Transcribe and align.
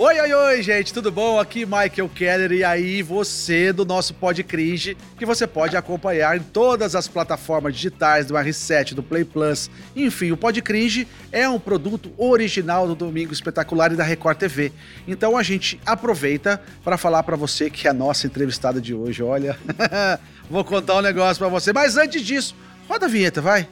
Oi, 0.00 0.20
oi, 0.20 0.32
oi, 0.32 0.62
gente, 0.62 0.94
tudo 0.94 1.10
bom? 1.10 1.40
Aqui 1.40 1.66
Michael 1.66 2.08
Keller 2.14 2.52
e 2.52 2.62
aí 2.62 3.02
você 3.02 3.72
do 3.72 3.84
nosso 3.84 4.14
Pod 4.14 4.40
Cringe, 4.44 4.96
que 5.18 5.26
você 5.26 5.44
pode 5.44 5.76
acompanhar 5.76 6.36
em 6.36 6.40
todas 6.40 6.94
as 6.94 7.08
plataformas 7.08 7.74
digitais 7.74 8.24
do 8.26 8.34
R7, 8.34 8.94
do 8.94 9.02
Play 9.02 9.24
Plus. 9.24 9.68
Enfim, 9.96 10.30
o 10.30 10.36
Pod 10.36 10.62
Cringe 10.62 11.08
é 11.32 11.48
um 11.48 11.58
produto 11.58 12.12
original 12.16 12.86
do 12.86 12.94
Domingo 12.94 13.32
Espetacular 13.32 13.90
e 13.90 13.96
da 13.96 14.04
Record 14.04 14.38
TV. 14.38 14.72
Então 15.08 15.36
a 15.36 15.42
gente 15.42 15.80
aproveita 15.84 16.62
para 16.84 16.96
falar 16.96 17.24
para 17.24 17.34
você 17.34 17.68
que 17.68 17.88
é 17.88 17.90
a 17.90 17.94
nossa 17.94 18.24
entrevistada 18.24 18.80
de 18.80 18.94
hoje, 18.94 19.20
olha, 19.20 19.58
vou 20.48 20.62
contar 20.62 20.94
um 20.94 21.02
negócio 21.02 21.40
para 21.40 21.48
você, 21.48 21.72
mas 21.72 21.96
antes 21.96 22.22
disso, 22.22 22.54
roda 22.88 23.06
a 23.06 23.08
vinheta, 23.08 23.40
vai. 23.40 23.66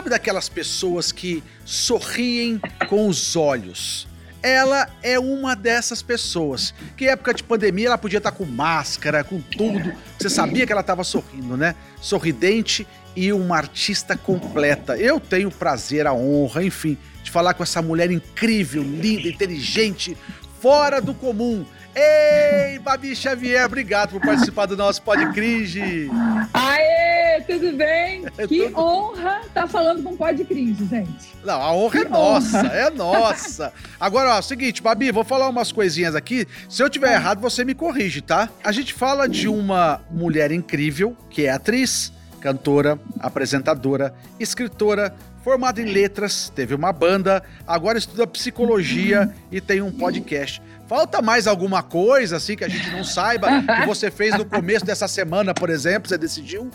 Sabe 0.00 0.08
daquelas 0.08 0.48
pessoas 0.48 1.12
que 1.12 1.44
sorriem 1.62 2.58
com 2.88 3.06
os 3.06 3.36
olhos? 3.36 4.08
Ela 4.42 4.88
é 5.02 5.18
uma 5.18 5.54
dessas 5.54 6.00
pessoas. 6.00 6.72
Que 6.96 7.06
época 7.06 7.34
de 7.34 7.42
pandemia 7.42 7.88
ela 7.88 7.98
podia 7.98 8.16
estar 8.16 8.32
com 8.32 8.46
máscara, 8.46 9.22
com 9.22 9.42
tudo. 9.42 9.92
Você 10.18 10.30
sabia 10.30 10.64
que 10.64 10.72
ela 10.72 10.80
estava 10.80 11.04
sorrindo, 11.04 11.54
né? 11.54 11.74
Sorridente 12.00 12.86
e 13.14 13.30
uma 13.30 13.58
artista 13.58 14.16
completa. 14.16 14.96
Eu 14.96 15.20
tenho 15.20 15.50
o 15.50 15.52
prazer, 15.52 16.06
a 16.06 16.14
honra, 16.14 16.64
enfim, 16.64 16.96
de 17.22 17.30
falar 17.30 17.52
com 17.52 17.62
essa 17.62 17.82
mulher 17.82 18.10
incrível, 18.10 18.82
linda, 18.82 19.28
inteligente, 19.28 20.16
fora 20.62 20.98
do 20.98 21.12
comum. 21.12 21.66
Ei, 21.94 22.78
Babi 22.78 23.16
Xavier, 23.16 23.66
obrigado 23.66 24.10
por 24.10 24.20
participar 24.20 24.66
do 24.66 24.76
nosso 24.76 25.02
Podcringe. 25.02 26.08
Aê, 26.54 27.40
tudo 27.46 27.76
bem? 27.76 28.20
É 28.38 28.46
que 28.46 28.68
tudo... 28.68 28.78
honra 28.78 29.40
estar 29.40 29.62
tá 29.62 29.66
falando 29.66 30.02
com 30.02 30.16
Podcringe, 30.16 30.86
gente. 30.86 31.34
Não, 31.44 31.60
a 31.60 31.72
honra 31.72 32.00
que 32.00 32.06
é 32.06 32.08
nossa, 32.08 32.58
honra. 32.58 32.74
é 32.74 32.90
nossa. 32.90 33.72
Agora, 33.98 34.34
ó, 34.34 34.38
é 34.38 34.42
seguinte, 34.42 34.82
Babi, 34.82 35.10
vou 35.10 35.24
falar 35.24 35.48
umas 35.48 35.72
coisinhas 35.72 36.14
aqui. 36.14 36.46
Se 36.68 36.82
eu 36.82 36.88
tiver 36.88 37.12
errado, 37.12 37.40
você 37.40 37.64
me 37.64 37.74
corrige, 37.74 38.20
tá? 38.20 38.48
A 38.62 38.72
gente 38.72 38.94
fala 38.94 39.28
de 39.28 39.48
uma 39.48 40.00
mulher 40.10 40.52
incrível, 40.52 41.16
que 41.28 41.46
é 41.46 41.50
atriz, 41.50 42.12
cantora, 42.40 42.98
apresentadora, 43.18 44.14
escritora, 44.38 45.14
formada 45.42 45.80
em 45.80 45.86
letras, 45.86 46.50
teve 46.54 46.74
uma 46.74 46.92
banda, 46.92 47.42
agora 47.66 47.98
estuda 47.98 48.26
psicologia 48.26 49.32
e 49.50 49.60
tem 49.60 49.80
um 49.80 49.90
podcast. 49.90 50.62
Falta 50.86 51.22
mais 51.22 51.46
alguma 51.46 51.82
coisa, 51.82 52.36
assim, 52.36 52.56
que 52.56 52.64
a 52.64 52.68
gente 52.68 52.90
não 52.90 53.04
saiba, 53.04 53.48
que 53.62 53.86
você 53.86 54.10
fez 54.10 54.36
no 54.36 54.44
começo 54.44 54.84
dessa 54.84 55.08
semana, 55.08 55.54
por 55.54 55.70
exemplo, 55.70 56.08
você 56.08 56.18
decidiu? 56.18 56.68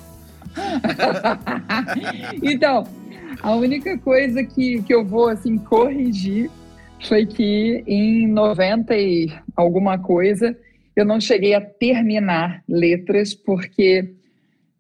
então, 2.42 2.88
a 3.42 3.56
única 3.56 3.98
coisa 3.98 4.44
que, 4.44 4.82
que 4.84 4.94
eu 4.94 5.06
vou, 5.06 5.28
assim, 5.28 5.58
corrigir 5.58 6.50
foi 7.08 7.26
que 7.26 7.84
em 7.86 8.28
90 8.28 8.96
e 8.96 9.32
alguma 9.56 10.00
coisa 10.00 10.58
eu 10.96 11.06
não 11.06 11.20
cheguei 11.20 11.54
a 11.54 11.62
terminar 11.62 12.64
letras, 12.68 13.34
porque 13.34 14.14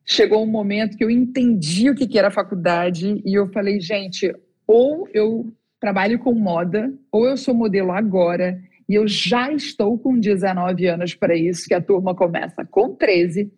chegou 0.05 0.43
um 0.43 0.47
momento 0.47 0.97
que 0.97 1.03
eu 1.03 1.09
entendi 1.09 1.89
o 1.89 1.95
que, 1.95 2.07
que 2.07 2.19
era 2.19 2.29
faculdade 2.29 3.21
e 3.25 3.33
eu 3.33 3.47
falei, 3.47 3.79
gente, 3.79 4.33
ou 4.67 5.07
eu 5.13 5.51
trabalho 5.79 6.19
com 6.19 6.33
moda, 6.33 6.93
ou 7.11 7.27
eu 7.27 7.35
sou 7.35 7.53
modelo 7.53 7.91
agora 7.91 8.59
e 8.87 8.93
eu 8.93 9.07
já 9.07 9.51
estou 9.51 9.97
com 9.97 10.19
19 10.19 10.85
anos 10.87 11.15
para 11.15 11.35
isso, 11.35 11.67
que 11.67 11.73
a 11.73 11.81
turma 11.81 12.13
começa 12.13 12.63
com 12.63 12.93
13, 12.93 13.51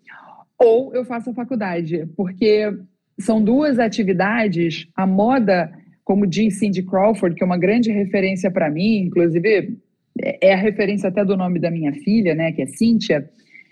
ou 0.58 0.94
eu 0.96 1.04
faço 1.04 1.30
a 1.30 1.34
faculdade, 1.34 2.08
porque 2.16 2.74
são 3.20 3.44
duas 3.44 3.78
atividades. 3.78 4.88
A 4.96 5.06
moda, 5.06 5.72
como 6.04 6.26
diz 6.26 6.60
Cindy 6.60 6.82
Crawford, 6.82 7.36
que 7.36 7.44
é 7.44 7.46
uma 7.46 7.58
grande 7.58 7.92
referência 7.92 8.50
para 8.50 8.70
mim, 8.70 9.00
inclusive 9.00 9.78
é 10.20 10.54
a 10.54 10.58
referência 10.58 11.10
até 11.10 11.24
do 11.24 11.38
nome 11.38 11.60
da 11.60 11.70
minha 11.70 11.94
filha, 11.94 12.34
né, 12.34 12.52
que 12.52 12.62
é 12.62 12.66
Cíntia. 12.66 13.30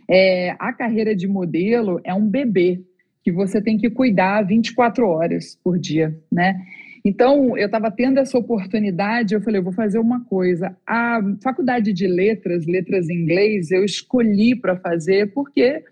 É, 0.09 0.55
a 0.59 0.71
carreira 0.73 1.15
de 1.15 1.27
modelo 1.27 1.99
é 2.03 2.13
um 2.13 2.27
bebê 2.27 2.81
que 3.23 3.31
você 3.31 3.61
tem 3.61 3.77
que 3.77 3.89
cuidar 3.89 4.43
24 4.43 5.07
horas 5.07 5.57
por 5.63 5.79
dia, 5.79 6.15
né? 6.31 6.61
Então, 7.03 7.55
eu 7.55 7.67
estava 7.67 7.91
tendo 7.91 8.19
essa 8.19 8.37
oportunidade, 8.37 9.35
eu 9.35 9.41
falei, 9.41 9.59
eu 9.59 9.63
vou 9.63 9.73
fazer 9.73 9.99
uma 9.99 10.25
coisa. 10.25 10.75
A 10.87 11.19
faculdade 11.43 11.93
de 11.93 12.07
letras, 12.07 12.65
letras 12.65 13.09
em 13.09 13.21
inglês, 13.21 13.69
eu 13.69 13.85
escolhi 13.85 14.55
para 14.55 14.75
fazer 14.75 15.31
porque 15.31 15.83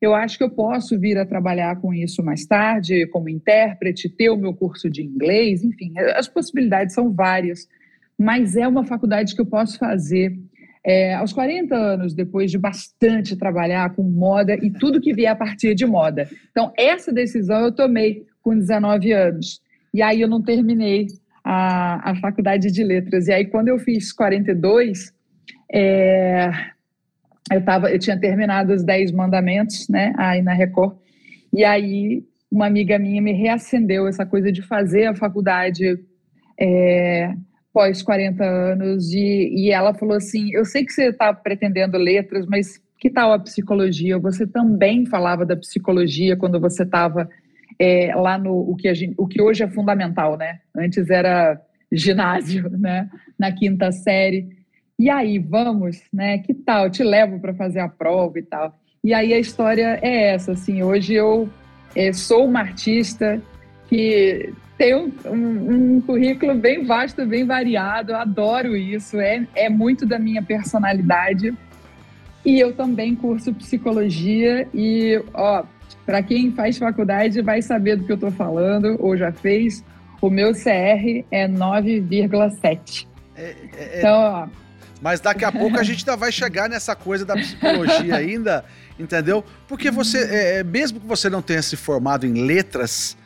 eu 0.00 0.14
acho 0.14 0.38
que 0.38 0.44
eu 0.44 0.50
posso 0.50 0.98
vir 0.98 1.18
a 1.18 1.26
trabalhar 1.26 1.80
com 1.80 1.92
isso 1.92 2.22
mais 2.22 2.46
tarde, 2.46 3.06
como 3.08 3.28
intérprete, 3.28 4.08
ter 4.08 4.30
o 4.30 4.36
meu 4.36 4.54
curso 4.54 4.88
de 4.88 5.02
inglês, 5.02 5.62
enfim, 5.62 5.92
as 6.16 6.28
possibilidades 6.28 6.94
são 6.94 7.12
várias, 7.12 7.68
mas 8.16 8.56
é 8.56 8.66
uma 8.66 8.84
faculdade 8.84 9.34
que 9.34 9.40
eu 9.40 9.46
posso 9.46 9.76
fazer 9.76 10.38
é, 10.84 11.14
aos 11.14 11.32
40 11.32 11.74
anos, 11.74 12.14
depois 12.14 12.50
de 12.50 12.58
bastante 12.58 13.36
trabalhar 13.36 13.94
com 13.94 14.02
moda 14.02 14.54
e 14.54 14.70
tudo 14.70 15.00
que 15.00 15.12
vier 15.12 15.30
a 15.30 15.36
partir 15.36 15.74
de 15.74 15.86
moda. 15.86 16.28
Então, 16.50 16.72
essa 16.76 17.12
decisão 17.12 17.60
eu 17.60 17.72
tomei 17.72 18.24
com 18.42 18.56
19 18.56 19.12
anos. 19.12 19.60
E 19.92 20.00
aí 20.02 20.20
eu 20.20 20.28
não 20.28 20.42
terminei 20.42 21.06
a, 21.44 22.10
a 22.10 22.16
faculdade 22.16 22.70
de 22.70 22.82
letras. 22.82 23.28
E 23.28 23.32
aí, 23.32 23.46
quando 23.46 23.68
eu 23.68 23.78
fiz 23.78 24.12
42, 24.12 25.12
é, 25.72 26.50
eu, 27.52 27.62
tava, 27.64 27.90
eu 27.90 27.98
tinha 27.98 28.18
terminado 28.18 28.72
os 28.72 28.82
10 28.82 29.12
mandamentos, 29.12 29.88
né, 29.88 30.12
aí 30.16 30.42
na 30.42 30.54
Record. 30.54 30.96
E 31.52 31.64
aí, 31.64 32.24
uma 32.50 32.66
amiga 32.66 32.98
minha 32.98 33.20
me 33.20 33.32
reacendeu 33.32 34.06
essa 34.08 34.24
coisa 34.24 34.50
de 34.50 34.62
fazer 34.62 35.06
a 35.06 35.14
faculdade 35.14 35.98
é, 36.58 37.34
pós 37.72 38.02
40 38.02 38.44
anos. 38.44 39.12
E, 39.12 39.48
e 39.54 39.70
ela 39.70 39.94
falou 39.94 40.16
assim: 40.16 40.50
Eu 40.52 40.64
sei 40.64 40.84
que 40.84 40.92
você 40.92 41.08
está 41.08 41.32
pretendendo 41.32 41.98
letras, 41.98 42.46
mas 42.46 42.80
que 42.98 43.10
tal 43.10 43.32
a 43.32 43.38
psicologia? 43.38 44.18
Você 44.18 44.46
também 44.46 45.06
falava 45.06 45.46
da 45.46 45.56
psicologia 45.56 46.36
quando 46.36 46.60
você 46.60 46.82
estava 46.82 47.28
é, 47.78 48.14
lá 48.14 48.36
no 48.36 48.52
o 48.52 48.76
que, 48.76 48.92
gente, 48.94 49.14
o 49.16 49.26
que 49.26 49.40
hoje 49.40 49.62
é 49.62 49.68
fundamental, 49.68 50.36
né? 50.36 50.60
Antes 50.76 51.08
era 51.08 51.60
ginásio, 51.90 52.68
né? 52.78 53.08
Na 53.38 53.50
quinta 53.52 53.90
série. 53.90 54.48
E 54.98 55.08
aí, 55.08 55.38
vamos, 55.38 56.02
né? 56.12 56.38
Que 56.38 56.52
tal? 56.52 56.90
Te 56.90 57.02
levo 57.02 57.40
para 57.40 57.54
fazer 57.54 57.80
a 57.80 57.88
prova 57.88 58.38
e 58.38 58.42
tal. 58.42 58.78
E 59.02 59.14
aí 59.14 59.32
a 59.32 59.38
história 59.38 59.98
é 60.02 60.34
essa, 60.34 60.52
assim. 60.52 60.82
Hoje 60.82 61.14
eu 61.14 61.48
é, 61.96 62.12
sou 62.12 62.46
uma 62.46 62.60
artista 62.60 63.42
que 63.90 64.54
tem 64.78 64.94
um, 64.94 65.12
um, 65.26 65.96
um, 65.96 66.00
currículo 66.00 66.54
bem 66.54 66.86
vasto, 66.86 67.26
bem 67.26 67.44
variado. 67.44 68.12
Eu 68.12 68.16
adoro 68.16 68.76
isso. 68.76 69.20
É, 69.20 69.46
é 69.54 69.68
muito 69.68 70.06
da 70.06 70.18
minha 70.18 70.42
personalidade. 70.42 71.52
E 72.46 72.58
eu 72.58 72.72
também 72.72 73.14
curso 73.14 73.52
psicologia 73.52 74.66
e, 74.72 75.22
ó, 75.34 75.64
para 76.06 76.22
quem 76.22 76.52
faz 76.52 76.78
faculdade 76.78 77.42
vai 77.42 77.60
saber 77.60 77.96
do 77.96 78.04
que 78.04 78.12
eu 78.12 78.14
estou 78.14 78.30
falando, 78.30 78.96
ou 78.98 79.16
já 79.16 79.30
fez. 79.30 79.84
O 80.22 80.30
meu 80.30 80.52
CR 80.52 81.24
é 81.30 81.48
9,7. 81.48 83.06
É, 83.34 83.42
é, 83.42 83.54
é, 83.76 83.98
então, 83.98 84.14
ó. 84.14 84.48
Mas 85.02 85.20
daqui 85.20 85.44
a 85.44 85.52
pouco 85.52 85.78
a 85.78 85.82
gente 85.82 86.00
ainda 86.00 86.16
vai 86.16 86.30
chegar 86.30 86.68
nessa 86.68 86.94
coisa 86.94 87.24
da 87.24 87.34
psicologia 87.34 88.16
ainda, 88.16 88.64
entendeu? 88.98 89.42
Porque 89.66 89.90
você, 89.90 90.18
é, 90.18 90.58
é, 90.58 90.62
mesmo 90.62 91.00
que 91.00 91.06
você 91.06 91.30
não 91.30 91.40
tenha 91.40 91.62
se 91.62 91.74
formado 91.76 92.26
em 92.26 92.44
letras, 92.44 93.16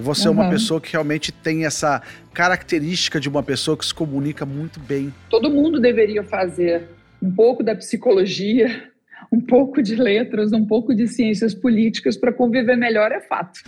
você 0.00 0.28
uhum. 0.28 0.34
é 0.34 0.42
uma 0.42 0.50
pessoa 0.50 0.80
que 0.80 0.92
realmente 0.92 1.30
tem 1.32 1.64
essa 1.64 2.02
característica 2.32 3.20
de 3.20 3.28
uma 3.28 3.42
pessoa 3.42 3.76
que 3.76 3.84
se 3.84 3.94
comunica 3.94 4.44
muito 4.44 4.80
bem. 4.80 5.12
Todo 5.30 5.50
mundo 5.50 5.80
deveria 5.80 6.22
fazer 6.22 6.88
um 7.22 7.30
pouco 7.30 7.62
da 7.62 7.74
psicologia 7.74 8.93
um 9.34 9.40
pouco 9.40 9.82
de 9.82 9.96
letras, 9.96 10.52
um 10.52 10.64
pouco 10.64 10.94
de 10.94 11.08
ciências 11.08 11.52
políticas 11.52 12.16
para 12.16 12.32
conviver 12.32 12.76
melhor 12.76 13.10
é 13.10 13.20
fato. 13.20 13.60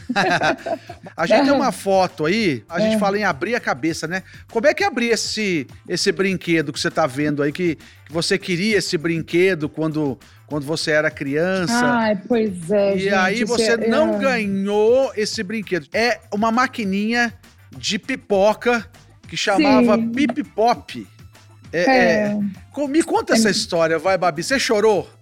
a 1.16 1.27
gente 1.27 1.44
tem 1.44 1.53
uma 1.53 1.72
foto 1.72 2.25
aí, 2.25 2.62
a 2.69 2.78
gente 2.78 2.94
é. 2.94 2.99
fala 2.99 3.19
em 3.19 3.25
abrir 3.25 3.56
a 3.56 3.60
cabeça, 3.60 4.06
né? 4.06 4.22
Como 4.53 4.66
é 4.66 4.72
que 4.72 4.84
abrir 4.84 5.09
esse, 5.09 5.66
esse 5.88 6.13
brinquedo 6.13 6.72
que 6.72 6.78
você 6.78 6.86
está 6.86 7.04
vendo 7.04 7.42
aí, 7.42 7.51
que, 7.51 7.74
que 7.74 8.13
você 8.13 8.39
queria 8.39 8.77
esse 8.77 8.97
brinquedo 8.97 9.68
quando, 9.68 10.16
quando 10.47 10.65
você 10.65 10.92
era 10.92 11.10
criança? 11.10 11.84
Ai, 11.84 12.21
pois 12.28 12.71
é. 12.71 12.95
E 12.95 12.98
gente, 13.01 13.15
aí 13.15 13.45
você 13.45 13.72
é... 13.72 13.89
não 13.89 14.21
ganhou 14.21 15.10
esse 15.16 15.42
brinquedo. 15.42 15.89
É 15.92 16.21
uma 16.33 16.53
maquininha 16.53 17.34
de 17.77 17.98
pipoca 17.98 18.89
que 19.27 19.36
chamava 19.36 19.97
Sim. 19.97 20.12
Pip 20.12 20.45
Pop. 20.45 21.04
É, 21.72 21.80
é. 21.80 22.39
é. 22.78 22.89
Me 22.89 23.03
conta 23.03 23.33
essa 23.33 23.51
história, 23.51 23.98
vai, 23.98 24.16
Babi. 24.16 24.45
Você 24.45 24.60
chorou? 24.60 25.16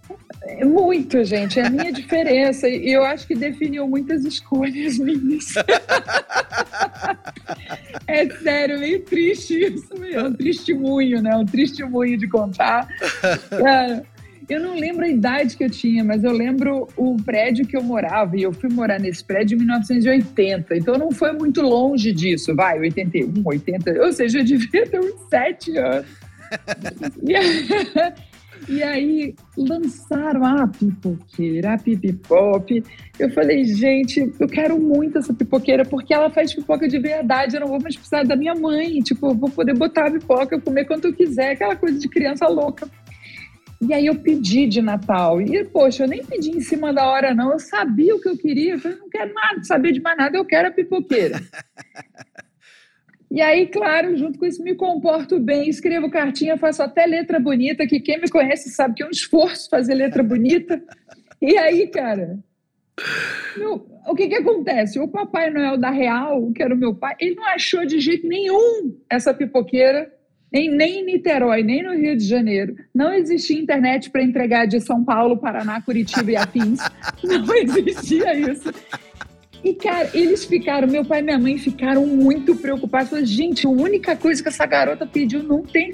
É 0.46 0.64
muito, 0.64 1.24
gente. 1.24 1.58
É 1.58 1.66
a 1.66 1.70
minha 1.70 1.90
diferença. 1.92 2.68
E 2.68 2.92
eu 2.92 3.04
acho 3.04 3.26
que 3.26 3.34
definiu 3.34 3.88
muitas 3.88 4.24
escolhas 4.24 4.98
minhas. 4.98 5.54
é 8.06 8.30
sério, 8.30 8.78
meio 8.78 9.02
triste 9.02 9.74
isso 9.74 9.98
mesmo. 9.98 10.28
Um 10.28 10.34
testemunho, 10.34 11.22
né? 11.22 11.34
Um 11.36 11.46
testemunho 11.46 12.18
de 12.18 12.28
contar. 12.28 12.86
Cara, 13.50 14.04
Eu 14.48 14.60
não 14.60 14.76
lembro 14.76 15.04
a 15.04 15.08
idade 15.08 15.56
que 15.56 15.64
eu 15.64 15.70
tinha, 15.70 16.04
mas 16.04 16.22
eu 16.22 16.32
lembro 16.32 16.86
o 16.96 17.16
prédio 17.16 17.66
que 17.66 17.76
eu 17.76 17.82
morava, 17.82 18.36
e 18.36 18.42
eu 18.42 18.52
fui 18.52 18.68
morar 18.68 19.00
nesse 19.00 19.24
prédio 19.24 19.56
em 19.56 19.60
1980, 19.60 20.76
então 20.76 20.98
não 20.98 21.10
foi 21.10 21.32
muito 21.32 21.62
longe 21.62 22.12
disso, 22.12 22.54
vai, 22.54 22.78
81, 22.78 23.32
80, 23.42 24.02
ou 24.02 24.12
seja, 24.12 24.40
eu 24.40 24.44
devia 24.44 24.86
ter 24.86 25.00
uns 25.00 25.28
7 25.30 25.78
anos. 25.78 26.06
e, 28.68 28.82
aí, 28.82 29.34
lançaram 29.56 30.44
a 30.44 30.66
pipoqueira, 30.66 31.74
a 31.74 31.78
pipipop. 31.78 32.82
Eu 33.18 33.30
falei, 33.30 33.64
gente, 33.64 34.32
eu 34.38 34.48
quero 34.48 34.78
muito 34.78 35.18
essa 35.18 35.34
pipoqueira, 35.34 35.84
porque 35.84 36.14
ela 36.14 36.30
faz 36.30 36.54
pipoca 36.54 36.88
de 36.88 36.98
verdade, 36.98 37.56
eu 37.56 37.60
não 37.60 37.68
vou 37.68 37.80
mais 37.80 37.94
precisar 37.94 38.24
da 38.24 38.36
minha 38.36 38.54
mãe, 38.54 39.00
tipo, 39.00 39.26
eu 39.26 39.34
vou 39.34 39.50
poder 39.50 39.74
botar 39.76 40.08
a 40.08 40.10
pipoca, 40.10 40.60
comer 40.60 40.86
quanto 40.86 41.06
eu 41.06 41.14
quiser, 41.14 41.52
aquela 41.52 41.76
coisa 41.76 41.98
de 41.98 42.08
criança 42.08 42.46
louca. 42.46 42.88
E 43.86 43.92
aí 43.92 44.06
eu 44.06 44.14
pedi 44.14 44.66
de 44.66 44.80
Natal. 44.80 45.42
E, 45.42 45.62
poxa, 45.64 46.04
eu 46.04 46.08
nem 46.08 46.24
pedi 46.24 46.50
em 46.50 46.60
cima 46.60 46.92
da 46.92 47.06
hora, 47.06 47.34
não. 47.34 47.52
Eu 47.52 47.58
sabia 47.58 48.14
o 48.14 48.20
que 48.20 48.28
eu 48.28 48.38
queria. 48.38 48.74
Eu 48.74 48.78
falei, 48.78 48.96
não 48.98 49.10
quero 49.10 49.34
nada, 49.34 49.62
saber 49.62 49.92
de 49.92 50.00
mais 50.00 50.16
nada, 50.16 50.38
eu 50.38 50.44
quero 50.44 50.68
a 50.68 50.70
pipoqueira. 50.70 51.38
e 53.34 53.40
aí, 53.40 53.66
claro, 53.66 54.16
junto 54.16 54.38
com 54.38 54.46
isso, 54.46 54.62
me 54.62 54.76
comporto 54.76 55.40
bem, 55.40 55.68
escrevo 55.68 56.08
cartinha, 56.08 56.56
faço 56.56 56.84
até 56.84 57.04
letra 57.04 57.40
bonita, 57.40 57.84
que 57.84 57.98
quem 57.98 58.20
me 58.20 58.30
conhece 58.30 58.70
sabe 58.70 58.94
que 58.94 59.02
é 59.02 59.06
um 59.06 59.10
esforço 59.10 59.68
fazer 59.68 59.92
letra 59.94 60.22
bonita. 60.22 60.80
E 61.42 61.58
aí, 61.58 61.88
cara, 61.88 62.38
meu, 63.56 63.84
o 64.06 64.14
que 64.14 64.28
que 64.28 64.36
acontece? 64.36 65.00
O 65.00 65.08
Papai 65.08 65.50
Noel 65.50 65.76
da 65.76 65.90
Real, 65.90 66.52
que 66.52 66.62
era 66.62 66.72
o 66.72 66.78
meu 66.78 66.94
pai, 66.94 67.16
ele 67.18 67.34
não 67.34 67.44
achou 67.46 67.84
de 67.84 67.98
jeito 67.98 68.24
nenhum 68.28 68.96
essa 69.10 69.34
pipoqueira 69.34 70.12
em, 70.52 70.70
nem 70.70 71.00
em 71.00 71.04
Niterói, 71.04 71.64
nem 71.64 71.82
no 71.82 71.92
Rio 71.92 72.16
de 72.16 72.24
Janeiro. 72.24 72.76
Não 72.94 73.12
existia 73.12 73.58
internet 73.58 74.10
para 74.10 74.22
entregar 74.22 74.66
de 74.66 74.80
São 74.80 75.04
Paulo, 75.04 75.38
Paraná, 75.38 75.82
Curitiba 75.82 76.30
e 76.30 76.36
afins. 76.36 76.78
Não 77.24 77.52
existia 77.58 78.32
isso. 78.32 78.72
E, 79.64 79.72
cara, 79.72 80.10
eles 80.12 80.44
ficaram, 80.44 80.86
meu 80.86 81.06
pai 81.06 81.20
e 81.20 81.22
minha 81.22 81.38
mãe 81.38 81.56
ficaram 81.56 82.06
muito 82.06 82.54
preocupados. 82.54 83.08
Falaram, 83.08 83.26
gente, 83.26 83.66
a 83.66 83.70
única 83.70 84.14
coisa 84.14 84.42
que 84.42 84.50
essa 84.50 84.66
garota 84.66 85.06
pediu 85.06 85.42
não 85.42 85.62
tem. 85.62 85.90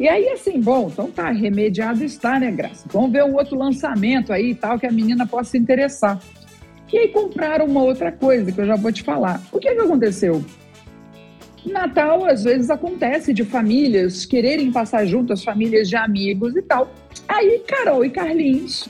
E 0.00 0.08
aí, 0.08 0.30
assim, 0.30 0.60
bom, 0.60 0.90
então 0.92 1.08
tá, 1.12 1.30
remediado 1.30 2.02
está, 2.02 2.40
né, 2.40 2.50
Graça? 2.50 2.84
Vamos 2.92 3.12
ver 3.12 3.22
um 3.22 3.36
outro 3.36 3.56
lançamento 3.56 4.32
aí 4.32 4.50
e 4.50 4.54
tal, 4.56 4.80
que 4.80 4.86
a 4.86 4.90
menina 4.90 5.24
possa 5.28 5.52
se 5.52 5.58
interessar. 5.58 6.20
E 6.92 6.98
aí 6.98 7.08
compraram 7.08 7.66
uma 7.66 7.84
outra 7.84 8.10
coisa 8.10 8.50
que 8.50 8.60
eu 8.60 8.66
já 8.66 8.74
vou 8.74 8.90
te 8.90 9.04
falar. 9.04 9.40
O 9.52 9.60
que, 9.60 9.72
que 9.72 9.80
aconteceu? 9.80 10.44
Natal, 11.64 12.24
às 12.24 12.42
vezes, 12.42 12.68
acontece 12.68 13.32
de 13.32 13.44
famílias 13.44 14.26
quererem 14.26 14.72
passar 14.72 15.06
junto, 15.06 15.32
as 15.32 15.44
famílias 15.44 15.88
de 15.88 15.94
amigos 15.94 16.56
e 16.56 16.62
tal. 16.62 16.92
Aí, 17.28 17.62
Carol 17.66 18.04
e 18.04 18.10
Carlinhos, 18.10 18.88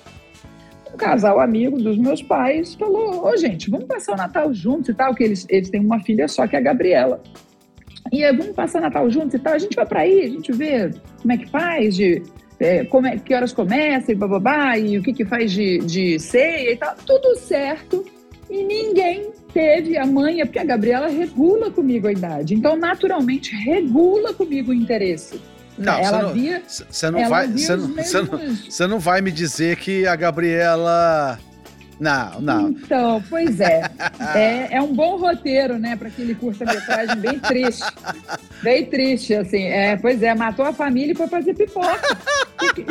um 0.95 0.97
casal 0.97 1.41
amigo 1.41 1.77
dos 1.77 1.99
meus 1.99 2.23
pais, 2.23 2.75
falou: 2.75 3.27
Ô, 3.27 3.37
gente, 3.37 3.71
vamos 3.71 3.87
passar 3.87 4.15
o 4.15 4.17
Natal 4.17 4.53
juntos 4.55 4.89
e 4.89 4.95
tal, 4.95 5.15
que 5.15 5.25
eles, 5.25 5.47
eles 5.51 5.69
têm 5.69 5.81
uma 5.81 6.01
filha 6.01 6.29
só, 6.29 6.47
que 6.47 6.57
é 6.57 6.59
a 6.59 6.63
Gabriela. 6.63 7.23
E 8.13 8.25
aí, 8.25 8.37
vamos 8.37 8.55
passar 8.55 8.81
Natal 8.81 9.11
juntos 9.11 9.35
e 9.35 9.39
tal. 9.39 9.55
A 9.55 9.59
gente 9.59 9.75
vai 9.75 9.87
para 9.87 10.01
aí, 10.01 10.23
a 10.23 10.29
gente 10.29 10.53
vê 10.53 10.91
como 11.21 11.33
é 11.33 11.37
que 11.37 11.51
faz, 11.51 11.97
de 11.97 12.23
é, 12.61 12.85
como 12.85 13.07
é, 13.07 13.19
que 13.19 13.35
horas 13.35 13.53
começa 13.53 14.13
e 14.13 14.15
bababá, 14.15 14.79
e 14.79 14.99
o 14.99 15.03
que, 15.03 15.13
que 15.13 15.25
faz 15.25 15.51
de, 15.51 15.79
de 15.79 16.19
ceia 16.19 16.73
e 16.73 16.77
tal. 16.77 16.95
Tudo 17.05 17.37
certo. 17.37 18.05
E 18.49 18.63
ninguém 18.63 19.33
teve 19.53 19.97
a 19.97 20.07
manha, 20.07 20.45
porque 20.47 20.59
a 20.59 20.65
Gabriela 20.65 21.09
regula 21.09 21.71
comigo 21.71 22.07
a 22.07 22.13
idade. 22.13 22.55
Então, 22.55 22.77
naturalmente, 22.77 23.55
regula 23.55 24.33
comigo 24.35 24.71
o 24.71 24.75
interesse. 24.75 25.41
Não, 25.77 25.93
ela 25.95 26.19
você 26.19 26.23
não, 26.23 26.33
via. 26.33 26.63
Você 26.67 27.11
não, 27.11 27.29
vai, 27.29 27.49
você 27.49 27.77
não, 27.77 27.89
mesmos... 27.89 28.31
não, 28.31 28.57
você 28.71 28.87
não 28.87 28.99
vai 28.99 29.21
me 29.21 29.33
dizer 29.33 29.77
que 29.77 30.07
a 30.07 30.15
Gabriela. 30.15 31.39
Não, 31.99 32.41
não. 32.41 32.71
Então, 32.71 33.23
pois 33.29 33.61
é. 33.61 33.83
é, 34.35 34.77
é 34.77 34.83
um 34.83 34.93
bom 34.93 35.17
roteiro, 35.17 35.79
né, 35.79 35.97
para 35.97 36.09
aquele 36.09 36.35
curta-metragem 36.35 37.17
bem 37.17 37.39
triste. 37.39 37.85
Bem 38.63 38.87
triste, 38.87 39.35
assim. 39.35 39.65
É, 39.65 39.97
pois 39.97 40.23
é, 40.23 40.35
matou 40.35 40.65
a 40.65 40.73
família 40.73 41.13
e 41.13 41.17
foi 41.17 41.29
fazer 41.29 41.55
pipoca. 41.55 42.01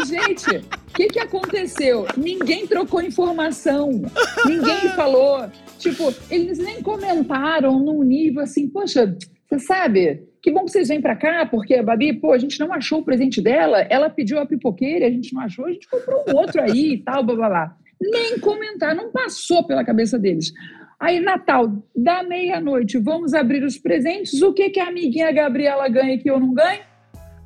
Gente, 0.06 0.58
o 0.58 0.94
que, 0.94 1.08
que 1.08 1.20
aconteceu? 1.20 2.06
Ninguém 2.16 2.66
trocou 2.68 3.02
informação. 3.02 4.04
Ninguém 4.46 4.90
falou. 4.96 5.50
Tipo, 5.80 6.14
eles 6.30 6.60
nem 6.60 6.82
comentaram 6.82 7.78
num 7.80 8.04
nível 8.04 8.42
assim, 8.42 8.70
poxa, 8.70 9.18
você 9.54 9.60
sabe, 9.60 10.24
que 10.42 10.52
bom 10.52 10.66
que 10.66 10.72
vocês 10.72 10.88
vêm 10.88 11.02
para 11.02 11.16
cá, 11.16 11.46
porque 11.46 11.76
a 11.76 11.84
Babi, 11.84 12.14
pô, 12.14 12.34
a 12.34 12.38
gente 12.38 12.60
não 12.60 12.74
achou 12.74 13.00
o 13.00 13.06
presente 13.06 13.42
dela, 13.42 13.82
ela 13.90 14.10
pediu 14.10 14.40
a 14.40 14.46
pipoqueira, 14.46 15.06
a 15.06 15.12
gente 15.12 15.34
não 15.34 15.42
achou, 15.42 15.66
a 15.66 15.72
gente 15.72 15.88
comprou 15.88 16.24
um 16.28 16.36
outro 16.36 16.62
aí 16.62 16.94
e 16.94 16.98
tal, 16.98 17.24
blá 17.24 17.36
blá 17.36 17.50
blá. 17.50 17.78
Nem 18.02 18.40
comentar, 18.40 18.96
não 18.96 19.12
passou 19.12 19.66
pela 19.66 19.86
cabeça 19.86 20.18
deles. 20.18 20.52
Aí, 21.00 21.20
Natal, 21.20 21.72
da 21.96 22.24
meia-noite, 22.24 22.98
vamos 22.98 23.34
abrir 23.34 23.64
os 23.64 23.78
presentes. 23.78 24.42
O 24.42 24.54
que, 24.54 24.70
que 24.70 24.80
a 24.80 24.88
amiguinha 24.88 25.32
Gabriela 25.32 25.88
ganha 25.88 26.18
que 26.18 26.30
eu 26.30 26.40
não 26.40 26.54
ganho? 26.54 26.82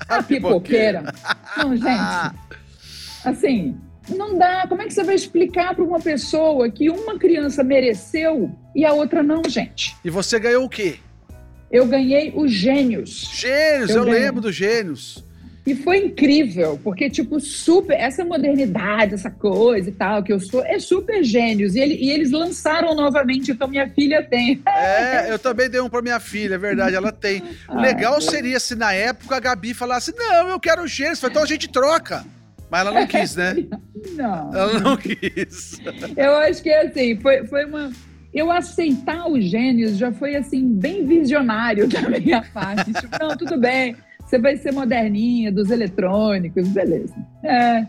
A, 0.08 0.18
a 0.18 0.24
pipoqueira. 0.24 1.02
pipoqueira. 1.02 1.14
Não, 1.58 1.76
gente. 1.76 2.38
Assim, 3.26 3.76
não 4.10 4.38
dá. 4.38 4.66
Como 4.68 4.82
é 4.82 4.86
que 4.86 4.94
você 4.94 5.04
vai 5.04 5.16
explicar 5.16 5.76
para 5.76 5.84
uma 5.84 6.00
pessoa 6.00 6.70
que 6.70 6.90
uma 6.90 7.18
criança 7.18 7.64
mereceu 7.64 8.52
e 8.76 8.86
a 8.86 8.94
outra 8.94 9.24
não, 9.24 9.42
gente? 9.48 9.96
E 10.06 10.10
você 10.10 10.40
ganhou 10.40 10.64
o 10.64 10.70
quê? 10.70 10.98
Eu 11.72 11.86
ganhei 11.86 12.32
os 12.36 12.52
Gênios. 12.52 13.30
Gênios, 13.34 13.90
eu, 13.90 13.98
eu 13.98 14.04
lembro 14.04 14.42
dos 14.42 14.56
Gênios. 14.56 15.24
E 15.68 15.76
foi 15.76 15.98
incrível, 15.98 16.80
porque, 16.82 17.10
tipo, 17.10 17.42
super. 17.42 17.94
Essa 17.94 18.24
modernidade, 18.24 19.16
essa 19.16 19.30
coisa 19.30 19.90
e 19.90 19.92
tal, 19.92 20.24
que 20.24 20.32
eu 20.32 20.40
sou, 20.40 20.64
é 20.64 20.80
super 20.80 21.22
gênios. 21.26 21.76
E, 21.76 21.80
ele, 21.82 21.96
e 21.96 22.10
eles 22.10 22.32
lançaram 22.32 22.96
novamente, 22.96 23.52
então 23.52 23.68
minha 23.68 23.90
filha 23.90 24.24
tem. 24.24 24.62
É, 24.66 25.30
eu 25.30 25.38
também 25.38 25.70
dei 25.70 25.82
um 25.82 25.90
pra 25.90 26.02
minha 26.02 26.20
filha, 26.22 26.56
é 26.56 26.58
verdade, 26.58 26.96
ela 26.96 27.12
tem. 27.12 27.44
O 27.68 27.82
legal 27.82 28.22
seria 28.22 28.62
se 28.62 28.76
na 28.76 28.94
época 28.94 29.36
a 29.36 29.40
Gabi 29.42 29.74
falasse: 29.74 30.14
não, 30.16 30.48
eu 30.48 30.60
quero 30.60 30.88
gênios. 30.88 31.22
Então 31.22 31.44
a 31.44 31.46
gente 31.46 31.68
troca. 31.68 32.24
Mas 32.70 32.82
ela 32.82 32.92
não 32.92 33.06
quis, 33.08 33.36
né? 33.36 33.56
não. 34.14 34.56
Ela 34.56 34.80
não 34.80 34.96
quis. 34.96 35.82
Eu 36.16 36.36
acho 36.38 36.64
que 36.64 36.70
assim, 36.70 37.20
foi, 37.20 37.46
foi 37.46 37.66
uma. 37.66 37.92
Eu 38.34 38.52
aceitar 38.52 39.28
os 39.30 39.46
gênios 39.46 39.98
já 39.98 40.12
foi 40.12 40.36
assim, 40.36 40.68
bem 40.68 41.06
visionário 41.06 41.88
da 41.90 42.02
minha 42.10 42.42
parte. 42.54 42.94
tipo, 42.94 43.18
não, 43.20 43.36
tudo 43.36 43.58
bem, 43.58 43.96
você 44.26 44.38
vai 44.38 44.58
ser 44.58 44.72
moderninha, 44.74 45.52
dos 45.52 45.72
eletrônicos, 45.72 46.68
beleza. 46.70 47.16
É. 47.44 47.88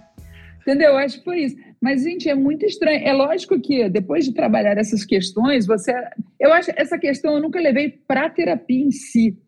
Entendeu? 0.61 0.91
Eu 0.91 0.99
acho 0.99 1.19
que 1.19 1.25
foi 1.25 1.41
isso. 1.41 1.57
Mas, 1.81 2.03
gente, 2.03 2.29
é 2.29 2.35
muito 2.35 2.67
estranho. 2.67 3.07
É 3.07 3.13
lógico 3.13 3.59
que 3.61 3.89
depois 3.89 4.25
de 4.25 4.35
trabalhar 4.35 4.77
essas 4.77 5.05
questões, 5.05 5.67
você. 5.67 5.93
Eu 6.39 6.53
acho 6.53 6.73
que 6.73 6.81
essa 6.81 6.99
questão 6.99 7.35
eu 7.35 7.41
nunca 7.41 7.61
levei 7.61 7.89
para 8.07 8.29
terapia 8.29 8.85
em 8.85 8.91
si 8.91 9.39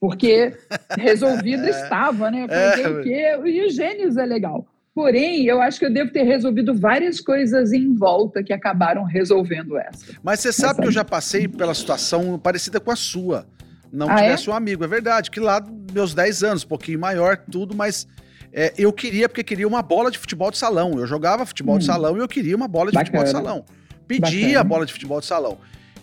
porque 0.00 0.52
resolvido 0.98 1.64
é. 1.68 1.70
estava, 1.70 2.30
né? 2.30 2.46
É. 2.48 2.88
o 2.88 3.02
quê? 3.02 3.38
E 3.44 3.66
os 3.66 3.74
gênios 3.74 4.16
é 4.16 4.24
legal. 4.24 4.66
Porém, 4.94 5.46
eu 5.46 5.60
acho 5.60 5.78
que 5.78 5.86
eu 5.86 5.92
devo 5.92 6.10
ter 6.10 6.24
resolvido 6.24 6.74
várias 6.74 7.20
coisas 7.20 7.72
em 7.72 7.94
volta 7.94 8.42
que 8.42 8.52
acabaram 8.52 9.04
resolvendo 9.04 9.78
essa. 9.78 10.14
Mas 10.22 10.40
você 10.40 10.52
sabe 10.52 10.72
essa... 10.72 10.82
que 10.82 10.88
eu 10.88 10.92
já 10.92 11.04
passei 11.04 11.46
pela 11.46 11.74
situação 11.74 12.38
parecida 12.38 12.80
com 12.80 12.90
a 12.90 12.96
sua. 12.96 13.46
Não 13.92 14.08
ah, 14.08 14.16
tivesse 14.16 14.48
é? 14.48 14.52
um 14.52 14.54
amigo. 14.54 14.84
É 14.84 14.88
verdade, 14.88 15.30
que 15.30 15.38
lá, 15.38 15.64
meus 15.92 16.12
10 16.12 16.42
anos, 16.42 16.64
um 16.64 16.68
pouquinho 16.68 16.98
maior, 16.98 17.36
tudo, 17.36 17.74
mas 17.74 18.06
é, 18.52 18.72
eu 18.76 18.92
queria, 18.92 19.28
porque 19.28 19.44
queria 19.44 19.66
uma 19.66 19.82
bola 19.82 20.10
de 20.10 20.18
futebol 20.18 20.50
de 20.50 20.58
salão. 20.58 20.98
Eu 20.98 21.06
jogava 21.06 21.46
futebol 21.46 21.76
hum. 21.76 21.78
de 21.78 21.84
salão 21.84 22.16
e 22.16 22.20
eu 22.20 22.28
queria 22.28 22.56
uma 22.56 22.68
bola 22.68 22.90
de 22.90 22.94
Bacana. 22.96 23.06
futebol 23.06 23.24
de 23.24 23.30
salão. 23.30 23.64
Pedia 24.08 24.46
Bacana. 24.46 24.60
a 24.60 24.64
bola 24.64 24.86
de 24.86 24.92
futebol 24.92 25.20
de 25.20 25.26
salão. 25.26 25.58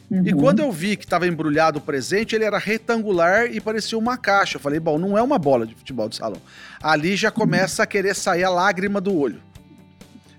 Uhum. 0.10 0.24
E 0.26 0.34
quando 0.34 0.60
eu 0.60 0.72
vi 0.72 0.96
que 0.96 1.04
estava 1.04 1.28
embrulhado 1.28 1.80
o 1.80 1.82
presente, 1.82 2.34
ele 2.34 2.46
era 2.46 2.58
retangular 2.58 3.46
e 3.52 3.60
parecia 3.60 3.98
uma 3.98 4.18
caixa. 4.18 4.56
Eu 4.56 4.62
falei, 4.62 4.80
bom, 4.80 4.98
não 4.98 5.18
é 5.18 5.22
uma 5.22 5.38
bola 5.38 5.66
de 5.66 5.76
futebol 5.76 6.08
de 6.08 6.16
salão. 6.16 6.42
Ali 6.82 7.16
já 7.16 7.30
começa 7.30 7.84
a 7.84 7.86
querer 7.86 8.16
sair 8.16 8.44
a 8.44 8.50
lágrima 8.50 9.02
do 9.02 9.18
olho. 9.18 9.42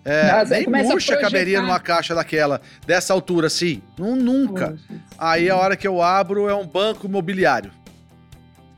É, 0.04 0.32
Nossa, 0.32 0.58
nem 0.58 0.66
murcha 0.84 1.18
caberia 1.18 1.60
numa 1.60 1.78
caixa 1.78 2.14
daquela, 2.14 2.62
dessa 2.86 3.12
altura 3.12 3.48
assim. 3.48 3.82
Não, 3.98 4.16
nunca. 4.16 4.70
Poxa, 4.70 5.02
aí 5.18 5.50
a 5.50 5.56
hora 5.56 5.76
que 5.76 5.86
eu 5.86 6.00
abro 6.00 6.48
é 6.48 6.54
um 6.54 6.66
banco 6.66 7.06
imobiliário. 7.06 7.70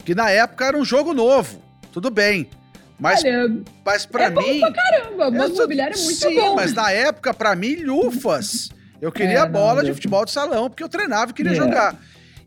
Que 0.05 0.13
na 0.13 0.29
época 0.31 0.65
era 0.65 0.77
um 0.77 0.85
jogo 0.85 1.15
novo. 1.15 1.63
Tudo 1.93 2.11
bem. 2.11 2.51
Mas, 2.99 3.23
Olha, 3.23 3.63
mas 3.85 4.05
pra 4.05 4.25
é 4.25 4.31
mim. 4.31 4.61
Bom 4.61 4.61
pra 4.61 4.73
caramba, 4.73 5.31
banco 5.31 5.55
imobiliário 5.55 5.97
é 5.97 6.03
muito 6.03 6.19
sim, 6.19 6.35
bom. 6.35 6.49
Sim, 6.51 6.57
mas 6.57 6.75
na 6.75 6.91
época, 6.91 7.33
pra 7.33 7.55
mim, 7.55 7.77
lufas. 7.77 8.71
Eu 9.01 9.11
queria 9.11 9.39
é, 9.39 9.41
a 9.41 9.47
bola 9.47 9.83
de 9.83 9.93
futebol 9.95 10.25
de 10.25 10.31
salão, 10.31 10.69
porque 10.69 10.83
eu 10.83 10.89
treinava 10.89 11.31
e 11.31 11.35
queria 11.35 11.53
yeah. 11.53 11.71
jogar. 11.71 11.97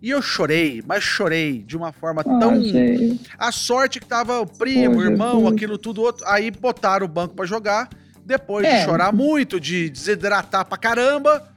E 0.03 0.09
eu 0.09 0.21
chorei, 0.21 0.83
mas 0.85 1.01
chorei 1.01 1.63
de 1.63 1.77
uma 1.77 1.93
forma 1.93 2.21
oh, 2.25 2.37
tão. 2.37 2.61
Gente. 2.61 3.21
A 3.37 3.53
sorte 3.53 4.01
que 4.01 4.05
tava 4.05 4.41
o 4.41 4.45
primo, 4.45 4.97
o 4.97 5.01
irmão, 5.01 5.47
aquilo 5.47 5.77
tudo 5.77 6.01
outro. 6.01 6.25
Aí 6.27 6.51
botaram 6.51 7.05
o 7.05 7.09
banco 7.09 7.33
para 7.33 7.45
jogar. 7.45 7.89
Depois 8.25 8.65
é. 8.65 8.79
de 8.79 8.85
chorar 8.85 9.13
muito, 9.13 9.61
de 9.61 9.89
desidratar 9.89 10.65
pra 10.65 10.77
caramba, 10.77 11.49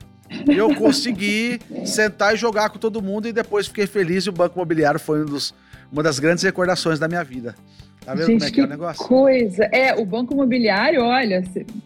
eu 0.47 0.75
consegui 0.77 1.61
sentar 1.85 2.35
e 2.35 2.37
jogar 2.37 2.71
com 2.71 2.79
todo 2.79 3.03
mundo. 3.03 3.27
E 3.27 3.33
depois 3.33 3.67
fiquei 3.67 3.89
feliz. 3.89 4.27
E 4.27 4.29
o 4.29 4.33
Banco 4.33 4.57
Imobiliário 4.57 5.01
foi 5.01 5.23
um 5.23 5.27
dos, 5.27 5.53
uma 5.91 6.05
das 6.05 6.21
grandes 6.21 6.45
recordações 6.45 7.01
da 7.01 7.09
minha 7.09 7.25
vida. 7.25 7.57
Tá 8.07 8.15
vendo 8.15 8.27
Gente, 8.29 8.39
como 8.39 8.45
é 8.45 8.51
que 8.53 8.61
é 8.61 8.65
o 8.65 8.69
negócio? 8.69 9.05
Coisa. 9.05 9.65
É, 9.65 10.01
o 10.01 10.07
Banco 10.07 10.33
Imobiliário, 10.33 11.03
olha, 11.03 11.43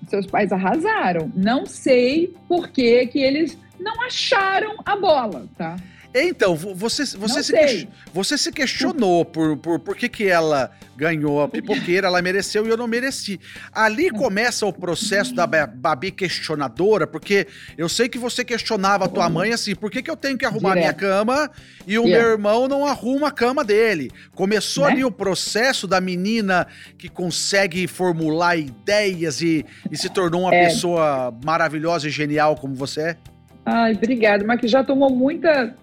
seus 0.06 0.26
pais 0.26 0.52
arrasaram. 0.52 1.32
Não 1.34 1.64
sei 1.64 2.34
por 2.46 2.68
que, 2.68 3.06
que 3.06 3.20
eles 3.20 3.58
não 3.78 4.02
acharam 4.02 4.76
a 4.84 4.96
bola, 4.96 5.46
tá? 5.56 5.76
Então, 6.12 6.56
você, 6.56 7.04
você, 7.16 7.42
se, 7.42 7.52
que, 7.52 7.88
você 8.12 8.36
se 8.36 8.50
questionou 8.50 9.24
por, 9.24 9.56
por, 9.56 9.78
por 9.78 9.96
que, 9.96 10.08
que 10.08 10.26
ela 10.26 10.72
ganhou 10.96 11.40
a 11.40 11.48
pipoqueira, 11.48 12.08
ela 12.08 12.20
mereceu 12.20 12.66
e 12.66 12.68
eu 12.68 12.76
não 12.76 12.88
mereci. 12.88 13.40
Ali 13.72 14.10
começa 14.10 14.66
o 14.66 14.72
processo 14.72 15.32
da 15.34 15.46
Babi 15.46 16.10
questionadora, 16.10 17.06
porque 17.06 17.46
eu 17.78 17.88
sei 17.88 18.08
que 18.08 18.18
você 18.18 18.44
questionava 18.44 19.04
a 19.04 19.08
tua 19.08 19.30
mãe 19.30 19.52
assim, 19.52 19.74
por 19.74 19.88
que, 19.88 20.02
que 20.02 20.10
eu 20.10 20.16
tenho 20.16 20.36
que 20.36 20.44
arrumar 20.44 20.74
Direto. 20.74 20.82
minha 20.82 20.92
cama 20.92 21.50
e 21.86 21.96
o 21.96 22.04
meu 22.04 22.32
irmão 22.32 22.66
não 22.66 22.84
arruma 22.84 23.28
a 23.28 23.32
cama 23.32 23.64
dele? 23.64 24.10
Começou 24.34 24.86
né? 24.86 24.92
ali 24.92 25.04
o 25.04 25.12
processo 25.12 25.86
da 25.86 26.00
menina 26.00 26.66
que 26.98 27.08
consegue 27.08 27.86
formular 27.86 28.56
ideias 28.56 29.40
e, 29.40 29.64
e 29.90 29.96
se 29.96 30.10
tornou 30.10 30.42
uma 30.42 30.54
é. 30.54 30.66
pessoa 30.66 31.32
maravilhosa 31.44 32.08
e 32.08 32.10
genial 32.10 32.56
como 32.56 32.74
você 32.74 33.00
é? 33.00 33.16
Ai, 33.64 33.92
obrigada, 33.92 34.44
mas 34.44 34.60
que 34.60 34.66
já 34.66 34.82
tomou 34.82 35.08
muita 35.08 35.74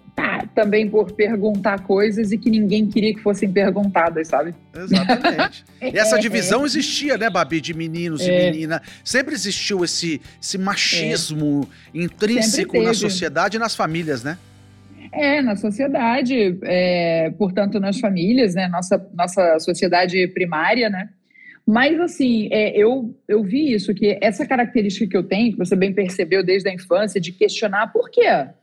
também 0.58 0.90
por 0.90 1.12
perguntar 1.12 1.84
coisas 1.84 2.32
e 2.32 2.38
que 2.38 2.50
ninguém 2.50 2.88
queria 2.88 3.14
que 3.14 3.22
fossem 3.22 3.52
perguntadas, 3.52 4.28
sabe? 4.28 4.56
Exatamente. 4.76 5.64
E 5.80 6.00
essa 6.00 6.18
divisão 6.18 6.66
existia, 6.66 7.16
né, 7.18 7.30
Babi, 7.30 7.62
de 7.62 7.72
meninos 7.76 8.22
é. 8.22 8.50
e 8.50 8.52
menina. 8.52 8.82
Sempre 9.04 9.36
existiu 9.36 9.86
esse, 9.86 10.20
esse 10.42 10.58
machismo 10.58 11.70
é. 11.94 12.00
intrínseco 12.00 12.82
na 12.82 12.96
sociedade 12.96 13.58
e 13.58 13.60
nas 13.60 13.76
famílias, 13.76 14.24
né? 14.24 14.40
É, 15.14 15.42
na 15.42 15.56
sociedade, 15.56 16.58
é, 16.64 17.32
portanto, 17.38 17.80
nas 17.80 18.00
famílias, 18.00 18.56
né? 18.56 18.68
Nossa, 18.68 19.08
nossa 19.14 19.60
sociedade 19.60 20.28
primária, 20.30 20.90
né? 20.90 21.10
Mas, 21.70 22.00
assim, 22.00 22.48
é, 22.50 22.78
eu, 22.78 23.14
eu 23.28 23.44
vi 23.44 23.74
isso, 23.74 23.94
que 23.94 24.18
essa 24.22 24.46
característica 24.46 25.06
que 25.06 25.18
eu 25.18 25.24
tenho, 25.24 25.52
que 25.52 25.58
você 25.58 25.76
bem 25.76 25.92
percebeu 25.92 26.42
desde 26.42 26.70
a 26.70 26.74
infância, 26.74 27.20
de 27.20 27.34
questionar 27.34 27.92
por 27.92 28.10
quê? 28.10 28.22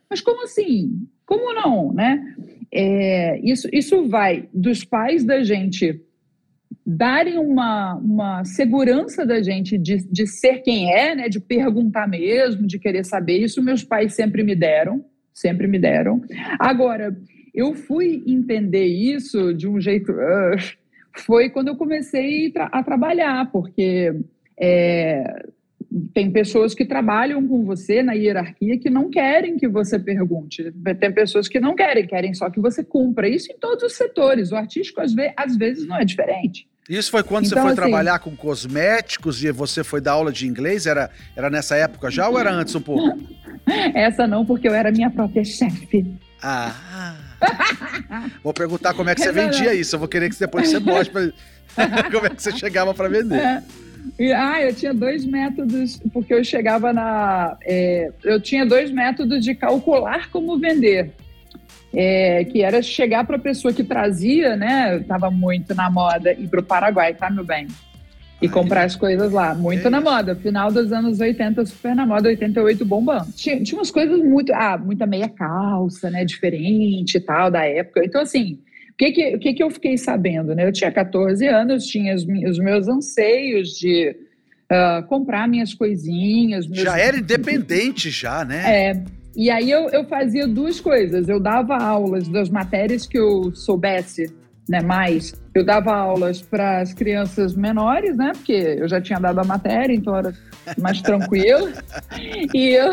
Mas 0.08 0.22
como 0.22 0.44
assim? 0.44 1.06
Como 1.26 1.52
não, 1.52 1.92
né? 1.92 2.34
É, 2.72 3.38
isso, 3.40 3.68
isso 3.70 4.08
vai 4.08 4.48
dos 4.54 4.84
pais 4.84 5.22
da 5.22 5.44
gente 5.44 6.00
darem 6.86 7.36
uma, 7.38 7.94
uma 7.96 8.42
segurança 8.44 9.26
da 9.26 9.42
gente 9.42 9.76
de, 9.76 9.98
de 10.10 10.26
ser 10.26 10.62
quem 10.62 10.90
é, 10.90 11.14
né? 11.14 11.28
De 11.28 11.40
perguntar 11.40 12.08
mesmo, 12.08 12.66
de 12.66 12.78
querer 12.78 13.04
saber. 13.04 13.36
Isso 13.36 13.62
meus 13.62 13.84
pais 13.84 14.14
sempre 14.14 14.42
me 14.42 14.54
deram, 14.54 15.04
sempre 15.30 15.66
me 15.66 15.78
deram. 15.78 16.22
Agora, 16.58 17.14
eu 17.54 17.74
fui 17.74 18.24
entender 18.26 18.86
isso 18.86 19.52
de 19.52 19.68
um 19.68 19.78
jeito... 19.78 20.10
Uh, 20.10 20.83
foi 21.14 21.50
quando 21.50 21.68
eu 21.68 21.76
comecei 21.76 22.52
a 22.56 22.82
trabalhar, 22.82 23.50
porque 23.50 24.14
é, 24.58 25.44
tem 26.12 26.30
pessoas 26.30 26.74
que 26.74 26.84
trabalham 26.84 27.46
com 27.46 27.64
você 27.64 28.02
na 28.02 28.14
hierarquia 28.14 28.78
que 28.78 28.90
não 28.90 29.10
querem 29.10 29.56
que 29.56 29.68
você 29.68 29.98
pergunte. 29.98 30.72
Tem 30.98 31.12
pessoas 31.12 31.48
que 31.48 31.60
não 31.60 31.74
querem, 31.74 32.06
querem 32.06 32.34
só 32.34 32.50
que 32.50 32.60
você 32.60 32.82
cumpra. 32.82 33.28
Isso 33.28 33.52
em 33.52 33.58
todos 33.58 33.84
os 33.84 33.92
setores. 33.94 34.50
O 34.50 34.56
artístico, 34.56 35.00
às, 35.00 35.14
ve 35.14 35.32
às 35.36 35.56
vezes, 35.56 35.86
não 35.86 35.96
é 35.96 36.04
diferente. 36.04 36.66
Isso 36.88 37.10
foi 37.10 37.22
quando 37.22 37.46
então, 37.46 37.56
você 37.56 37.62
foi 37.62 37.72
assim, 37.72 37.80
trabalhar 37.80 38.18
com 38.18 38.36
cosméticos 38.36 39.42
e 39.42 39.50
você 39.50 39.82
foi 39.82 40.00
dar 40.00 40.12
aula 40.12 40.32
de 40.32 40.46
inglês? 40.46 40.84
Era, 40.86 41.10
era 41.34 41.48
nessa 41.48 41.76
época 41.76 42.10
já 42.10 42.28
ou 42.28 42.38
era 42.38 42.52
antes 42.52 42.74
um 42.74 42.80
pouco? 42.80 43.18
Essa 43.94 44.26
não, 44.26 44.44
porque 44.44 44.68
eu 44.68 44.74
era 44.74 44.90
minha 44.90 45.10
própria 45.10 45.44
chefe. 45.44 46.04
Ah. 46.42 47.14
Vou 48.42 48.52
perguntar 48.52 48.94
como 48.94 49.10
é 49.10 49.14
que 49.14 49.20
você 49.20 49.32
vendia 49.32 49.74
isso. 49.74 49.94
Eu 49.94 50.00
vou 50.00 50.08
querer 50.08 50.30
que 50.30 50.38
depois 50.38 50.68
você 50.68 50.78
mostre 50.78 51.32
como 52.12 52.26
é 52.26 52.30
que 52.30 52.42
você 52.42 52.52
chegava 52.52 52.94
para 52.94 53.08
vender. 53.08 53.38
É. 53.38 53.62
E, 54.18 54.32
ah, 54.32 54.60
eu 54.60 54.74
tinha 54.74 54.92
dois 54.92 55.24
métodos, 55.24 56.00
porque 56.12 56.34
eu 56.34 56.44
chegava 56.44 56.92
na. 56.92 57.56
É, 57.62 58.10
eu 58.22 58.40
tinha 58.40 58.64
dois 58.66 58.90
métodos 58.90 59.42
de 59.42 59.54
calcular 59.54 60.30
como 60.30 60.58
vender. 60.58 61.12
É, 61.96 62.44
que 62.44 62.60
era 62.60 62.82
chegar 62.82 63.24
para 63.24 63.36
a 63.36 63.40
pessoa 63.40 63.72
que 63.72 63.84
trazia, 63.84 64.56
né? 64.56 64.98
Estava 64.98 65.30
muito 65.30 65.74
na 65.74 65.88
moda, 65.88 66.32
ir 66.32 66.48
para 66.48 66.60
o 66.60 66.64
Paraguai, 66.64 67.14
tá, 67.14 67.30
meu 67.30 67.44
bem? 67.44 67.68
E 68.44 68.48
comprar 68.48 68.84
as 68.84 68.96
coisas 68.96 69.32
lá. 69.32 69.54
Muito 69.54 69.86
é 69.86 69.90
na 69.90 70.00
moda. 70.00 70.34
Final 70.36 70.70
dos 70.70 70.92
anos 70.92 71.20
80, 71.20 71.64
super 71.66 71.94
na 71.94 72.04
moda, 72.04 72.28
88 72.28 72.84
bombando. 72.84 73.32
Tinha, 73.32 73.62
tinha 73.62 73.78
umas 73.78 73.90
coisas 73.90 74.18
muito. 74.20 74.52
Ah, 74.52 74.76
muita 74.76 75.06
meia 75.06 75.28
calça, 75.28 76.10
né? 76.10 76.24
Diferente 76.24 77.16
e 77.16 77.20
tal, 77.20 77.50
da 77.50 77.64
época. 77.64 78.04
Então, 78.04 78.20
assim, 78.20 78.58
o 78.90 78.96
que 78.96 79.12
que, 79.12 79.34
o 79.34 79.38
que 79.38 79.54
que 79.54 79.62
eu 79.62 79.70
fiquei 79.70 79.96
sabendo? 79.96 80.54
Né? 80.54 80.66
Eu 80.66 80.72
tinha 80.72 80.90
14 80.90 81.46
anos, 81.46 81.86
tinha 81.86 82.14
os, 82.14 82.22
os 82.22 82.58
meus 82.58 82.86
anseios 82.86 83.70
de 83.70 84.14
uh, 84.70 85.06
comprar 85.08 85.48
minhas 85.48 85.74
coisinhas. 85.74 86.66
Meus... 86.66 86.82
Já 86.82 86.98
era 86.98 87.18
independente, 87.18 88.10
já, 88.10 88.44
né? 88.44 88.62
É. 88.66 89.04
E 89.36 89.50
aí 89.50 89.68
eu, 89.70 89.88
eu 89.88 90.04
fazia 90.04 90.46
duas 90.46 90.80
coisas. 90.80 91.28
Eu 91.28 91.40
dava 91.40 91.76
aulas 91.76 92.28
das 92.28 92.48
matérias 92.48 93.06
que 93.06 93.18
eu 93.18 93.52
soubesse 93.54 94.32
né, 94.68 94.80
mais. 94.80 95.34
Eu 95.54 95.64
dava 95.64 95.94
aulas 95.94 96.40
para 96.40 96.80
as 96.80 96.92
crianças 96.92 97.54
menores, 97.54 98.16
né? 98.16 98.32
Porque 98.34 98.52
eu 98.52 98.88
já 98.88 99.00
tinha 99.00 99.18
dado 99.18 99.38
a 99.38 99.44
matéria, 99.44 99.94
então 99.94 100.16
era 100.16 100.32
mais 100.78 101.00
tranquilo. 101.02 101.68
e, 102.52 102.70
eu, 102.70 102.90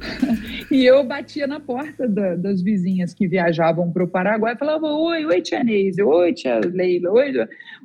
e 0.70 0.84
eu 0.84 1.04
batia 1.04 1.46
na 1.46 1.60
porta 1.60 2.08
da, 2.08 2.34
das 2.34 2.62
vizinhas 2.62 3.12
que 3.12 3.28
viajavam 3.28 3.92
para 3.92 4.04
o 4.04 4.08
Paraguai 4.08 4.54
e 4.54 4.58
falava: 4.58 4.86
Oi, 4.86 5.26
oi, 5.26 5.40
tia 5.42 5.62
Neise, 5.62 6.02
oi, 6.02 6.32
tia 6.32 6.60
Leila, 6.60 7.10
oi. 7.10 7.32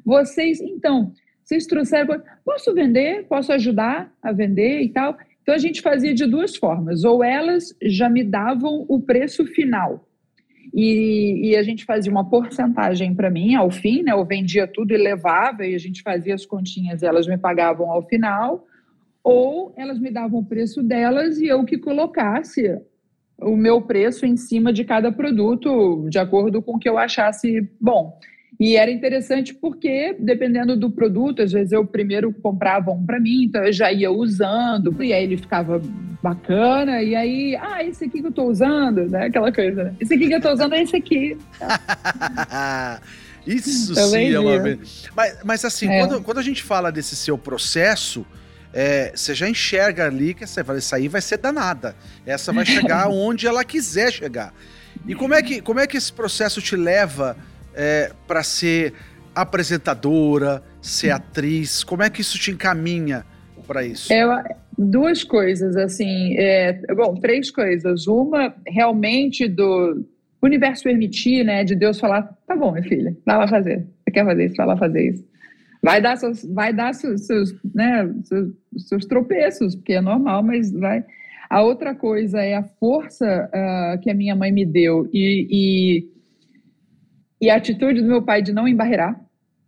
Vocês, 0.05 0.61
então, 0.61 1.11
vocês 1.43 1.65
trouxeram. 1.65 2.21
Posso 2.45 2.73
vender? 2.73 3.25
Posso 3.27 3.51
ajudar 3.51 4.11
a 4.23 4.31
vender 4.31 4.81
e 4.81 4.89
tal? 4.89 5.17
Então 5.41 5.53
a 5.53 5.57
gente 5.57 5.81
fazia 5.81 6.13
de 6.13 6.25
duas 6.25 6.55
formas. 6.55 7.03
Ou 7.03 7.23
elas 7.23 7.75
já 7.83 8.09
me 8.09 8.23
davam 8.23 8.85
o 8.87 9.01
preço 9.01 9.45
final 9.45 10.08
e, 10.73 11.49
e, 11.49 11.55
a 11.55 11.63
gente 11.63 11.85
fazia 11.85 12.11
uma 12.11 12.29
porcentagem 12.29 13.15
para 13.15 13.29
mim 13.29 13.55
ao 13.55 13.71
fim, 13.71 14.03
né? 14.03 14.11
Eu 14.11 14.23
vendia 14.23 14.67
tudo 14.67 14.93
e 14.93 14.97
levava, 14.97 15.65
e 15.65 15.73
a 15.73 15.79
gente 15.79 16.01
fazia 16.01 16.35
as 16.35 16.45
continhas 16.45 17.01
elas 17.01 17.27
me 17.27 17.37
pagavam 17.37 17.91
ao 17.91 18.03
final, 18.07 18.65
ou 19.23 19.73
elas 19.75 19.99
me 19.99 20.11
davam 20.11 20.39
o 20.39 20.45
preço 20.45 20.83
delas 20.83 21.39
e 21.39 21.47
eu 21.47 21.63
que 21.65 21.77
colocasse 21.77 22.79
o 23.41 23.55
meu 23.55 23.81
preço 23.81 24.25
em 24.25 24.35
cima 24.35 24.71
de 24.71 24.83
cada 24.83 25.11
produto, 25.11 26.07
de 26.09 26.19
acordo 26.19 26.61
com 26.61 26.75
o 26.75 26.79
que 26.79 26.89
eu 26.89 26.97
achasse 26.97 27.67
bom. 27.79 28.17
E 28.59 28.75
era 28.75 28.91
interessante 28.91 29.53
porque, 29.53 30.13
dependendo 30.19 30.75
do 30.75 30.91
produto, 30.91 31.41
às 31.41 31.53
vezes 31.53 31.71
eu 31.71 31.85
primeiro 31.85 32.33
comprava 32.33 32.91
um 32.91 33.05
para 33.05 33.17
mim, 33.17 33.45
então 33.45 33.63
eu 33.63 33.71
já 33.71 33.89
ia 33.89 34.11
usando, 34.11 35.01
e 35.01 35.13
aí 35.13 35.23
ele 35.23 35.37
ficava 35.37 35.81
bacana, 36.21 37.01
e 37.01 37.15
aí, 37.15 37.55
ah, 37.55 37.81
esse 37.85 38.03
aqui 38.03 38.19
que 38.19 38.27
eu 38.27 38.33
tô 38.33 38.43
usando, 38.43 39.07
né? 39.09 39.27
Aquela 39.27 39.49
coisa, 39.53 39.85
né? 39.85 39.95
Esse 39.97 40.13
aqui 40.13 40.27
que 40.27 40.35
eu 40.35 40.41
tô 40.41 40.51
usando 40.51 40.73
é 40.73 40.81
esse 40.83 40.95
aqui. 40.97 41.37
Isso 43.47 43.95
sim 43.95 44.33
é 44.33 44.39
uma 44.39 44.77
mas, 45.15 45.37
mas 45.45 45.65
assim, 45.65 45.87
é. 45.87 45.99
quando, 45.99 46.21
quando 46.21 46.37
a 46.39 46.43
gente 46.43 46.61
fala 46.61 46.91
desse 46.91 47.15
seu 47.15 47.37
processo, 47.37 48.25
é, 48.73 49.13
você 49.15 49.33
já 49.33 49.49
enxerga 49.49 50.05
ali 50.05 50.33
que 50.33 50.43
essa, 50.43 50.59
essa 50.75 50.97
aí 50.97 51.07
vai 51.07 51.21
ser 51.21 51.37
danada. 51.37 51.95
Essa 52.25 52.51
vai 52.51 52.65
chegar 52.65 53.07
onde 53.09 53.47
ela 53.47 53.63
quiser 53.63 54.11
chegar. 54.11 54.53
E 55.07 55.15
como 55.15 55.33
é 55.33 55.41
que, 55.41 55.61
como 55.61 55.79
é 55.79 55.87
que 55.87 55.95
esse 55.95 56.11
processo 56.11 56.61
te 56.61 56.75
leva 56.75 57.37
é, 57.79 58.11
para 58.27 58.43
ser 58.43 58.93
apresentadora, 59.33 60.61
ser 60.81 61.11
atriz? 61.11 61.81
Como 61.81 62.03
é 62.03 62.09
que 62.09 62.19
isso 62.19 62.37
te 62.37 62.51
encaminha 62.51 63.25
para 63.65 63.85
isso? 63.85 64.11
É, 64.11 64.25
duas 64.77 65.23
coisas, 65.23 65.77
assim, 65.77 66.35
é, 66.37 66.73
bom, 66.93 67.15
três 67.15 67.49
coisas. 67.49 68.05
Uma, 68.05 68.53
realmente, 68.67 69.47
do 69.47 70.05
universo 70.43 70.83
permitir, 70.83 71.45
né, 71.45 71.63
de 71.63 71.73
Deus 71.73 71.99
falar, 71.99 72.23
tá 72.45 72.55
bom, 72.55 72.73
minha 72.73 72.83
filha, 72.83 73.15
vai 73.25 73.37
lá 73.37 73.47
fazer. 73.47 73.87
Você 74.03 74.11
quer 74.11 74.25
fazer 74.25 74.45
isso, 74.45 74.55
vai 74.57 74.65
lá 74.65 74.77
fazer 74.77 75.09
isso. 75.11 75.29
Vai 75.81 76.01
dar 76.01 76.17
seus, 76.17 76.43
vai 76.43 76.73
dar 76.73 76.93
seus, 76.93 77.25
seus 77.25 77.55
né, 77.73 78.13
seus, 78.25 78.51
seus 78.77 79.05
tropeços, 79.05 79.75
porque 79.75 79.93
é 79.93 80.01
normal, 80.01 80.43
mas 80.43 80.69
vai. 80.73 81.05
A 81.49 81.63
outra 81.63 81.95
coisa 81.95 82.41
é 82.41 82.55
a 82.55 82.63
força 82.63 83.49
uh, 83.49 83.99
que 84.01 84.11
a 84.11 84.13
minha 84.13 84.35
mãe 84.35 84.51
me 84.51 84.65
deu 84.65 85.09
e, 85.13 85.47
e 85.49 86.18
e 87.41 87.49
a 87.49 87.55
atitude 87.55 88.01
do 88.01 88.07
meu 88.07 88.21
pai 88.21 88.41
de 88.41 88.51
não 88.51 88.67
embarrear, 88.67 89.19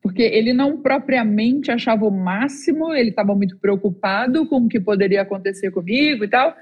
porque 0.01 0.21
ele 0.21 0.53
não 0.53 0.77
propriamente 0.77 1.71
achava 1.71 2.05
o 2.05 2.11
máximo, 2.11 2.93
ele 2.93 3.09
estava 3.09 3.35
muito 3.35 3.57
preocupado 3.57 4.45
com 4.45 4.57
o 4.57 4.67
que 4.67 4.79
poderia 4.79 5.21
acontecer 5.21 5.71
comigo 5.71 6.23
e 6.23 6.27
tal, 6.27 6.55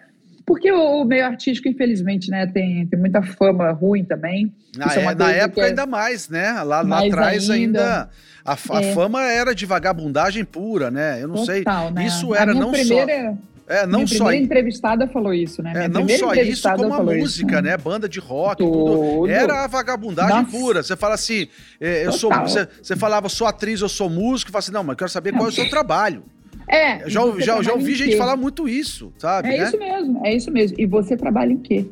porque 0.46 0.72
o, 0.72 1.06
meio 1.06 1.26
artístico, 1.26 1.68
infelizmente, 1.68 2.32
né, 2.32 2.48
tem, 2.48 2.86
tem 2.88 3.00
muita 3.00 3.22
fama 3.22 3.72
ruim 3.72 4.04
também. 4.04 4.52
Na, 4.76 4.94
é, 4.94 5.16
na 5.16 5.32
época, 5.32 5.62
é 5.62 5.66
ainda 5.66 5.86
mais, 5.86 6.28
né? 6.28 6.52
Lá, 6.64 6.82
lá 6.82 7.06
atrás 7.06 7.50
ainda. 7.50 7.80
ainda 7.80 8.10
a, 8.44 8.54
a 8.54 8.82
é. 8.82 8.94
fama 8.94 9.24
era 9.24 9.54
de 9.54 9.66
vagabundagem 9.68 10.44
pura, 10.44 10.90
né? 10.90 11.22
Eu 11.22 11.28
não 11.28 11.36
Total, 11.36 11.86
sei. 11.86 11.94
Né? 11.94 12.08
Isso 12.08 12.34
era 12.34 12.52
não 12.52 12.72
primeira... 12.72 13.32
só. 13.32 13.38
É, 13.70 13.86
não 13.86 14.00
Minha 14.00 14.08
só 14.08 14.26
primeira 14.26 14.44
entrevistada 14.44 15.08
falou 15.08 15.32
isso, 15.32 15.62
né? 15.62 15.74
É, 15.76 15.88
não 15.88 16.10
só 16.10 16.34
isso, 16.34 16.68
como 16.76 16.92
a 16.92 17.04
música, 17.04 17.54
isso. 17.54 17.62
né? 17.62 17.78
Banda 17.78 18.10
de 18.10 18.20
rock, 18.20 18.64
tudo. 18.64 18.96
tudo. 18.96 19.30
Era 19.30 19.64
a 19.64 19.68
vagabundagem 19.68 20.38
Nossa. 20.38 20.58
pura. 20.58 20.82
Você 20.82 20.96
fala 20.96 21.14
assim, 21.14 21.48
é, 21.80 22.04
eu 22.04 22.12
sou, 22.12 22.32
você, 22.32 22.68
você, 22.82 22.96
falava, 22.96 23.30
sou 23.30 23.46
atriz, 23.46 23.82
eu 23.82 23.88
sou 23.88 24.10
músico, 24.10 24.52
fala 24.52 24.60
assim, 24.60 24.72
não, 24.72 24.84
mas 24.84 24.94
eu 24.94 24.98
quero 24.98 25.12
saber 25.12 25.34
qual 25.34 25.46
é 25.46 25.50
o 25.50 25.52
seu 25.52 25.70
trabalho. 25.70 26.24
É. 26.68 27.08
Já, 27.08 27.22
já, 27.40 27.62
já 27.62 27.74
ouvi 27.74 27.94
gente 27.96 28.18
falar 28.18 28.36
muito 28.36 28.68
isso, 28.68 29.14
sabe? 29.20 29.50
É 29.50 29.58
né? 29.60 29.64
isso 29.64 29.78
mesmo, 29.78 30.26
é 30.26 30.36
isso 30.36 30.52
mesmo. 30.52 30.76
E 30.80 30.88
você 30.88 31.16
trabalha 31.16 31.54
em 31.54 31.58
quê? 31.58 31.86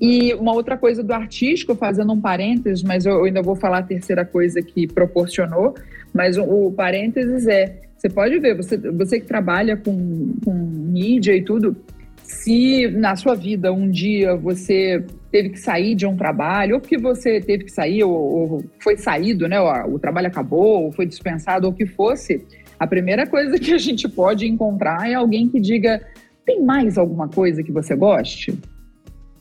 E 0.00 0.32
uma 0.34 0.54
outra 0.54 0.78
coisa 0.78 1.02
do 1.02 1.12
artístico, 1.12 1.74
fazendo 1.74 2.10
um 2.12 2.20
parênteses, 2.20 2.82
mas 2.82 3.04
eu 3.04 3.24
ainda 3.24 3.42
vou 3.42 3.54
falar 3.54 3.78
a 3.78 3.82
terceira 3.82 4.24
coisa 4.24 4.62
que 4.62 4.86
proporcionou, 4.86 5.74
mas 6.14 6.38
o, 6.38 6.42
o 6.42 6.72
parênteses 6.72 7.46
é 7.46 7.87
você 7.98 8.08
pode 8.08 8.38
ver, 8.38 8.56
você, 8.56 8.76
você 8.76 9.18
que 9.18 9.26
trabalha 9.26 9.76
com, 9.76 10.36
com 10.44 10.54
mídia 10.54 11.34
e 11.34 11.42
tudo, 11.42 11.76
se 12.22 12.86
na 12.92 13.16
sua 13.16 13.34
vida 13.34 13.72
um 13.72 13.90
dia 13.90 14.36
você 14.36 15.04
teve 15.32 15.50
que 15.50 15.58
sair 15.58 15.96
de 15.96 16.06
um 16.06 16.16
trabalho, 16.16 16.76
ou 16.76 16.80
porque 16.80 16.96
você 16.96 17.40
teve 17.40 17.64
que 17.64 17.72
sair, 17.72 18.04
ou, 18.04 18.12
ou 18.12 18.64
foi 18.78 18.96
saído, 18.96 19.48
né? 19.48 19.60
O 19.60 19.98
trabalho 19.98 20.28
acabou, 20.28 20.84
ou 20.84 20.92
foi 20.92 21.06
dispensado, 21.06 21.66
ou 21.66 21.72
o 21.72 21.76
que 21.76 21.86
fosse, 21.86 22.46
a 22.78 22.86
primeira 22.86 23.26
coisa 23.26 23.58
que 23.58 23.72
a 23.72 23.78
gente 23.78 24.08
pode 24.08 24.46
encontrar 24.46 25.10
é 25.10 25.14
alguém 25.14 25.48
que 25.48 25.58
diga: 25.58 26.00
tem 26.46 26.62
mais 26.62 26.96
alguma 26.96 27.28
coisa 27.28 27.62
que 27.64 27.72
você 27.72 27.96
goste? 27.96 28.56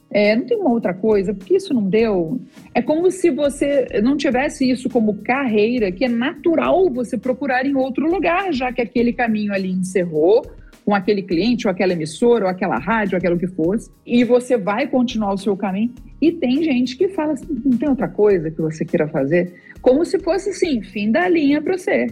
É, 0.10 0.36
não 0.36 0.46
tem 0.46 0.58
uma 0.58 0.72
outra 0.72 0.94
coisa, 0.94 1.34
porque 1.34 1.58
isso 1.58 1.74
não 1.74 1.84
deu. 1.84 2.40
É 2.74 2.82
como 2.82 3.12
se 3.12 3.30
você 3.30 3.88
não 4.02 4.16
tivesse 4.16 4.70
isso 4.70 4.90
como 4.90 5.22
carreira, 5.22 5.92
que 5.92 6.06
é 6.06 6.10
natural 6.10 6.90
você 6.90 7.18
procurar 7.18 7.66
em 7.66 7.76
outro 7.76 8.10
lugar, 8.10 8.54
já 8.54 8.72
que 8.72 8.82
aquele 8.82 9.12
caminho 9.12 9.54
ali 9.54 9.70
encerrou 9.70 10.46
com 10.86 10.96
aquele 10.96 11.22
cliente, 11.22 11.68
ou 11.68 11.72
aquela 11.72 11.92
emissora, 11.92 12.46
ou 12.46 12.50
aquela 12.50 12.78
rádio, 12.78 13.16
ou 13.16 13.18
aquilo 13.18 13.38
que 13.38 13.48
fosse, 13.48 13.92
e 14.06 14.24
você 14.24 14.56
vai 14.56 14.88
continuar 14.88 15.34
o 15.34 15.38
seu 15.38 15.58
caminho. 15.58 15.94
E 16.22 16.32
tem 16.32 16.64
gente 16.64 16.96
que 16.96 17.10
fala 17.10 17.34
assim: 17.34 17.62
não 17.66 17.78
tem 17.78 17.90
outra 17.90 18.08
coisa 18.08 18.50
que 18.50 18.62
você 18.62 18.86
queira 18.86 19.06
fazer, 19.10 19.54
como 19.82 20.06
se 20.06 20.18
fosse 20.20 20.52
assim, 20.52 20.82
fim 20.82 21.12
da 21.12 21.28
linha 21.28 21.62
para 21.62 21.78
você. 21.78 22.08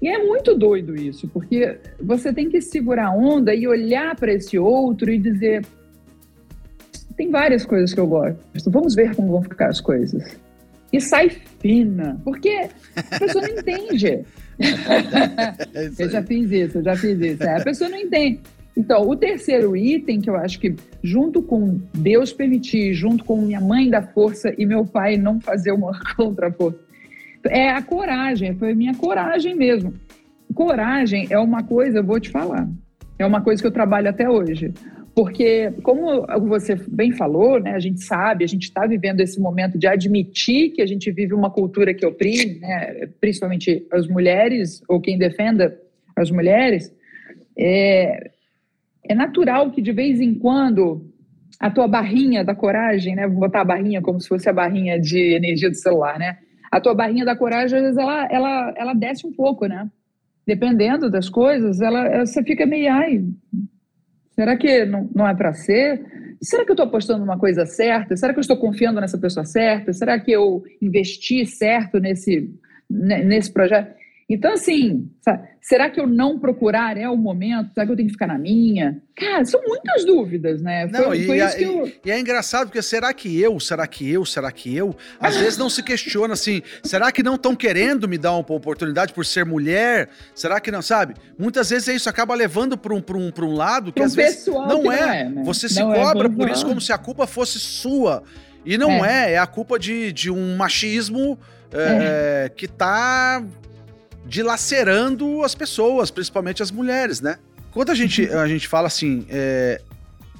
E 0.00 0.08
é 0.08 0.24
muito 0.24 0.56
doido 0.56 0.94
isso, 0.94 1.28
porque 1.28 1.76
você 2.00 2.32
tem 2.32 2.48
que 2.48 2.60
segurar 2.60 3.08
a 3.08 3.12
onda 3.12 3.52
e 3.52 3.66
olhar 3.66 4.14
para 4.14 4.32
esse 4.32 4.56
outro 4.56 5.10
e 5.10 5.18
dizer: 5.18 5.66
tem 7.20 7.30
várias 7.30 7.66
coisas 7.66 7.92
que 7.92 8.00
eu 8.00 8.06
gosto. 8.06 8.38
Vamos 8.70 8.94
ver 8.94 9.14
como 9.14 9.32
vão 9.32 9.42
ficar 9.42 9.68
as 9.68 9.78
coisas. 9.78 10.38
E 10.90 10.98
sai 11.02 11.28
fina, 11.28 12.18
porque 12.24 12.66
a 12.96 13.18
pessoa 13.18 13.46
não 13.46 13.58
entende. 13.58 14.24
É 15.72 15.90
eu 15.98 16.10
já 16.10 16.22
fiz 16.22 16.50
isso, 16.50 16.78
eu 16.78 16.82
já 16.82 16.94
fiz 16.94 17.18
isso. 17.18 17.42
É, 17.42 17.56
a 17.56 17.64
pessoa 17.64 17.88
não 17.88 17.96
entende. 17.96 18.40
Então, 18.76 19.08
o 19.08 19.16
terceiro 19.16 19.74
item 19.74 20.20
que 20.20 20.28
eu 20.28 20.36
acho 20.36 20.60
que, 20.60 20.76
junto 21.02 21.40
com 21.40 21.80
Deus 21.94 22.30
permitir, 22.30 22.92
junto 22.92 23.24
com 23.24 23.40
minha 23.40 23.58
mãe 23.58 23.88
da 23.88 24.02
força 24.02 24.52
e 24.58 24.66
meu 24.66 24.84
pai 24.84 25.16
não 25.16 25.40
fazer 25.40 25.72
uma 25.72 25.98
contra-força, 26.14 26.78
é 27.46 27.70
a 27.70 27.80
coragem. 27.80 28.54
Foi 28.54 28.72
a 28.72 28.74
minha 28.74 28.94
coragem 28.94 29.54
mesmo. 29.54 29.94
Coragem 30.54 31.26
é 31.30 31.38
uma 31.38 31.62
coisa, 31.62 31.98
eu 31.98 32.04
vou 32.04 32.20
te 32.20 32.28
falar, 32.28 32.68
é 33.18 33.24
uma 33.24 33.40
coisa 33.40 33.62
que 33.62 33.66
eu 33.66 33.72
trabalho 33.72 34.10
até 34.10 34.28
hoje. 34.28 34.74
Porque, 35.14 35.72
como 35.82 36.24
você 36.48 36.76
bem 36.88 37.12
falou, 37.12 37.60
né, 37.60 37.72
a 37.72 37.80
gente 37.80 38.00
sabe, 38.00 38.44
a 38.44 38.46
gente 38.46 38.64
está 38.64 38.86
vivendo 38.86 39.20
esse 39.20 39.40
momento 39.40 39.76
de 39.76 39.86
admitir 39.86 40.70
que 40.70 40.80
a 40.80 40.86
gente 40.86 41.10
vive 41.10 41.34
uma 41.34 41.50
cultura 41.50 41.92
que 41.92 42.06
oprime, 42.06 42.60
né, 42.60 43.08
principalmente 43.20 43.86
as 43.92 44.06
mulheres, 44.06 44.82
ou 44.88 45.00
quem 45.00 45.18
defenda 45.18 45.76
as 46.16 46.30
mulheres. 46.30 46.94
É, 47.58 48.30
é 49.04 49.14
natural 49.14 49.70
que 49.70 49.82
de 49.82 49.92
vez 49.92 50.20
em 50.20 50.34
quando 50.34 51.04
a 51.58 51.70
tua 51.70 51.88
barrinha 51.88 52.44
da 52.44 52.54
coragem, 52.54 53.16
né, 53.16 53.26
vou 53.26 53.40
botar 53.40 53.60
a 53.60 53.64
barrinha 53.64 54.00
como 54.00 54.20
se 54.20 54.28
fosse 54.28 54.48
a 54.48 54.52
barrinha 54.52 54.98
de 54.98 55.34
energia 55.34 55.68
do 55.68 55.76
celular, 55.76 56.18
né? 56.18 56.38
A 56.70 56.80
tua 56.80 56.94
barrinha 56.94 57.24
da 57.24 57.36
coragem, 57.36 57.78
às 57.78 57.84
vezes, 57.84 57.98
ela, 57.98 58.28
ela, 58.30 58.74
ela 58.76 58.94
desce 58.94 59.26
um 59.26 59.32
pouco, 59.32 59.66
né? 59.66 59.90
Dependendo 60.46 61.10
das 61.10 61.28
coisas, 61.28 61.80
ela, 61.80 62.24
você 62.24 62.42
fica 62.44 62.64
meio, 62.64 62.92
ai, 62.92 63.24
Será 64.40 64.56
que 64.56 64.86
não, 64.86 65.06
não 65.14 65.28
é 65.28 65.34
para 65.34 65.52
ser? 65.52 66.00
Será 66.40 66.64
que 66.64 66.70
eu 66.70 66.72
estou 66.72 66.86
apostando 66.86 67.20
numa 67.20 67.38
coisa 67.38 67.66
certa? 67.66 68.16
Será 68.16 68.32
que 68.32 68.38
eu 68.38 68.40
estou 68.40 68.56
confiando 68.56 68.98
nessa 68.98 69.18
pessoa 69.18 69.44
certa? 69.44 69.92
Será 69.92 70.18
que 70.18 70.32
eu 70.32 70.64
investi 70.80 71.44
certo 71.44 72.00
nesse, 72.00 72.50
nesse 72.88 73.52
projeto? 73.52 73.94
Então, 74.32 74.52
assim, 74.52 75.10
sabe, 75.20 75.48
será 75.60 75.90
que 75.90 76.00
eu 76.00 76.06
não 76.06 76.38
procurar 76.38 76.96
é 76.96 77.08
o 77.08 77.16
momento? 77.16 77.74
Será 77.74 77.84
que 77.84 77.90
eu 77.90 77.96
tenho 77.96 78.06
que 78.06 78.12
ficar 78.12 78.28
na 78.28 78.38
minha? 78.38 79.02
Cara, 79.16 79.44
são 79.44 79.60
muitas 79.66 80.04
dúvidas, 80.04 80.62
né? 80.62 80.88
Foi, 80.88 81.00
não, 81.00 81.12
e, 81.12 81.26
foi 81.26 81.40
eu... 81.64 81.92
e 82.04 82.10
é 82.12 82.20
engraçado, 82.20 82.68
porque 82.68 82.80
será 82.80 83.12
que 83.12 83.40
eu, 83.40 83.58
será 83.58 83.88
que 83.88 84.08
eu, 84.08 84.24
será 84.24 84.52
que 84.52 84.74
eu? 84.74 84.94
Às 85.18 85.36
vezes 85.36 85.58
não 85.58 85.68
se 85.68 85.82
questiona 85.82 86.34
assim, 86.34 86.62
será 86.84 87.10
que 87.10 87.24
não 87.24 87.34
estão 87.34 87.56
querendo 87.56 88.06
me 88.06 88.16
dar 88.16 88.30
uma 88.30 88.38
oportunidade 88.38 89.12
por 89.12 89.26
ser 89.26 89.44
mulher? 89.44 90.08
Será 90.32 90.60
que 90.60 90.70
não, 90.70 90.80
sabe? 90.80 91.14
Muitas 91.36 91.68
vezes 91.68 91.88
é 91.88 91.94
isso 91.96 92.08
acaba 92.08 92.32
levando 92.32 92.78
para 92.78 92.94
um, 92.94 93.02
um, 93.02 93.44
um 93.44 93.52
lado 93.52 93.92
que 93.92 94.00
às 94.00 94.14
vezes 94.14 94.46
não, 94.46 94.62
é. 94.62 94.68
não 94.68 94.92
é. 94.92 95.24
né? 95.24 95.42
Você 95.44 95.68
se 95.68 95.80
não 95.80 95.92
é 95.92 96.04
cobra 96.04 96.28
é 96.28 96.30
por 96.30 96.48
isso 96.48 96.64
como 96.64 96.80
se 96.80 96.92
a 96.92 96.98
culpa 96.98 97.26
fosse 97.26 97.58
sua. 97.58 98.22
E 98.64 98.78
não 98.78 99.04
é, 99.04 99.30
é, 99.30 99.32
é 99.32 99.38
a 99.38 99.46
culpa 99.46 99.76
de, 99.76 100.12
de 100.12 100.30
um 100.30 100.56
machismo 100.56 101.36
é, 101.72 102.50
que 102.54 102.68
tá 102.68 103.42
dilacerando 104.30 105.42
as 105.42 105.56
pessoas, 105.56 106.08
principalmente 106.08 106.62
as 106.62 106.70
mulheres, 106.70 107.20
né? 107.20 107.36
Quando 107.72 107.90
a 107.90 107.94
gente, 107.96 108.28
a 108.30 108.46
gente 108.46 108.68
fala 108.68 108.86
assim, 108.86 109.26
é, 109.28 109.82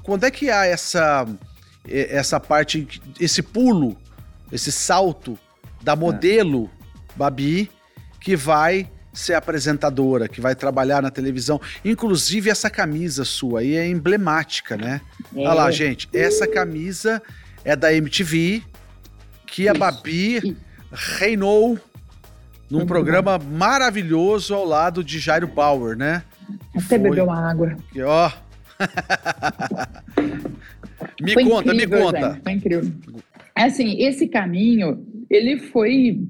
quando 0.01 0.23
é 0.23 0.31
que 0.31 0.49
há 0.49 0.65
essa, 0.65 1.27
essa 1.85 2.39
parte, 2.39 3.01
esse 3.19 3.41
pulo, 3.41 3.97
esse 4.49 4.71
salto 4.71 5.37
da 5.81 5.93
modelo 5.93 6.71
Babi 7.17 7.69
que 8.21 8.33
vai 8.33 8.89
ser 9.13 9.33
apresentadora, 9.33 10.29
que 10.29 10.39
vai 10.39 10.55
trabalhar 10.55 11.01
na 11.01 11.11
televisão. 11.11 11.59
Inclusive, 11.83 12.49
essa 12.49 12.69
camisa 12.69 13.25
sua 13.25 13.59
aí 13.59 13.75
é 13.75 13.85
emblemática, 13.85 14.77
né? 14.77 15.01
É. 15.35 15.39
Olha 15.39 15.53
lá, 15.53 15.71
gente, 15.71 16.07
essa 16.13 16.47
camisa 16.47 17.21
é 17.65 17.75
da 17.75 17.93
MTV, 17.93 18.63
que 19.45 19.67
a 19.67 19.73
Babi 19.73 20.55
reinou 20.91 21.77
num 22.71 22.85
programa 22.85 23.37
maravilhoso 23.37 24.55
ao 24.55 24.65
lado 24.65 25.03
de 25.03 25.19
Jairo 25.19 25.49
Power, 25.49 25.97
né? 25.97 26.23
Até 26.75 26.97
bebeu 26.97 27.25
uma 27.25 27.49
água. 27.49 27.75
Que, 27.91 28.01
ó. 28.01 28.31
me 31.21 31.33
foi 31.33 31.43
conta, 31.43 31.73
incrível, 31.73 31.97
me 31.97 32.05
conta. 32.05 32.33
Gente, 32.33 32.43
foi 32.43 32.51
incrível. 32.53 32.91
Assim, 33.53 34.01
esse 34.01 34.25
caminho, 34.27 35.05
ele 35.29 35.59
foi 35.59 36.25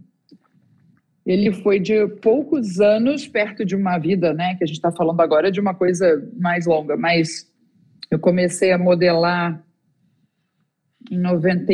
ele 1.24 1.54
foi 1.54 1.80
de 1.80 2.08
poucos 2.22 2.80
anos 2.80 3.28
perto 3.28 3.64
de 3.64 3.76
uma 3.76 4.00
vida, 4.00 4.34
né, 4.34 4.56
que 4.56 4.64
a 4.64 4.68
gente 4.68 4.78
está 4.78 4.92
falando 4.92 5.22
agora 5.22 5.52
de 5.52 5.60
uma 5.60 5.76
coisa 5.76 6.28
mais 6.40 6.66
longa, 6.66 6.98
mas 6.98 7.48
eu 8.10 8.18
comecei 8.18 8.72
a 8.72 8.78
modelar 8.78 9.64
em 11.12 11.20
90, 11.20 11.74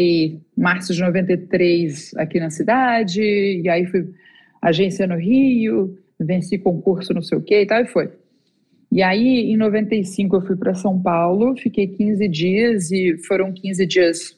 março 0.55 0.93
de 0.93 1.01
93 1.01 2.13
aqui 2.17 2.39
na 2.39 2.49
cidade, 2.49 3.21
e 3.21 3.69
aí 3.69 3.85
fui 3.85 4.09
agência 4.61 5.07
no 5.07 5.15
Rio, 5.15 5.97
venci 6.19 6.57
concurso 6.57 7.13
não 7.13 7.21
sei 7.21 7.37
o 7.37 7.41
que 7.41 7.61
e 7.61 7.65
tal, 7.65 7.81
e 7.81 7.87
foi. 7.87 8.09
E 8.91 9.01
aí, 9.03 9.51
em 9.51 9.57
95, 9.57 10.35
eu 10.35 10.41
fui 10.41 10.55
para 10.55 10.73
São 10.73 11.01
Paulo, 11.01 11.55
fiquei 11.57 11.87
15 11.87 12.27
dias 12.27 12.91
e 12.91 13.17
foram 13.27 13.51
15 13.51 13.85
dias 13.85 14.37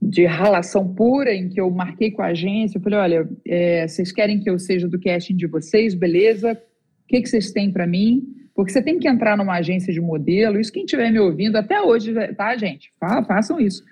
de 0.00 0.26
relação 0.26 0.94
pura, 0.94 1.34
em 1.34 1.48
que 1.48 1.60
eu 1.60 1.68
marquei 1.70 2.10
com 2.10 2.22
a 2.22 2.26
agência, 2.26 2.78
eu 2.78 2.82
falei, 2.82 2.98
olha, 2.98 3.28
é, 3.46 3.86
vocês 3.86 4.12
querem 4.12 4.38
que 4.38 4.48
eu 4.48 4.58
seja 4.58 4.86
do 4.86 4.98
casting 4.98 5.36
de 5.36 5.46
vocês, 5.46 5.92
beleza? 5.92 6.52
O 6.52 7.08
que, 7.08 7.20
que 7.20 7.28
vocês 7.28 7.50
têm 7.50 7.72
para 7.72 7.86
mim? 7.86 8.22
Porque 8.54 8.72
você 8.72 8.80
tem 8.80 8.98
que 8.98 9.08
entrar 9.08 9.36
numa 9.36 9.54
agência 9.54 9.92
de 9.92 10.00
modelo, 10.00 10.58
isso 10.58 10.72
quem 10.72 10.84
estiver 10.84 11.10
me 11.10 11.18
ouvindo, 11.18 11.56
até 11.56 11.82
hoje, 11.82 12.14
tá, 12.34 12.56
gente? 12.56 12.92
Façam 12.98 13.60
isso. 13.60 13.84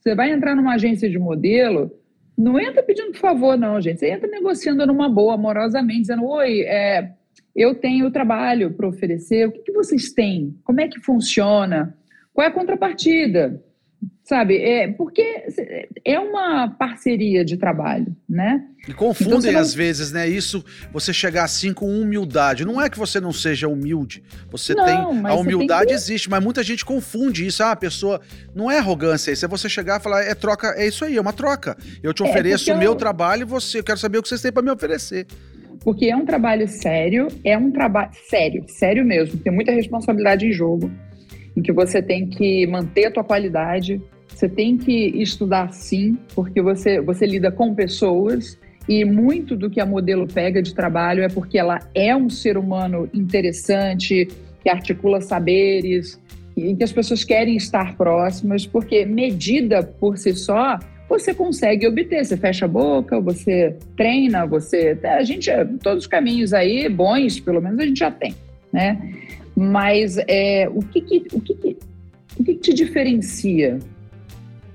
Você 0.00 0.14
vai 0.14 0.30
entrar 0.30 0.54
numa 0.54 0.74
agência 0.74 1.10
de 1.10 1.18
modelo, 1.18 1.90
não 2.38 2.58
entra 2.58 2.84
pedindo 2.84 3.10
por 3.10 3.18
favor, 3.20 3.58
não, 3.58 3.80
gente. 3.80 3.98
Você 3.98 4.10
entra 4.10 4.28
negociando 4.28 4.86
numa 4.86 5.08
boa, 5.08 5.34
amorosamente, 5.34 6.02
dizendo: 6.02 6.24
Oi, 6.24 6.60
é, 6.60 7.10
eu 7.54 7.74
tenho 7.74 8.12
trabalho 8.12 8.72
para 8.72 8.86
oferecer, 8.86 9.48
o 9.48 9.52
que, 9.52 9.62
que 9.62 9.72
vocês 9.72 10.12
têm? 10.12 10.56
Como 10.62 10.80
é 10.80 10.86
que 10.86 11.00
funciona? 11.00 11.98
Qual 12.32 12.44
é 12.44 12.48
a 12.48 12.52
contrapartida? 12.52 13.60
Sabe, 14.28 14.58
é, 14.58 14.88
porque 14.88 15.24
é 16.04 16.20
uma 16.20 16.68
parceria 16.68 17.42
de 17.42 17.56
trabalho, 17.56 18.14
né? 18.28 18.62
E 18.86 18.92
confundem 18.92 19.38
então, 19.38 19.52
não... 19.52 19.60
às 19.60 19.72
vezes, 19.72 20.12
né? 20.12 20.28
Isso, 20.28 20.62
você 20.92 21.14
chegar 21.14 21.44
assim 21.44 21.72
com 21.72 21.86
humildade. 21.98 22.62
Não 22.62 22.78
é 22.78 22.90
que 22.90 22.98
você 22.98 23.20
não 23.20 23.32
seja 23.32 23.68
humilde. 23.68 24.22
Você 24.50 24.74
não, 24.74 24.84
tem. 24.84 24.96
A 25.30 25.34
humildade 25.34 25.86
tem 25.86 25.88
que... 25.88 25.94
existe, 25.94 26.28
mas 26.28 26.44
muita 26.44 26.62
gente 26.62 26.84
confunde 26.84 27.46
isso. 27.46 27.62
Ah, 27.62 27.72
a 27.72 27.76
pessoa. 27.76 28.20
Não 28.54 28.70
é 28.70 28.76
arrogância 28.76 29.32
isso. 29.32 29.46
É 29.46 29.48
você 29.48 29.66
chegar 29.66 29.98
e 29.98 30.02
falar, 30.02 30.22
é 30.22 30.34
troca, 30.34 30.74
é 30.76 30.86
isso 30.86 31.06
aí, 31.06 31.16
é 31.16 31.20
uma 31.20 31.32
troca. 31.32 31.74
Eu 32.02 32.12
te 32.12 32.22
é, 32.22 32.28
ofereço 32.28 32.70
o 32.70 32.76
meu 32.76 32.92
eu... 32.92 32.96
trabalho 32.96 33.42
e 33.42 33.46
você. 33.46 33.78
Eu 33.78 33.84
quero 33.84 33.98
saber 33.98 34.18
o 34.18 34.22
que 34.22 34.28
vocês 34.28 34.42
têm 34.42 34.52
para 34.52 34.62
me 34.62 34.70
oferecer. 34.70 35.26
Porque 35.82 36.04
é 36.04 36.14
um 36.14 36.26
trabalho 36.26 36.68
sério, 36.68 37.28
é 37.42 37.56
um 37.56 37.70
trabalho 37.70 38.10
sério, 38.28 38.62
sério 38.68 39.06
mesmo, 39.06 39.38
tem 39.38 39.50
muita 39.52 39.72
responsabilidade 39.72 40.44
em 40.44 40.52
jogo. 40.52 40.90
Em 41.58 41.62
que 41.62 41.72
você 41.72 42.00
tem 42.00 42.24
que 42.24 42.66
manter 42.68 43.06
a 43.06 43.10
tua 43.10 43.24
qualidade, 43.24 44.00
você 44.28 44.48
tem 44.48 44.78
que 44.78 44.92
estudar 45.20 45.72
sim, 45.72 46.16
porque 46.32 46.62
você, 46.62 47.00
você 47.00 47.26
lida 47.26 47.50
com 47.50 47.74
pessoas 47.74 48.56
e 48.88 49.04
muito 49.04 49.56
do 49.56 49.68
que 49.68 49.80
a 49.80 49.86
modelo 49.86 50.28
pega 50.28 50.62
de 50.62 50.72
trabalho 50.72 51.24
é 51.24 51.28
porque 51.28 51.58
ela 51.58 51.80
é 51.92 52.14
um 52.14 52.30
ser 52.30 52.56
humano 52.56 53.10
interessante, 53.12 54.28
que 54.62 54.68
articula 54.68 55.20
saberes, 55.20 56.20
em 56.56 56.76
que 56.76 56.84
as 56.84 56.92
pessoas 56.92 57.24
querem 57.24 57.56
estar 57.56 57.96
próximas, 57.96 58.64
porque 58.64 59.04
medida 59.04 59.82
por 59.82 60.16
si 60.16 60.32
só, 60.34 60.78
você 61.08 61.34
consegue 61.34 61.88
obter. 61.88 62.24
Você 62.24 62.36
fecha 62.36 62.66
a 62.66 62.68
boca, 62.68 63.20
você 63.20 63.76
treina, 63.96 64.46
você. 64.46 64.96
A 65.02 65.24
gente, 65.24 65.50
todos 65.82 66.04
os 66.04 66.06
caminhos 66.06 66.54
aí, 66.54 66.88
bons, 66.88 67.40
pelo 67.40 67.60
menos 67.60 67.80
a 67.80 67.84
gente 67.84 67.98
já 67.98 68.10
tem, 68.12 68.34
né? 68.72 69.26
Mas 69.60 70.16
é, 70.28 70.68
o, 70.68 70.78
que, 70.78 71.00
que 71.00 71.16
o, 71.32 71.40
que, 71.40 71.54
que, 71.54 71.76
o 72.38 72.44
que, 72.44 72.54
te 72.54 72.72
diferencia, 72.72 73.80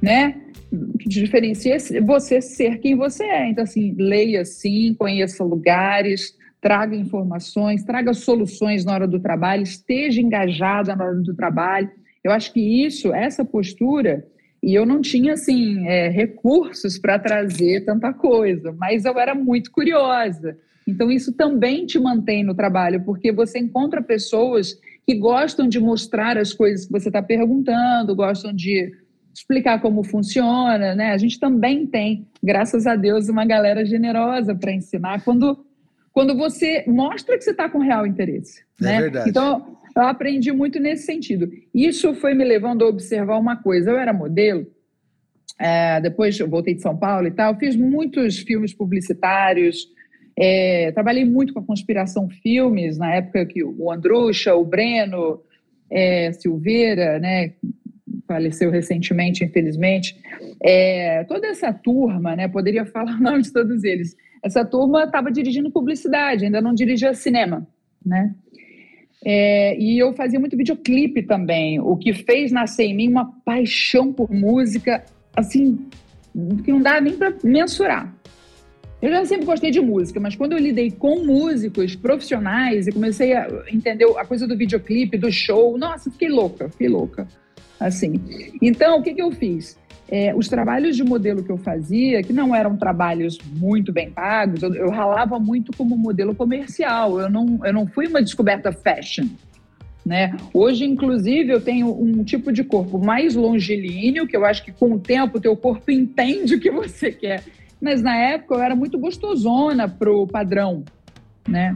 né? 0.02 0.36
O 0.69 0.98
que 0.98 1.08
te 1.08 1.22
diferencia 1.22 1.78
é 1.78 2.02
você 2.02 2.41
ser 2.41 2.80
quem 2.80 2.93
você 2.93 3.24
é. 3.24 3.48
Então, 3.48 3.63
assim, 3.63 3.96
leia 3.98 4.43
sim, 4.43 4.93
conheça 5.00 5.41
lugares, 5.41 6.38
traga 6.60 6.98
informações, 6.98 7.86
traga 7.86 8.13
soluções 8.13 8.84
na 8.84 8.93
hora 8.93 9.08
do 9.08 9.22
trabalho, 9.22 9.63
esteja 9.63 10.19
engajada 10.19 10.93
na 10.98 11.06
hora 11.06 11.15
do 11.15 11.34
trabalho. 11.34 11.89
Eu 12.22 12.34
acho 12.34 12.52
que 12.52 12.86
isso, 12.86 13.13
essa 13.13 13.46
postura, 13.46 14.28
e 14.62 14.76
eu 14.76 14.86
não 14.86 15.00
tinha 15.00 15.32
assim 15.32 15.88
é, 15.88 16.10
recursos 16.10 17.00
para 17.00 17.17
trazer 17.17 17.86
tanta 17.86 18.12
coisa, 18.12 18.76
mas 18.78 19.06
eu 19.06 19.17
era 19.17 19.34
muito 19.34 19.72
curiosa. 19.72 20.58
Então 20.88 21.12
isso 21.12 21.34
também 21.34 21.86
te 21.86 22.00
mantém 22.00 22.43
no 22.43 22.54
trabalho, 22.54 23.04
porque 23.04 23.32
você 23.32 23.60
encontra 23.60 24.02
pessoas 24.02 24.78
que 25.06 25.15
gostam 25.15 25.67
de 25.67 25.80
mostrar 25.80 26.38
as 26.38 26.54
coisas 26.54 26.86
que 26.86 26.91
você 26.91 27.10
está 27.10 27.22
perguntando, 27.22 28.15
gostam 28.15 28.54
de 28.54 28.91
explicar 29.34 29.82
como 29.82 30.04
funciona, 30.04 30.96
né? 30.96 31.12
A 31.12 31.17
gente 31.17 31.39
também 31.39 31.88
tem, 31.88 32.28
graças 32.41 32.86
a 32.86 32.96
Deus, 32.96 33.30
uma 33.30 33.46
galera 33.46 33.84
generosa 33.84 34.54
para 34.54 34.72
ensinar 34.72 35.24
quando, 35.24 35.65
quando 36.12 36.36
você 36.36 36.84
mostra 36.88 37.38
que 37.38 37.43
você 37.43 37.52
está 37.52 37.67
com 37.67 37.80
real 37.80 38.06
interesse. 38.06 38.63
É 38.80 38.84
né? 38.84 39.02
verdade. 39.02 39.30
Então, 39.30 39.78
eu 39.96 40.04
aprendi 40.04 40.52
muito 40.52 40.80
nesse 40.80 41.06
sentido. 41.06 41.52
Isso 41.74 42.13
foi 42.13 42.34
me 42.34 42.43
levando 42.43 42.84
a 42.84 42.88
observar 42.88 43.39
uma 43.39 43.56
coisa. 43.56 43.91
Eu 43.91 43.98
era 43.98 44.13
modelo, 44.13 44.67
é, 45.60 46.00
depois 46.02 46.39
eu 46.39 46.48
voltei 46.48 46.74
de 46.74 46.82
São 46.82 46.98
Paulo 46.98 47.28
e 47.28 47.32
tal, 47.32 47.58
fiz 47.58 47.76
muitos 47.76 48.39
filmes 48.39 48.74
publicitários, 48.74 49.88
é, 50.36 50.91
trabalhei 50.91 51.26
muito 51.26 51.54
com 51.54 51.60
a 51.60 51.65
Conspiração 51.65 52.28
Filmes, 52.30 52.98
na 52.98 53.15
época 53.15 53.46
que 53.46 53.63
o 53.63 53.91
Andrucha, 53.91 54.56
o 54.56 54.65
Breno, 54.65 55.41
é, 55.89 56.32
Silveira, 56.34 57.19
né, 57.19 57.54
faleceu 58.28 58.72
recentemente, 58.72 59.43
infelizmente. 59.43 60.17
É, 60.62 61.24
toda 61.26 61.48
essa 61.48 61.72
turma, 61.72 62.36
né, 62.36 62.48
poderia 62.48 62.86
falar 62.88 63.15
o 63.17 63.24
nome 63.24 63.43
de 63.43 63.54
todos 63.54 63.84
eles. 63.84 64.15
Essa 64.43 64.65
turma 64.65 65.04
estava 65.04 65.32
dirigindo 65.32 65.72
publicidade, 65.72 66.46
ainda 66.46 66.62
não 66.62 66.74
dirigia 66.74 67.13
cinema, 67.13 67.65
né? 68.06 68.34
É, 69.26 69.80
e 69.80 69.98
eu 69.98 70.13
fazia 70.13 70.38
muito 70.38 70.58
videoclipe 70.58 71.24
também, 71.24 71.80
o 71.80 71.96
que 71.96 72.12
fez 72.12 72.52
nascer 72.52 72.84
em 72.84 72.93
mim 72.93 73.08
uma 73.08 73.32
paixão 73.46 74.12
por 74.12 74.30
música, 74.30 75.02
assim, 75.34 75.80
que 76.65 76.72
não 76.72 76.82
dá 76.82 77.00
nem 77.00 77.15
para 77.15 77.34
mensurar. 77.41 78.12
Eu 79.04 79.12
já 79.12 79.26
sempre 79.26 79.46
gostei 79.46 79.70
de 79.70 79.82
música, 79.82 80.18
mas 80.18 80.34
quando 80.34 80.54
eu 80.54 80.58
lidei 80.58 80.89
com 80.89 81.26
músicos 81.26 81.94
profissionais 81.94 82.88
e 82.88 82.92
comecei 82.94 83.34
a 83.34 83.50
entender 83.70 84.06
a 84.18 84.24
coisa 84.24 84.48
do 84.48 84.56
videoclipe, 84.56 85.18
do 85.18 85.30
show, 85.30 85.78
nossa, 85.78 86.10
fiquei 86.10 86.30
louca, 86.30 86.70
fiquei 86.70 86.88
louca 86.88 87.28
assim. 87.78 88.22
Então, 88.62 89.00
o 89.00 89.04
que, 89.04 89.13
que 89.13 89.22
eu 89.22 89.30
fiz? 89.30 89.78
É, 90.08 90.34
os 90.34 90.48
trabalhos 90.48 90.96
de 90.96 91.04
modelo 91.04 91.44
que 91.44 91.52
eu 91.52 91.58
fazia, 91.58 92.24
que 92.24 92.32
não 92.32 92.56
eram 92.56 92.78
trabalhos 92.78 93.38
muito 93.58 93.92
bem 93.92 94.10
pagos, 94.10 94.63
eu, 94.63 94.74
eu, 94.74 94.89
ralava 94.89 95.38
muito 95.38 95.76
como 95.76 95.98
modelo 95.98 96.34
comercial. 96.34 97.20
Eu 97.20 97.30
não, 97.30 97.60
eu 97.66 97.74
não 97.74 97.86
fui 97.86 98.08
uma 98.08 98.22
descoberta 98.22 98.72
fashion. 98.72 99.28
Né? 100.06 100.34
Hoje, 100.54 100.86
inclusive, 100.86 101.52
eu 101.52 101.60
tenho 101.60 101.92
um 101.92 102.24
tipo 102.24 102.54
de 102.54 102.63
corpo 102.63 102.98
mais 102.98 103.36
longilíneo, 103.36 104.26
que 104.26 104.38
eu 104.38 104.46
acho 104.46 104.63
que 104.63 104.72
com 104.72 104.94
o 104.94 105.00
tempo 105.00 105.39
o 105.39 105.42
teu 105.42 105.58
corpo 105.58 105.92
entende 105.92 106.56
o 106.56 106.60
que 106.60 106.72
você 106.72 107.12
quer. 107.12 107.44
Mas 107.84 108.02
na 108.02 108.15
época 108.15 108.56
eu 108.56 108.62
era 108.62 108.78
muito 108.78 108.98
gostosona 108.98 109.89
pro 109.89 110.26
padrão, 110.26 110.86
né? 111.46 111.76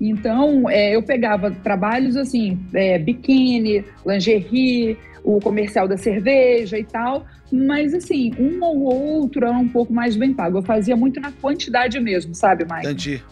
Então, 0.00 0.68
é, 0.68 0.96
eu 0.96 1.02
pegava 1.02 1.48
trabalhos 1.52 2.16
assim, 2.16 2.58
é, 2.74 2.98
biquíni, 2.98 3.84
lingerie, 4.04 4.98
o 5.22 5.38
comercial 5.38 5.86
da 5.86 5.96
cerveja 5.96 6.76
e 6.76 6.82
tal, 6.82 7.24
mas 7.52 7.94
assim, 7.94 8.32
um 8.36 8.60
ou 8.64 8.80
outro 8.82 9.46
era 9.46 9.56
um 9.56 9.68
pouco 9.68 9.92
mais 9.92 10.16
bem 10.16 10.34
pago. 10.34 10.58
Eu 10.58 10.62
fazia 10.62 10.96
muito 10.96 11.20
na 11.20 11.30
quantidade 11.30 12.00
mesmo, 12.00 12.34
sabe, 12.34 12.64
Mike? 12.64 12.86
Entendi. 12.86 13.22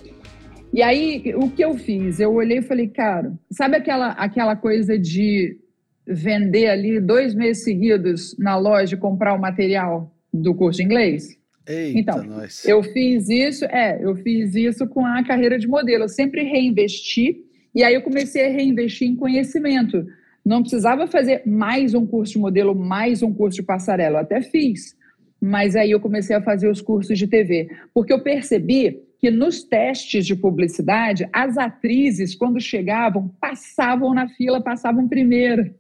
E 0.73 0.83
aí, 0.83 1.35
o 1.35 1.51
que 1.51 1.64
eu 1.64 1.75
fiz? 1.75 2.21
Eu 2.21 2.35
olhei 2.35 2.59
e 2.59 2.62
falei, 2.62 2.87
cara, 2.87 3.33
sabe 3.51 3.79
aquela, 3.79 4.11
aquela 4.11 4.55
coisa 4.55 4.97
de 4.97 5.59
vender 6.07 6.69
ali 6.69 7.01
dois 7.01 7.35
meses 7.35 7.64
seguidos 7.64 8.37
na 8.38 8.57
loja 8.57 8.95
e 8.95 8.99
comprar 8.99 9.35
o 9.35 9.40
material 9.40 10.14
do 10.33 10.55
curso 10.55 10.79
de 10.79 10.85
inglês? 10.85 11.37
Eita, 11.66 11.98
então, 11.98 12.22
nós. 12.22 12.64
eu 12.64 12.83
fiz 12.83 13.29
isso, 13.29 13.64
é, 13.64 13.98
eu 14.00 14.14
fiz 14.16 14.55
isso 14.55 14.87
com 14.87 15.05
a 15.05 15.24
carreira 15.24 15.59
de 15.59 15.66
modelo. 15.66 16.05
Eu 16.05 16.09
sempre 16.09 16.42
reinvesti 16.42 17.44
e 17.74 17.83
aí 17.83 17.94
eu 17.94 18.02
comecei 18.02 18.46
a 18.46 18.50
reinvestir 18.50 19.09
em 19.09 19.16
conhecimento. 19.16 20.07
Não 20.44 20.61
precisava 20.62 21.07
fazer 21.09 21.42
mais 21.44 21.92
um 21.92 22.07
curso 22.07 22.35
de 22.35 22.38
modelo, 22.38 22.74
mais 22.74 23.22
um 23.22 23.35
curso 23.35 23.57
de 23.57 23.62
passarela. 23.64 24.18
Eu 24.18 24.22
até 24.22 24.40
fiz. 24.40 24.96
Mas 25.40 25.74
aí 25.76 25.90
eu 25.90 26.00
comecei 26.00 26.35
a 26.37 26.40
fazer 26.40 26.70
os 26.70 26.81
cursos 26.81 27.18
de 27.18 27.26
TV. 27.26 27.68
Porque 27.92 28.12
eu 28.12 28.22
percebi 28.22 29.02
que 29.18 29.31
nos 29.31 29.62
testes 29.64 30.24
de 30.24 30.37
publicidade, 30.37 31.29
as 31.33 31.59
atrizes, 31.59 32.35
quando 32.35 32.61
chegavam, 32.61 33.29
passavam 33.40 34.14
na 34.14 34.29
fila, 34.29 34.62
passavam 34.62 35.09
primeiro. 35.09 35.74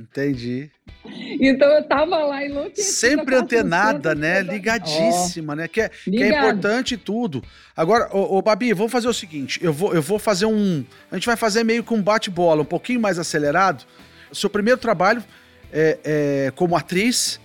Entendi. 0.00 0.70
Então 1.04 1.68
eu 1.68 1.84
tava 1.84 2.16
lá 2.24 2.44
enlouquecida. 2.44 3.10
Sempre 3.10 3.34
antenada, 3.34 4.14
né? 4.14 4.40
Ligadíssima, 4.40 5.52
oh, 5.52 5.56
né? 5.56 5.68
Que 5.68 5.82
é, 5.82 5.88
que 5.88 6.22
é 6.22 6.28
importante 6.28 6.96
tudo. 6.96 7.42
Agora, 7.76 8.08
ô, 8.16 8.38
ô, 8.38 8.42
Babi, 8.42 8.72
vamos 8.72 8.90
fazer 8.90 9.08
o 9.08 9.12
seguinte: 9.12 9.60
eu 9.62 9.72
vou, 9.72 9.94
eu 9.94 10.00
vou 10.00 10.18
fazer 10.18 10.46
um. 10.46 10.84
A 11.10 11.16
gente 11.16 11.26
vai 11.26 11.36
fazer 11.36 11.64
meio 11.64 11.84
que 11.84 11.92
um 11.92 12.02
bate-bola, 12.02 12.62
um 12.62 12.66
pouquinho 12.66 13.00
mais 13.00 13.18
acelerado. 13.18 13.84
O 14.30 14.34
seu 14.34 14.48
primeiro 14.48 14.80
trabalho 14.80 15.22
é, 15.70 15.98
é, 16.02 16.52
como 16.56 16.76
atriz 16.76 17.38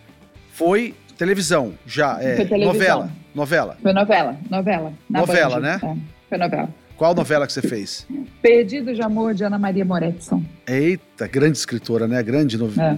foi 0.53 0.95
televisão, 1.17 1.73
já. 1.85 2.21
É, 2.21 2.37
foi 2.37 2.45
televisão. 2.45 2.73
Novela. 2.73 3.11
Novela. 3.33 3.77
Foi 3.81 3.91
novela, 3.91 4.37
novela. 4.49 4.93
Novela, 5.09 5.55
Band, 5.55 5.61
né? 5.61 5.79
É, 5.83 5.95
foi 6.29 6.37
novela. 6.37 6.69
Qual 6.95 7.13
novela 7.13 7.45
que 7.45 7.51
você 7.51 7.61
fez? 7.61 8.07
Perdido 8.41 8.93
de 8.93 9.01
Amor, 9.01 9.33
de 9.33 9.43
Ana 9.43 9.59
Maria 9.59 9.83
Moretson. 9.83 10.41
Eita, 10.67 11.27
grande 11.27 11.57
escritora, 11.57 12.07
né? 12.07 12.21
Grande 12.23 12.57
no... 12.57 12.67
é. 12.67 12.97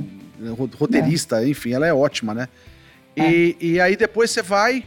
roteirista, 0.78 1.44
é. 1.44 1.50
enfim, 1.50 1.74
ela 1.74 1.86
é 1.86 1.94
ótima, 1.94 2.34
né? 2.34 2.48
E, 3.16 3.56
é. 3.60 3.66
e 3.66 3.80
aí 3.80 3.96
depois 3.96 4.32
você 4.32 4.42
vai... 4.42 4.84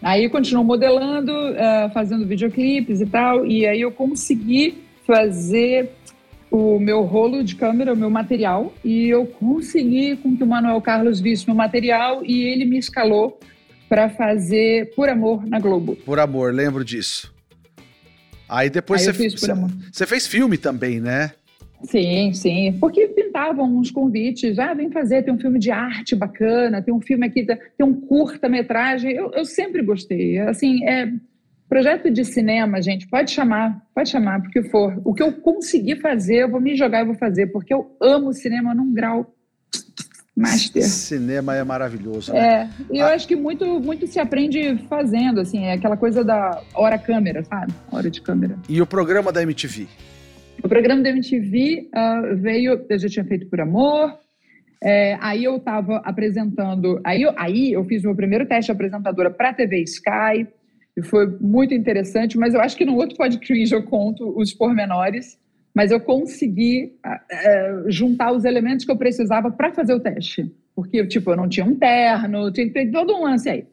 Aí 0.00 0.24
eu 0.24 0.30
continuo 0.30 0.64
modelando, 0.64 1.32
uh, 1.32 1.92
fazendo 1.94 2.26
videoclipes 2.26 3.00
e 3.00 3.06
tal, 3.06 3.46
e 3.46 3.64
aí 3.66 3.80
eu 3.82 3.92
consegui 3.92 4.82
fazer 5.06 5.90
o 6.50 6.78
meu 6.78 7.02
rolo 7.02 7.44
de 7.44 7.54
câmera, 7.54 7.94
o 7.94 7.96
meu 7.96 8.10
material, 8.10 8.74
e 8.84 9.08
eu 9.08 9.24
consegui 9.26 10.16
com 10.16 10.36
que 10.36 10.42
o 10.42 10.46
Manuel 10.46 10.80
Carlos 10.82 11.20
visse 11.20 11.46
meu 11.46 11.54
material 11.54 12.24
e 12.24 12.42
ele 12.42 12.64
me 12.64 12.78
escalou 12.78 13.38
para 13.88 14.08
fazer 14.10 14.92
Por 14.94 15.08
Amor 15.08 15.46
na 15.46 15.58
Globo. 15.60 15.96
Por 15.96 16.18
Amor, 16.18 16.52
lembro 16.52 16.84
disso. 16.84 17.32
Aí 18.48 18.68
depois 18.68 19.06
Aí 19.06 19.14
você, 19.14 19.30
você, 19.30 19.54
você 19.90 20.06
fez 20.06 20.26
filme 20.26 20.58
também, 20.58 21.00
né? 21.00 21.32
Sim, 21.82 22.32
sim. 22.32 22.76
Porque 22.80 23.08
pintavam 23.08 23.76
uns 23.76 23.90
convites. 23.90 24.58
Ah, 24.58 24.74
vem 24.74 24.90
fazer, 24.90 25.22
tem 25.22 25.34
um 25.34 25.38
filme 25.38 25.58
de 25.58 25.70
arte 25.70 26.14
bacana, 26.14 26.82
tem 26.82 26.94
um 26.94 27.00
filme 27.00 27.26
aqui, 27.26 27.44
tem 27.44 27.86
um 27.86 27.94
curta-metragem. 27.94 29.12
Eu, 29.12 29.30
eu 29.32 29.44
sempre 29.44 29.82
gostei. 29.82 30.38
Assim, 30.38 30.84
é, 30.84 31.12
projeto 31.68 32.10
de 32.10 32.24
cinema, 32.24 32.82
gente, 32.82 33.08
pode 33.08 33.30
chamar, 33.30 33.82
pode 33.94 34.10
chamar, 34.10 34.42
porque 34.42 34.62
for. 34.64 35.00
O 35.04 35.14
que 35.14 35.22
eu 35.22 35.32
conseguir 35.32 35.96
fazer, 36.00 36.42
eu 36.42 36.50
vou 36.50 36.60
me 36.60 36.76
jogar 36.76 37.02
e 37.02 37.06
vou 37.06 37.14
fazer, 37.14 37.48
porque 37.48 37.72
eu 37.72 37.96
amo 38.00 38.32
cinema 38.32 38.74
num 38.74 38.92
grau 38.92 39.34
master. 40.36 40.82
Cinema 40.82 41.56
é 41.56 41.64
maravilhoso. 41.64 42.32
Né? 42.32 42.38
É, 42.38 42.68
e 42.90 42.98
eu 42.98 43.06
ah. 43.06 43.14
acho 43.14 43.26
que 43.26 43.36
muito, 43.36 43.64
muito 43.80 44.06
se 44.06 44.18
aprende 44.18 44.78
fazendo, 44.88 45.40
assim, 45.40 45.64
é 45.64 45.74
aquela 45.74 45.96
coisa 45.96 46.24
da 46.24 46.60
hora 46.74 46.98
câmera, 46.98 47.44
sabe? 47.44 47.72
Hora 47.90 48.10
de 48.10 48.20
câmera. 48.20 48.56
E 48.68 48.80
o 48.80 48.86
programa 48.86 49.32
da 49.32 49.42
MTV? 49.42 49.86
O 50.62 50.68
programa 50.68 51.02
da 51.02 51.10
MTV 51.10 51.88
uh, 51.88 51.88
ah, 51.92 52.22
veio, 52.34 52.86
eu 52.88 52.98
já 52.98 53.08
tinha 53.08 53.24
feito 53.24 53.46
por 53.46 53.60
amor, 53.60 54.16
é, 54.80 55.16
aí 55.20 55.44
eu 55.44 55.56
estava 55.56 55.96
apresentando, 55.98 57.00
aí 57.04 57.22
eu, 57.22 57.32
aí 57.36 57.72
eu 57.72 57.84
fiz 57.84 58.02
meu 58.02 58.14
primeiro 58.14 58.46
teste 58.46 58.66
de 58.66 58.72
apresentadora 58.72 59.30
para 59.30 59.50
a 59.50 59.54
TV 59.54 59.82
Sky, 59.82 60.46
e 60.96 61.02
foi 61.02 61.26
muito 61.40 61.74
interessante, 61.74 62.38
mas 62.38 62.54
eu 62.54 62.60
acho 62.60 62.76
que 62.76 62.84
no 62.84 62.96
outro 62.96 63.16
podcast 63.16 63.74
eu 63.74 63.82
conto 63.82 64.38
os 64.38 64.52
pormenores, 64.52 65.38
mas 65.74 65.90
eu 65.90 65.98
consegui 65.98 66.92
uh, 67.04 67.90
juntar 67.90 68.32
os 68.32 68.44
elementos 68.44 68.84
que 68.84 68.92
eu 68.92 68.96
precisava 68.96 69.50
para 69.50 69.72
fazer 69.72 69.94
o 69.94 70.00
teste. 70.00 70.54
Porque, 70.76 71.06
tipo, 71.06 71.30
eu 71.30 71.36
não 71.36 71.48
tinha 71.48 71.66
um 71.66 71.74
terno, 71.74 72.52
tinha 72.52 72.70
todo 72.90 73.14
um 73.14 73.24
lance 73.24 73.48
aí. 73.48 73.66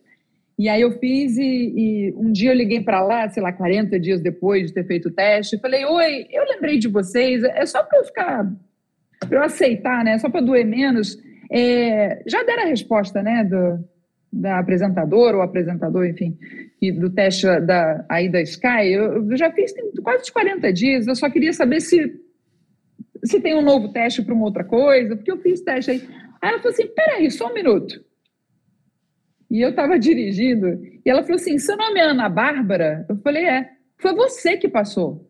E 0.59 0.67
aí 0.67 0.81
eu 0.81 0.91
fiz 0.99 1.37
e, 1.37 1.41
e 1.41 2.13
um 2.17 2.33
dia 2.33 2.51
eu 2.51 2.53
liguei 2.53 2.81
para 2.81 3.01
lá, 3.01 3.29
sei 3.29 3.41
lá, 3.41 3.53
40 3.53 3.97
dias 3.97 4.19
depois 4.19 4.67
de 4.67 4.73
ter 4.73 4.85
feito 4.85 5.07
o 5.07 5.11
teste, 5.11 5.57
falei, 5.57 5.85
oi, 5.85 6.27
eu 6.29 6.43
lembrei 6.43 6.77
de 6.77 6.89
vocês, 6.89 7.41
é 7.45 7.65
só 7.65 7.81
para 7.81 7.97
eu 7.97 8.03
ficar, 8.03 8.51
para 9.21 9.37
eu 9.37 9.43
aceitar, 9.43 10.03
né, 10.03 10.19
só 10.19 10.29
para 10.29 10.41
doer 10.41 10.65
menos. 10.65 11.17
É, 11.49 12.21
já 12.27 12.43
deram 12.43 12.63
a 12.63 12.65
resposta, 12.65 13.23
né, 13.23 13.45
do, 13.45 13.81
da 14.33 14.59
apresentadora 14.59 15.37
ou 15.37 15.43
apresentador, 15.43 16.05
enfim, 16.05 16.37
e 16.81 16.91
do 16.91 17.09
teste 17.09 17.47
da, 17.61 18.03
aí 18.09 18.27
da 18.27 18.41
Sky, 18.41 18.91
eu, 18.91 19.29
eu 19.31 19.37
já 19.37 19.49
fiz 19.53 19.71
tem 19.71 19.89
quase 20.03 20.29
40 20.29 20.73
dias, 20.73 21.07
eu 21.07 21.15
só 21.15 21.29
queria 21.29 21.53
saber 21.53 21.79
se, 21.79 22.19
se 23.23 23.39
tem 23.39 23.55
um 23.55 23.61
novo 23.61 23.93
teste 23.93 24.21
para 24.21 24.33
uma 24.33 24.43
outra 24.43 24.65
coisa, 24.65 25.15
porque 25.15 25.31
eu 25.31 25.37
fiz 25.37 25.61
teste 25.61 25.91
aí. 25.91 26.01
Aí 26.41 26.49
ela 26.49 26.57
falou 26.57 26.73
assim, 26.73 26.87
peraí, 26.87 27.31
só 27.31 27.49
um 27.49 27.53
minuto. 27.53 28.08
E 29.49 29.61
eu 29.61 29.71
estava 29.71 29.97
dirigindo, 29.97 30.79
e 31.03 31.09
ela 31.09 31.23
falou 31.23 31.37
assim: 31.37 31.57
seu 31.57 31.75
nome 31.75 31.99
é 31.99 32.03
Ana 32.03 32.29
Bárbara? 32.29 33.05
Eu 33.09 33.17
falei: 33.17 33.45
é. 33.45 33.69
Foi 33.97 34.13
você 34.13 34.55
que 34.55 34.69
passou. 34.69 35.29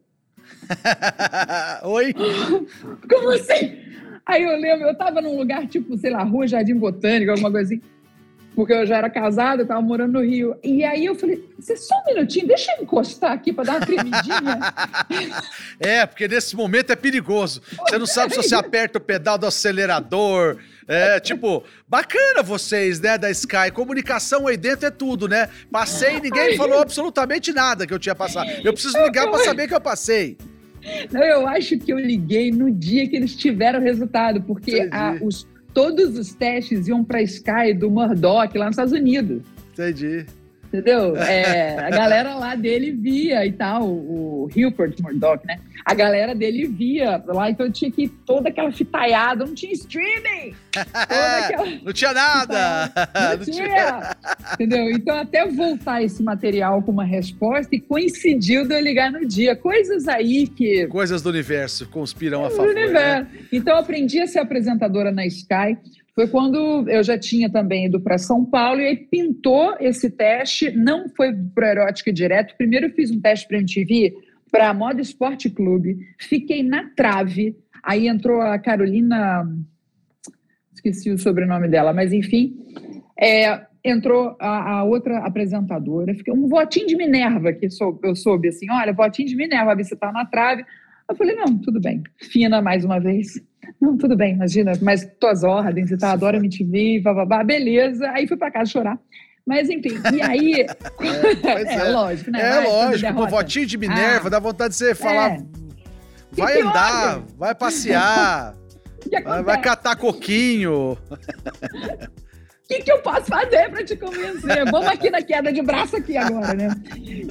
Oi? 1.84 2.13
Como 2.13 3.32
assim? 3.32 3.79
Aí 4.25 4.43
eu 4.43 4.60
lembro, 4.60 4.86
eu 4.86 4.91
estava 4.91 5.21
num 5.21 5.36
lugar 5.36 5.65
tipo, 5.67 5.97
sei 5.97 6.12
lá, 6.12 6.21
Rua 6.21 6.47
Jardim 6.47 6.75
Botânico, 6.75 7.32
alguma 7.32 7.49
coisa 7.51 7.73
assim 7.73 7.82
porque 8.60 8.73
eu 8.73 8.86
já 8.86 8.97
era 8.97 9.10
casada, 9.10 9.62
eu 9.62 9.63
estava 9.63 9.82
morando 9.82 10.19
no 10.19 10.21
Rio. 10.21 10.53
E 10.62 10.84
aí 10.84 11.05
eu 11.05 11.15
falei, 11.15 11.41
você 11.58 11.77
só 11.77 11.95
um 11.95 12.13
minutinho, 12.13 12.45
deixa 12.45 12.69
eu 12.73 12.84
encostar 12.84 13.32
aqui 13.32 13.53
para 13.53 13.63
dar 13.63 13.77
uma 13.77 13.86
tremidinha. 13.86 14.60
é, 15.79 16.05
porque 16.05 16.27
nesse 16.27 16.58
momento 16.58 16.91
é 16.91 16.95
perigoso. 16.97 17.62
Você 17.88 17.97
não 17.97 18.05
sabe 18.05 18.34
se 18.34 18.43
você 18.43 18.55
aperta 18.60 18.97
o 18.97 19.01
pedal 19.01 19.38
do 19.38 19.45
acelerador. 19.45 20.58
É, 20.91 21.19
tipo, 21.19 21.63
bacana 21.88 22.41
vocês, 22.41 22.99
né, 22.99 23.15
da 23.15 23.30
Sky. 23.30 23.71
Comunicação 23.71 24.47
aí 24.47 24.58
dentro 24.58 24.88
é 24.88 24.89
tudo, 24.89 25.28
né? 25.28 25.47
Passei 25.71 26.17
e 26.17 26.21
ninguém 26.21 26.58
falou 26.58 26.80
absolutamente 26.80 27.54
nada 27.54 27.86
que 27.86 27.93
eu 27.93 27.99
tinha 27.99 28.15
passado. 28.15 28.49
Eu 28.63 28.73
preciso 28.73 28.97
ligar 29.04 29.30
para 29.30 29.43
saber 29.43 29.67
que 29.67 29.75
eu 29.75 29.80
passei. 29.80 30.36
Não, 31.12 31.21
eu 31.21 31.47
acho 31.47 31.78
que 31.78 31.93
eu 31.93 31.99
liguei 31.99 32.52
no 32.52 32.71
dia 32.71 33.08
que 33.08 33.15
eles 33.15 33.36
tiveram 33.36 33.80
o 33.80 33.84
resultado, 33.84 34.41
porque 34.41 34.89
a, 34.91 35.15
os 35.21 35.47
todos 35.75 36.17
os 36.17 36.34
testes 36.34 36.88
iam 36.88 37.04
para 37.04 37.21
Sky 37.21 37.73
do 37.78 37.91
Murdoch 37.91 38.58
lá 38.58 38.65
nos 38.65 38.73
Estados 38.73 38.93
Unidos. 38.93 39.43
Entendi. 39.71 40.25
Entendeu? 40.71 41.15
É, 41.17 41.79
a 41.79 41.89
galera 41.89 42.36
lá 42.36 42.53
dele 42.53 42.91
via 42.91 43.43
e 43.43 43.51
tal, 43.51 43.89
o 43.89 44.47
Hilbert 44.55 44.93
Murdoch, 45.01 45.43
né? 45.43 45.58
A 45.84 45.95
galera 45.95 46.36
dele 46.36 46.67
via 46.67 47.23
lá, 47.25 47.49
então 47.49 47.71
tinha 47.71 47.89
que 47.89 48.03
ir 48.03 48.10
toda 48.23 48.49
aquela 48.49 48.71
fitaiada, 48.71 49.45
não 49.45 49.55
tinha 49.55 49.73
streaming! 49.73 50.53
Aquela... 50.93 51.65
não 51.84 51.91
tinha 51.91 52.13
nada! 52.13 52.93
Não, 53.15 53.38
não 53.38 53.45
tinha. 53.45 53.65
tinha! 53.65 54.17
Entendeu? 54.53 54.91
Então, 54.91 55.17
até 55.17 55.47
voltar 55.47 56.03
esse 56.03 56.21
material 56.21 56.84
com 56.84 56.91
uma 56.91 57.03
resposta 57.03 57.75
e 57.75 57.79
coincidiu 57.79 58.67
de 58.67 58.75
eu 58.75 58.79
ligar 58.79 59.12
no 59.12 59.25
dia. 59.25 59.55
Coisas 59.55 60.08
aí 60.08 60.47
que. 60.47 60.86
Coisas 60.88 61.23
do 61.23 61.29
universo 61.29 61.88
conspiram 61.89 62.45
a 62.45 62.51
favor. 62.51 62.67
Do 62.67 62.79
universo. 62.79 63.32
Né? 63.32 63.39
Então, 63.51 63.73
eu 63.73 63.79
aprendi 63.79 64.19
a 64.19 64.27
ser 64.27 64.39
apresentadora 64.39 65.12
na 65.12 65.25
Sky 65.25 65.75
foi 66.19 66.27
quando 66.27 66.89
eu 66.89 67.01
já 67.01 67.17
tinha 67.17 67.49
também 67.49 67.86
ido 67.86 67.97
para 68.01 68.17
São 68.17 68.43
Paulo 68.43 68.82
e 68.82 68.88
aí 68.88 68.97
pintou 68.97 69.77
esse 69.79 70.10
teste, 70.10 70.69
não 70.69 71.08
foi 71.08 71.34
para 71.34 71.71
Erótica 71.71 72.12
direto. 72.12 72.58
Primeiro 72.58 72.88
eu 72.88 72.91
fiz 72.91 73.10
um 73.10 73.21
teste 73.21 73.47
para 73.47 73.55
a 73.55 73.62
MTV, 73.62 74.17
para 74.51 74.67
a 74.67 74.73
Moda 74.73 74.99
Esporte 74.99 75.49
Clube, 75.49 75.97
fiquei 76.17 76.62
na 76.62 76.89
trave, 76.89 77.55
aí 77.82 78.10
entrou 78.10 78.41
a 78.41 78.60
Carolina, 78.60 79.47
esqueci 80.73 81.10
o 81.10 81.17
sobrenome 81.17 81.69
dela, 81.69 81.93
mas 81.93 82.12
enfim, 82.12 82.53
é, 83.17 83.65
entrou 83.82 84.36
a, 84.41 84.79
a, 84.79 84.84
outra 84.84 85.19
apresentadora, 85.19 86.13
fiquei 86.15 86.34
um 86.34 86.49
votinho 86.49 86.88
de 86.88 86.97
Minerva, 86.97 87.53
que 87.53 87.69
sou, 87.69 87.97
eu 88.03 88.13
soube 88.13 88.49
assim, 88.49 88.69
olha, 88.69 88.91
votinho 88.91 89.29
de 89.29 89.38
Minerva, 89.38 89.73
você 89.73 89.93
está 89.93 90.12
na 90.12 90.25
trave. 90.25 90.65
Eu 91.10 91.15
falei, 91.15 91.36
não, 91.36 91.58
tudo 91.58 91.82
bem, 91.82 92.04
fina 92.19 92.62
mais 92.62 92.86
uma 92.86 93.00
vez. 93.00 93.41
Não, 93.82 93.98
tudo 93.98 94.15
bem, 94.15 94.36
imagina, 94.36 94.74
mas 94.82 95.08
tuas 95.19 95.43
ordens 95.43 95.89
e 95.89 95.98
tal, 95.98 96.12
adoro 96.12 96.38
MTV, 96.38 97.02
bababá, 97.02 97.43
beleza. 97.43 98.10
Aí 98.12 98.28
fui 98.28 98.38
para 98.38 98.52
casa 98.52 98.72
chorar. 98.72 99.00
Mas 99.45 99.69
enfim, 99.69 100.00
e 100.13 100.22
aí. 100.22 100.65
É, 101.43 101.63
é, 101.63 101.76
é, 101.76 101.91
lógico, 101.91 102.30
né? 102.30 102.39
É 102.39 102.50
vai, 102.50 102.67
lógico, 102.67 103.22
o 103.22 103.28
votinho 103.28 103.65
de 103.65 103.78
Minerva, 103.78 104.28
ah, 104.28 104.30
dá 104.30 104.39
vontade 104.39 104.74
de 104.74 104.78
você 104.78 104.93
falar. 104.93 105.32
É. 105.32 105.43
Vai 106.32 106.54
que 106.54 106.62
andar, 106.62 107.24
vai 107.38 107.56
passear, 107.56 108.54
vai, 109.24 109.43
vai 109.43 109.62
catar 109.62 109.95
coquinho. 109.95 110.91
O 110.91 110.98
que, 112.67 112.84
que 112.84 112.91
eu 112.91 113.02
posso 113.02 113.26
fazer 113.26 113.69
para 113.69 113.84
te 113.84 113.95
convencer? 113.95 114.69
Vamos 114.69 114.88
aqui 114.88 115.10
na 115.10 115.24
queda 115.24 115.52
de 115.52 115.62
braço 115.63 115.95
aqui 115.95 116.15
agora, 116.15 116.54
né? 116.54 116.69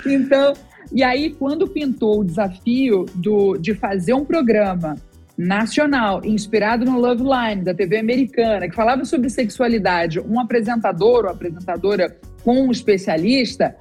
Então, 0.04 0.54
e 0.92 1.02
aí, 1.02 1.30
quando 1.30 1.68
pintou 1.68 2.20
o 2.20 2.24
desafio 2.24 3.04
do, 3.14 3.56
de 3.56 3.74
fazer 3.74 4.14
um 4.14 4.24
programa 4.24 4.96
nacional, 5.36 6.24
inspirado 6.24 6.84
no 6.84 6.98
Love 6.98 7.22
Line, 7.22 7.62
da 7.62 7.72
TV 7.72 7.98
americana, 7.98 8.68
que 8.68 8.74
falava 8.74 9.04
sobre 9.04 9.30
sexualidade, 9.30 10.18
um 10.18 10.40
apresentador 10.40 11.24
ou 11.24 11.30
apresentadora 11.30 12.16
com 12.42 12.62
um 12.62 12.70
especialista, 12.72 13.76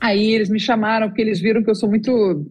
aí 0.00 0.32
eles 0.32 0.48
me 0.48 0.58
chamaram 0.58 1.08
porque 1.08 1.20
eles 1.20 1.40
viram 1.40 1.62
que 1.62 1.70
eu 1.70 1.74
sou 1.74 1.88
muito. 1.88 2.46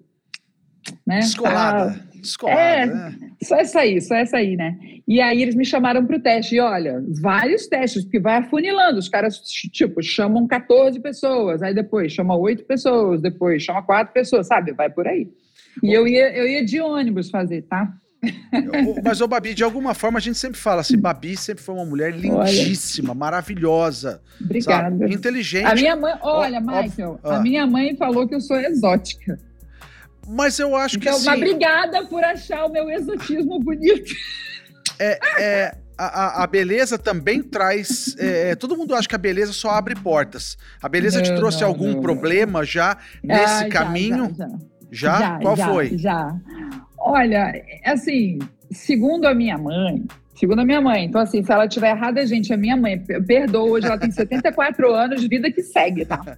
Né, 1.07 1.19
Descolada. 1.19 1.95
Ah, 1.97 2.12
Descolada, 2.23 2.61
é, 2.61 2.85
né? 2.85 3.15
só 3.43 3.57
essa 3.57 3.81
aí, 3.81 3.99
só 3.99 4.15
essa 4.15 4.37
aí, 4.37 4.55
né? 4.55 4.77
E 5.05 5.19
aí 5.19 5.41
eles 5.41 5.55
me 5.55 5.65
chamaram 5.65 6.05
para 6.05 6.15
o 6.15 6.21
teste. 6.21 6.55
E 6.55 6.59
olha, 6.61 7.03
vários 7.21 7.67
testes, 7.67 8.03
porque 8.03 8.19
vai 8.19 8.37
afunilando. 8.37 8.97
Os 8.97 9.09
caras, 9.09 9.41
tipo, 9.41 10.01
chamam 10.01 10.47
14 10.47 10.99
pessoas, 11.01 11.61
aí 11.61 11.75
depois 11.75 12.13
chama 12.13 12.35
8 12.37 12.63
pessoas, 12.63 13.21
depois 13.21 13.61
chama 13.61 13.83
4 13.83 14.13
pessoas, 14.13 14.47
sabe? 14.47 14.71
Vai 14.71 14.89
por 14.89 15.05
aí. 15.05 15.29
E 15.83 15.91
eu 15.91 16.07
ia, 16.07 16.33
eu 16.33 16.47
ia 16.47 16.63
de 16.63 16.79
ônibus 16.79 17.29
fazer, 17.29 17.63
tá? 17.63 17.93
Mas, 19.03 19.19
ô 19.19 19.27
Babi, 19.27 19.53
de 19.53 19.65
alguma 19.65 19.93
forma 19.93 20.17
a 20.17 20.21
gente 20.21 20.37
sempre 20.37 20.57
fala 20.57 20.79
assim: 20.79 20.97
Babi 20.97 21.35
sempre 21.35 21.61
foi 21.61 21.75
uma 21.75 21.83
mulher 21.83 22.13
lindíssima, 22.13 23.09
olha. 23.09 23.19
maravilhosa. 23.19 24.21
Obrigada. 24.39 24.97
Sabe? 24.97 25.13
Inteligente. 25.13 25.65
A 25.65 25.75
minha 25.75 25.95
mãe, 25.97 26.13
olha, 26.21 26.59
ó, 26.59 26.61
Michael, 26.61 27.19
ó, 27.21 27.31
a 27.31 27.39
minha 27.41 27.67
mãe 27.67 27.97
falou 27.97 28.25
que 28.25 28.33
eu 28.33 28.39
sou 28.39 28.57
exótica. 28.57 29.37
Mas 30.27 30.57
eu 30.59 30.75
acho 30.75 30.97
então, 30.97 31.13
que 31.13 31.19
sim. 31.19 31.25
Mas 31.25 31.37
obrigada 31.37 32.05
por 32.05 32.23
achar 32.23 32.65
o 32.65 32.69
meu 32.69 32.89
exotismo 32.89 33.59
bonito. 33.59 34.13
É, 34.99 35.19
é 35.39 35.77
a, 35.97 36.43
a, 36.43 36.47
beleza 36.47 36.97
também 36.97 37.41
traz. 37.41 38.15
É, 38.17 38.51
é, 38.51 38.55
todo 38.55 38.75
mundo 38.75 38.95
acha 38.95 39.07
que 39.07 39.15
a 39.15 39.19
beleza 39.19 39.53
só 39.53 39.71
abre 39.71 39.95
portas. 39.95 40.57
A 40.81 40.89
beleza 40.89 41.17
não, 41.17 41.23
te 41.23 41.35
trouxe 41.35 41.61
não, 41.61 41.67
algum 41.67 41.93
não, 41.93 42.01
problema 42.01 42.63
já 42.63 42.97
nesse 43.23 43.65
ah, 43.65 43.69
caminho? 43.69 44.33
Já, 44.37 44.47
já. 44.47 44.57
já? 44.91 45.19
já 45.19 45.39
Qual 45.39 45.55
já, 45.55 45.67
foi? 45.67 45.97
Já. 45.97 46.35
Olha, 46.97 47.53
assim, 47.85 48.39
segundo 48.71 49.25
a 49.25 49.33
minha 49.33 49.57
mãe, 49.57 50.03
segundo 50.35 50.59
a 50.59 50.65
minha 50.65 50.81
mãe, 50.81 51.05
então 51.05 51.21
assim, 51.21 51.43
se 51.43 51.51
ela 51.51 51.65
estiver 51.65 51.91
errada, 51.91 52.25
gente, 52.25 52.53
a 52.53 52.57
minha 52.57 52.77
mãe, 52.77 52.97
perdoa, 52.99 53.69
hoje 53.69 53.85
ela 53.85 53.97
tem 53.97 54.09
74 54.11 54.93
anos, 54.93 55.21
de 55.21 55.27
vida 55.27 55.51
que 55.51 55.61
segue, 55.61 56.05
tá? 56.05 56.37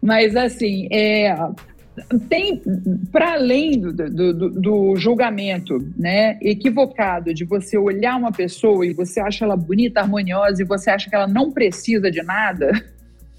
Mas 0.00 0.36
assim, 0.36 0.88
é, 0.90 1.34
tem 2.28 2.62
para 3.10 3.34
além 3.34 3.80
do, 3.80 3.92
do, 3.92 4.50
do, 4.50 4.96
julgamento 4.96 5.78
né, 5.96 6.38
equivocado 6.42 7.32
de 7.32 7.44
você 7.44 7.78
olhar 7.78 8.16
uma 8.16 8.32
pessoa 8.32 8.86
e 8.86 8.92
você 8.92 9.20
acha 9.20 9.44
ela 9.44 9.56
bonita, 9.56 10.00
harmoniosa 10.00 10.62
e 10.62 10.66
você 10.66 10.90
acha 10.90 11.08
que 11.08 11.14
ela 11.14 11.26
não 11.26 11.50
precisa 11.50 12.10
de 12.10 12.22
nada, 12.22 12.70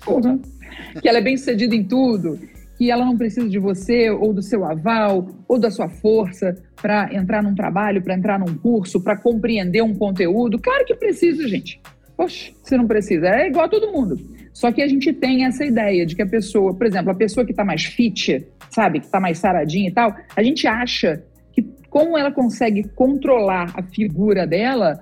que 1.01 1.07
ela 1.07 1.19
é 1.19 1.21
bem 1.21 1.37
sucedida 1.37 1.75
em 1.75 1.83
tudo 1.83 2.39
que 2.77 2.91
ela 2.91 3.03
não 3.03 3.17
precisa 3.17 3.49
de 3.49 3.57
você 3.57 4.09
ou 4.11 4.31
do 4.31 4.41
seu 4.41 4.63
aval 4.63 5.27
ou 5.47 5.57
da 5.57 5.71
sua 5.71 5.89
força 5.89 6.55
para 6.79 7.11
entrar 7.13 7.41
num 7.41 7.55
trabalho, 7.55 8.03
para 8.03 8.13
entrar 8.13 8.39
num 8.39 8.55
curso, 8.55 9.01
para 9.01 9.17
compreender 9.17 9.81
um 9.81 9.95
conteúdo. 9.95 10.59
Claro 10.59 10.85
que 10.85 10.93
precisa, 10.93 11.47
gente. 11.47 11.81
Poxa, 12.15 12.51
você 12.61 12.77
não 12.77 12.87
precisa. 12.87 13.27
É 13.29 13.47
igual 13.47 13.65
a 13.65 13.69
todo 13.69 13.91
mundo. 13.91 14.15
Só 14.57 14.71
que 14.71 14.81
a 14.81 14.87
gente 14.87 15.13
tem 15.13 15.45
essa 15.45 15.63
ideia 15.63 16.03
de 16.03 16.15
que 16.15 16.21
a 16.23 16.25
pessoa, 16.25 16.73
por 16.73 16.87
exemplo, 16.87 17.11
a 17.11 17.13
pessoa 17.13 17.45
que 17.45 17.51
está 17.51 17.63
mais 17.63 17.85
fit, 17.85 18.43
sabe, 18.71 18.99
que 18.99 19.05
está 19.05 19.19
mais 19.19 19.37
saradinha 19.37 19.87
e 19.87 19.93
tal, 19.93 20.15
a 20.35 20.41
gente 20.41 20.65
acha 20.65 21.23
que 21.53 21.61
como 21.91 22.17
ela 22.17 22.31
consegue 22.31 22.83
controlar 22.95 23.71
a 23.75 23.83
figura 23.83 24.47
dela, 24.47 24.99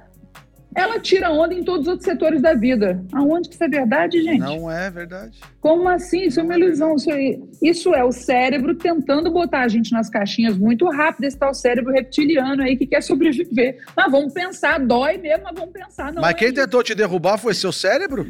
ela 0.76 1.00
tira 1.00 1.32
onda 1.32 1.54
em 1.54 1.64
todos 1.64 1.84
os 1.84 1.88
outros 1.88 2.04
setores 2.04 2.42
da 2.42 2.54
vida. 2.54 3.02
Aonde 3.14 3.48
que 3.48 3.56
isso 3.56 3.64
é 3.64 3.70
verdade, 3.70 4.22
gente? 4.22 4.42
Não 4.42 4.70
é 4.70 4.92
verdade. 4.92 5.40
Como 5.62 5.88
assim? 5.88 6.24
Isso 6.24 6.42
é 6.42 6.44
uma 6.44 6.58
ilusão. 6.58 6.94
Isso, 6.98 7.12
é, 7.12 7.40
isso 7.62 7.96
é 7.96 8.04
o 8.04 8.12
cérebro 8.12 8.76
tentando 8.76 9.32
botar 9.32 9.62
a 9.62 9.70
gente 9.70 9.94
nas 9.94 10.10
caixinhas 10.10 10.58
muito 10.58 10.86
rápido. 10.90 11.24
Esse 11.24 11.40
tal 11.40 11.54
cérebro 11.54 11.94
reptiliano 11.94 12.62
aí 12.62 12.76
que 12.76 12.86
quer 12.86 13.02
sobreviver. 13.02 13.78
Mas 13.96 14.12
vamos 14.12 14.34
pensar, 14.34 14.82
dói 14.82 15.18
mesmo, 15.18 15.46
mas 15.46 15.58
vamos 15.58 15.72
pensar. 15.72 16.12
Não 16.12 16.22
mas 16.22 16.32
é 16.32 16.38
quem 16.38 16.48
isso. 16.50 16.56
tentou 16.56 16.84
te 16.84 16.94
derrubar 16.94 17.38
foi 17.38 17.54
seu 17.54 17.72
cérebro? 17.72 18.28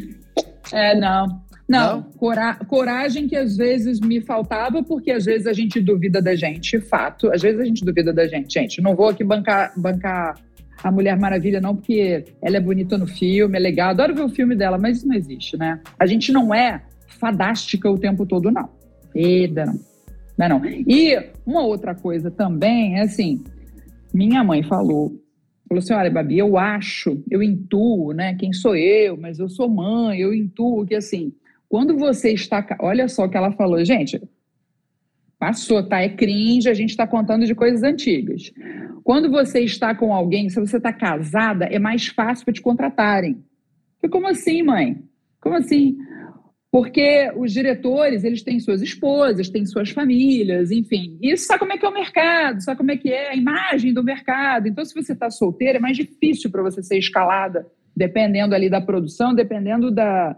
É, 0.72 0.96
não. 1.00 1.44
Não, 1.68 1.96
não? 1.96 2.04
Cora 2.18 2.56
coragem 2.68 3.28
que 3.28 3.36
às 3.36 3.58
vezes 3.58 4.00
me 4.00 4.22
faltava, 4.22 4.84
porque 4.84 5.12
às 5.12 5.26
vezes 5.26 5.48
a 5.48 5.54
gente 5.54 5.82
duvida 5.82 6.22
da 6.22 6.36
gente, 6.36 6.80
fato. 6.80 7.32
Às 7.32 7.42
vezes 7.42 7.60
a 7.60 7.66
gente 7.66 7.84
duvida 7.84 8.14
da 8.14 8.28
gente. 8.28 8.54
Gente, 8.54 8.82
não 8.82 8.96
vou 8.96 9.10
aqui 9.10 9.24
bancar, 9.24 9.74
bancar 9.76 10.36
a 10.84 10.92
Mulher 10.92 11.18
Maravilha, 11.18 11.60
não, 11.60 11.76
porque 11.76 12.26
ela 12.42 12.58
é 12.58 12.60
bonita 12.60 12.98
no 12.98 13.08
filme, 13.08 13.58
é 13.58 13.60
legal. 13.60 13.90
Adoro 13.90 14.14
ver 14.14 14.24
o 14.24 14.30
filme 14.30 14.56
dela, 14.56 14.78
mas 14.78 14.98
isso 14.98 15.08
não 15.08 15.16
existe, 15.16 15.58
né? 15.58 15.80
A 16.00 16.06
gente 16.06 16.32
não 16.32 16.54
é 16.54 16.84
fadástica 17.08 17.90
o 17.90 17.98
tempo 17.98 18.26
todo, 18.26 18.52
não. 18.52 18.70
Eda, 19.16 19.66
não. 19.66 19.80
Não, 20.38 20.46
é 20.46 20.50
não. 20.50 20.66
E 20.66 21.18
uma 21.46 21.64
outra 21.64 21.96
coisa 21.96 22.30
também 22.30 23.00
é 23.00 23.02
assim: 23.02 23.44
minha 24.14 24.44
mãe 24.44 24.62
falou, 24.62 25.14
falou 25.68 25.80
assim: 25.80 25.94
olha, 25.94 26.10
Babi, 26.10 26.38
eu 26.38 26.58
acho, 26.58 27.24
eu 27.30 27.42
intuo, 27.42 28.14
né? 28.14 28.36
Quem 28.36 28.54
sou 28.54 28.76
eu? 28.76 29.18
Mas 29.18 29.40
eu 29.40 29.50
sou 29.50 29.70
mãe, 29.70 30.20
eu 30.20 30.34
intuo 30.34 30.86
que 30.86 30.96
assim, 30.96 31.34
quando 31.68 31.98
você 31.98 32.32
está. 32.32 32.66
Olha 32.80 33.08
só 33.08 33.26
o 33.26 33.30
que 33.30 33.38
ela 33.38 33.52
falou, 33.52 33.84
gente. 33.84 34.22
Passou, 35.38 35.84
tá? 35.84 36.02
É 36.02 36.10
cringe, 36.10 36.70
a 36.70 36.74
gente 36.74 36.92
está 36.92 37.06
contando 37.06 37.46
de 37.46 37.54
coisas 37.54 37.84
antigas. 37.84 38.52
Quando 39.04 39.30
você 39.30 39.60
está 39.60 39.94
com 39.94 40.14
alguém, 40.14 40.50
se 40.50 40.60
você 40.60 40.78
está 40.78 40.94
casada, 40.94 41.66
é 41.66 41.78
mais 41.78 42.08
fácil 42.08 42.46
para 42.46 42.54
te 42.54 42.62
contratarem. 42.62 43.44
Falei, 44.02 44.12
como 44.12 44.28
assim, 44.28 44.64
mãe? 44.64 45.04
Como 45.42 45.56
assim? 45.56 45.98
Porque 46.76 47.32
os 47.38 47.54
diretores, 47.54 48.26
eles 48.26 48.44
têm 48.44 48.60
suas 48.60 48.82
esposas, 48.82 49.48
têm 49.48 49.66
suas 49.66 49.92
famílias, 49.92 50.72
enfim. 50.72 51.18
E 51.22 51.38
sabe 51.38 51.60
como 51.60 51.72
é 51.72 51.78
que 51.78 51.86
é 51.86 51.88
o 51.88 51.94
mercado, 51.94 52.62
sabe 52.62 52.78
como 52.78 52.92
é 52.92 52.98
que 52.98 53.10
é 53.10 53.30
a 53.30 53.34
imagem 53.34 53.94
do 53.94 54.04
mercado. 54.04 54.68
Então, 54.68 54.84
se 54.84 54.94
você 54.94 55.14
está 55.14 55.32
solteira, 55.32 55.78
é 55.78 55.82
mais 55.82 55.96
difícil 55.96 56.52
para 56.52 56.62
você 56.62 56.84
ser 56.84 56.98
escalada, 56.98 57.66
dependendo 57.96 58.54
ali 58.54 58.70
da 58.70 58.82
produção, 58.82 59.34
dependendo 59.34 59.90
da, 59.90 60.36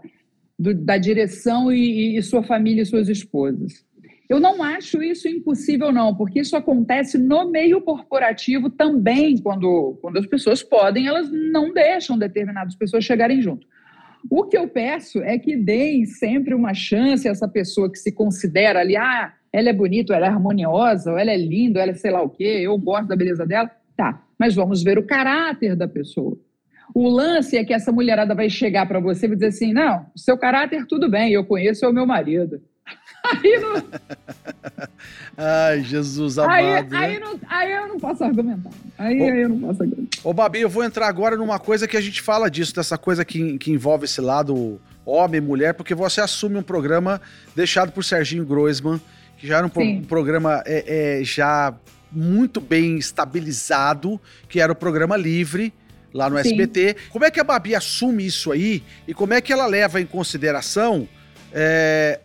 do, 0.56 0.72
da 0.74 0.96
direção 0.96 1.72
e, 1.72 2.16
e 2.16 2.22
sua 2.22 2.44
família 2.44 2.82
e 2.82 2.86
suas 2.86 3.08
esposas. 3.08 3.84
Eu 4.28 4.38
não 4.38 4.62
acho 4.62 5.02
isso 5.02 5.26
impossível, 5.26 5.90
não, 5.90 6.14
porque 6.14 6.38
isso 6.38 6.54
acontece 6.54 7.18
no 7.18 7.50
meio 7.50 7.80
corporativo 7.80 8.70
também, 8.70 9.38
quando, 9.38 9.98
quando 10.00 10.18
as 10.18 10.26
pessoas 10.26 10.62
podem, 10.62 11.08
elas 11.08 11.28
não 11.32 11.72
deixam 11.72 12.16
determinadas 12.16 12.76
pessoas 12.76 13.02
chegarem 13.02 13.42
junto. 13.42 13.66
O 14.30 14.44
que 14.44 14.56
eu 14.56 14.68
peço 14.68 15.22
é 15.22 15.38
que 15.38 15.56
deem 15.56 16.04
sempre 16.04 16.54
uma 16.54 16.74
chance 16.74 17.26
a 17.26 17.30
essa 17.30 17.48
pessoa 17.48 17.90
que 17.90 17.98
se 17.98 18.12
considera 18.12 18.80
ali, 18.80 18.96
ah, 18.96 19.32
ela 19.52 19.70
é 19.70 19.72
bonita, 19.72 20.14
ela 20.14 20.26
é 20.26 20.28
harmoniosa, 20.28 21.12
ou 21.12 21.18
ela 21.18 21.30
é 21.30 21.36
linda, 21.36 21.80
ela 21.80 21.92
é 21.92 21.94
sei 21.94 22.10
lá 22.10 22.22
o 22.22 22.28
quê, 22.28 22.60
eu 22.62 22.76
gosto 22.78 23.08
da 23.08 23.16
beleza 23.16 23.46
dela. 23.46 23.70
Tá, 23.96 24.22
mas 24.38 24.54
vamos 24.54 24.82
ver 24.82 24.98
o 24.98 25.06
caráter 25.06 25.74
da 25.74 25.88
pessoa. 25.88 26.38
O 26.94 27.08
lance 27.08 27.56
é 27.56 27.64
que 27.64 27.74
essa 27.74 27.92
mulherada 27.92 28.34
vai 28.34 28.48
chegar 28.48 28.86
para 28.86 29.00
você 29.00 29.26
e 29.26 29.34
dizer 29.34 29.46
assim: 29.46 29.72
não, 29.72 30.06
seu 30.16 30.38
caráter 30.38 30.86
tudo 30.86 31.10
bem, 31.10 31.32
eu 31.32 31.44
conheço 31.44 31.84
é 31.84 31.88
o 31.88 31.92
meu 31.92 32.06
marido. 32.06 32.62
Aí 33.32 33.58
não... 33.60 33.84
Ai, 35.40 35.84
Jesus 35.84 36.36
amado. 36.36 36.52
Aí, 36.52 36.82
né? 36.82 36.98
aí, 36.98 37.20
não, 37.20 37.38
aí, 37.48 37.72
eu 37.72 37.86
não 37.86 37.98
posso 38.00 38.24
argumentar. 38.24 38.70
Aí, 38.98 39.20
ô, 39.20 39.24
aí, 39.24 39.42
eu 39.42 39.48
não 39.48 39.60
posso 39.60 39.82
argumentar. 39.84 40.18
Ô, 40.24 40.32
Babi, 40.32 40.60
eu 40.60 40.68
vou 40.68 40.82
entrar 40.82 41.06
agora 41.06 41.36
numa 41.36 41.60
coisa 41.60 41.86
que 41.86 41.96
a 41.96 42.00
gente 42.00 42.20
fala 42.20 42.50
disso, 42.50 42.74
dessa 42.74 42.98
coisa 42.98 43.24
que, 43.24 43.56
que 43.56 43.70
envolve 43.70 44.04
esse 44.04 44.20
lado 44.20 44.80
homem, 45.06 45.40
mulher, 45.40 45.74
porque 45.74 45.94
você 45.94 46.20
assume 46.20 46.56
um 46.56 46.62
programa 46.62 47.20
deixado 47.54 47.92
por 47.92 48.02
Serginho 48.02 48.44
Groisman, 48.44 49.00
que 49.36 49.46
já 49.46 49.58
era 49.58 49.66
um 49.66 49.70
pro, 49.70 50.02
programa 50.08 50.60
é, 50.66 51.20
é, 51.20 51.24
já 51.24 51.72
muito 52.10 52.60
bem 52.60 52.98
estabilizado, 52.98 54.20
que 54.48 54.60
era 54.60 54.72
o 54.72 54.74
programa 54.74 55.16
livre 55.16 55.72
lá 56.12 56.28
no 56.28 56.36
Sim. 56.36 56.48
SBT. 56.48 56.96
Como 57.10 57.24
é 57.24 57.30
que 57.30 57.38
a 57.38 57.44
Babi 57.44 57.74
assume 57.74 58.26
isso 58.26 58.50
aí 58.50 58.82
e 59.06 59.14
como 59.14 59.34
é 59.34 59.40
que 59.40 59.52
ela 59.52 59.66
leva 59.66 60.00
em 60.00 60.06
consideração 60.06 61.08
é, 61.52 62.20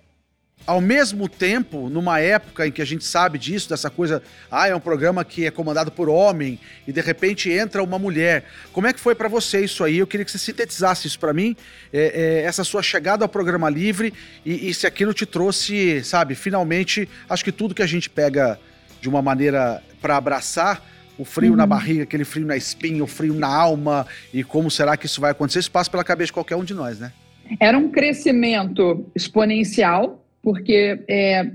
ao 0.66 0.80
mesmo 0.80 1.28
tempo, 1.28 1.90
numa 1.90 2.20
época 2.20 2.66
em 2.66 2.72
que 2.72 2.82
a 2.82 2.86
gente 2.86 3.04
sabe 3.04 3.38
disso, 3.38 3.70
dessa 3.70 3.90
coisa, 3.90 4.24
ah, 4.50 4.68
é 4.68 4.76
um 4.76 4.80
programa 4.80 5.26
que 5.26 5.46
é 5.46 5.52
comandado 5.52 5.92
por 5.92 6.08
homem 6.08 6.58
e 6.88 6.92
de 6.92 7.02
repente 7.02 7.52
entra 7.52 7.84
uma 7.84 8.00
mulher. 8.00 8.46
Como 8.72 8.88
é 8.88 8.94
que 8.94 9.00
foi 9.00 9.14
para 9.14 9.28
você 9.28 9.64
isso 9.64 9.84
aí? 9.84 9.98
Eu 9.98 10.08
queria 10.08 10.24
que 10.24 10.32
você 10.32 10.38
sintetizasse 10.38 11.06
isso 11.06 11.20
para 11.20 11.34
mim, 11.34 11.56
é, 11.92 12.42
é, 12.42 12.46
essa 12.46 12.64
sua 12.64 12.82
chegada 12.82 13.26
ao 13.26 13.30
programa 13.30 13.70
livre 13.70 14.14
e, 14.46 14.70
e, 14.70 14.74
se 14.74 14.88
aquilo 14.88 15.14
te 15.14 15.26
trouxe, 15.26 16.02
sabe, 16.04 16.34
finalmente, 16.34 17.10
acho 17.30 17.44
que 17.44 17.52
tudo 17.52 17.76
que 17.76 17.84
a 17.84 17.88
gente 17.88 18.10
pega 18.10 18.58
de 19.02 19.10
uma 19.10 19.22
maneira 19.22 19.84
para 20.02 20.16
abraçar, 20.16 20.82
o 21.18 21.26
frio 21.26 21.52
uhum. 21.52 21.58
na 21.58 21.66
barriga, 21.66 22.04
aquele 22.04 22.24
frio 22.24 22.46
na 22.46 22.58
espinha, 22.58 23.04
o 23.04 23.08
frio 23.08 23.34
na 23.34 23.48
alma 23.48 24.08
e 24.34 24.44
como 24.44 24.72
será 24.72 24.98
que 24.98 25.06
isso 25.06 25.22
vai 25.22 25.32
acontecer, 25.32 25.60
isso 25.60 25.72
passa 25.72 25.92
pela 25.92 26.04
cabeça 26.04 26.28
de 26.28 26.34
qualquer 26.34 26.56
um 26.56 26.64
de 26.64 26.74
nós, 26.74 27.00
né? 27.00 27.12
Era 27.60 27.78
um 27.78 27.92
crescimento 27.92 29.06
exponencial 29.14 30.13
porque 30.44 31.04
é, 31.08 31.52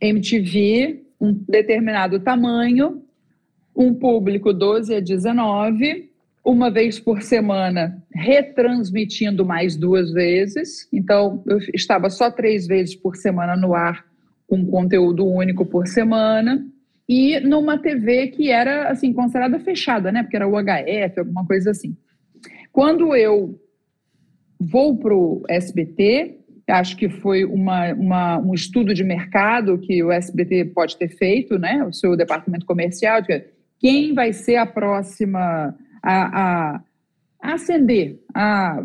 MTV, 0.00 1.04
um 1.20 1.32
determinado 1.48 2.18
tamanho, 2.18 3.02
um 3.76 3.94
público 3.94 4.52
12 4.52 4.96
a 4.96 5.00
19, 5.00 6.10
uma 6.44 6.70
vez 6.70 6.98
por 6.98 7.22
semana, 7.22 8.02
retransmitindo 8.12 9.44
mais 9.44 9.76
duas 9.76 10.10
vezes. 10.10 10.88
Então, 10.92 11.42
eu 11.46 11.58
estava 11.72 12.10
só 12.10 12.30
três 12.30 12.66
vezes 12.66 12.96
por 12.96 13.16
semana 13.16 13.54
no 13.54 13.74
ar, 13.74 14.04
com 14.48 14.66
conteúdo 14.66 15.26
único 15.26 15.64
por 15.64 15.86
semana. 15.86 16.66
E 17.08 17.38
numa 17.40 17.78
TV 17.78 18.28
que 18.28 18.50
era, 18.50 18.88
assim, 18.88 19.12
considerada 19.12 19.60
fechada, 19.60 20.10
né? 20.10 20.22
Porque 20.22 20.36
era 20.36 20.48
o 20.48 20.56
HF, 20.56 21.20
alguma 21.20 21.46
coisa 21.46 21.70
assim. 21.70 21.96
Quando 22.72 23.14
eu 23.14 23.60
vou 24.58 24.96
para 24.96 25.14
o 25.14 25.42
SBT, 25.48 26.38
Acho 26.68 26.96
que 26.96 27.08
foi 27.08 27.44
uma, 27.44 27.92
uma, 27.92 28.38
um 28.38 28.54
estudo 28.54 28.94
de 28.94 29.02
mercado 29.02 29.78
que 29.78 30.02
o 30.02 30.12
SBT 30.12 30.66
pode 30.66 30.96
ter 30.96 31.08
feito, 31.08 31.58
né? 31.58 31.84
o 31.84 31.92
seu 31.92 32.16
departamento 32.16 32.64
comercial, 32.64 33.20
de 33.20 33.44
quem 33.78 34.14
vai 34.14 34.32
ser 34.32 34.56
a 34.56 34.66
próxima 34.66 35.74
a, 36.02 36.40
a, 36.40 36.80
a 37.42 37.54
ascender, 37.54 38.20
a 38.34 38.84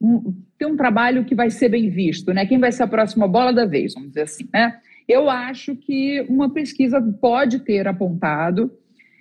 um, 0.00 0.34
ter 0.58 0.66
um 0.66 0.76
trabalho 0.76 1.24
que 1.24 1.34
vai 1.34 1.48
ser 1.48 1.68
bem 1.68 1.88
visto, 1.88 2.34
né? 2.34 2.44
quem 2.44 2.58
vai 2.58 2.72
ser 2.72 2.82
a 2.82 2.88
próxima 2.88 3.28
bola 3.28 3.52
da 3.52 3.64
vez, 3.64 3.94
vamos 3.94 4.10
dizer 4.10 4.22
assim. 4.22 4.48
Né? 4.52 4.76
Eu 5.08 5.30
acho 5.30 5.76
que 5.76 6.20
uma 6.28 6.52
pesquisa 6.52 7.00
pode 7.20 7.60
ter 7.60 7.86
apontado 7.86 8.70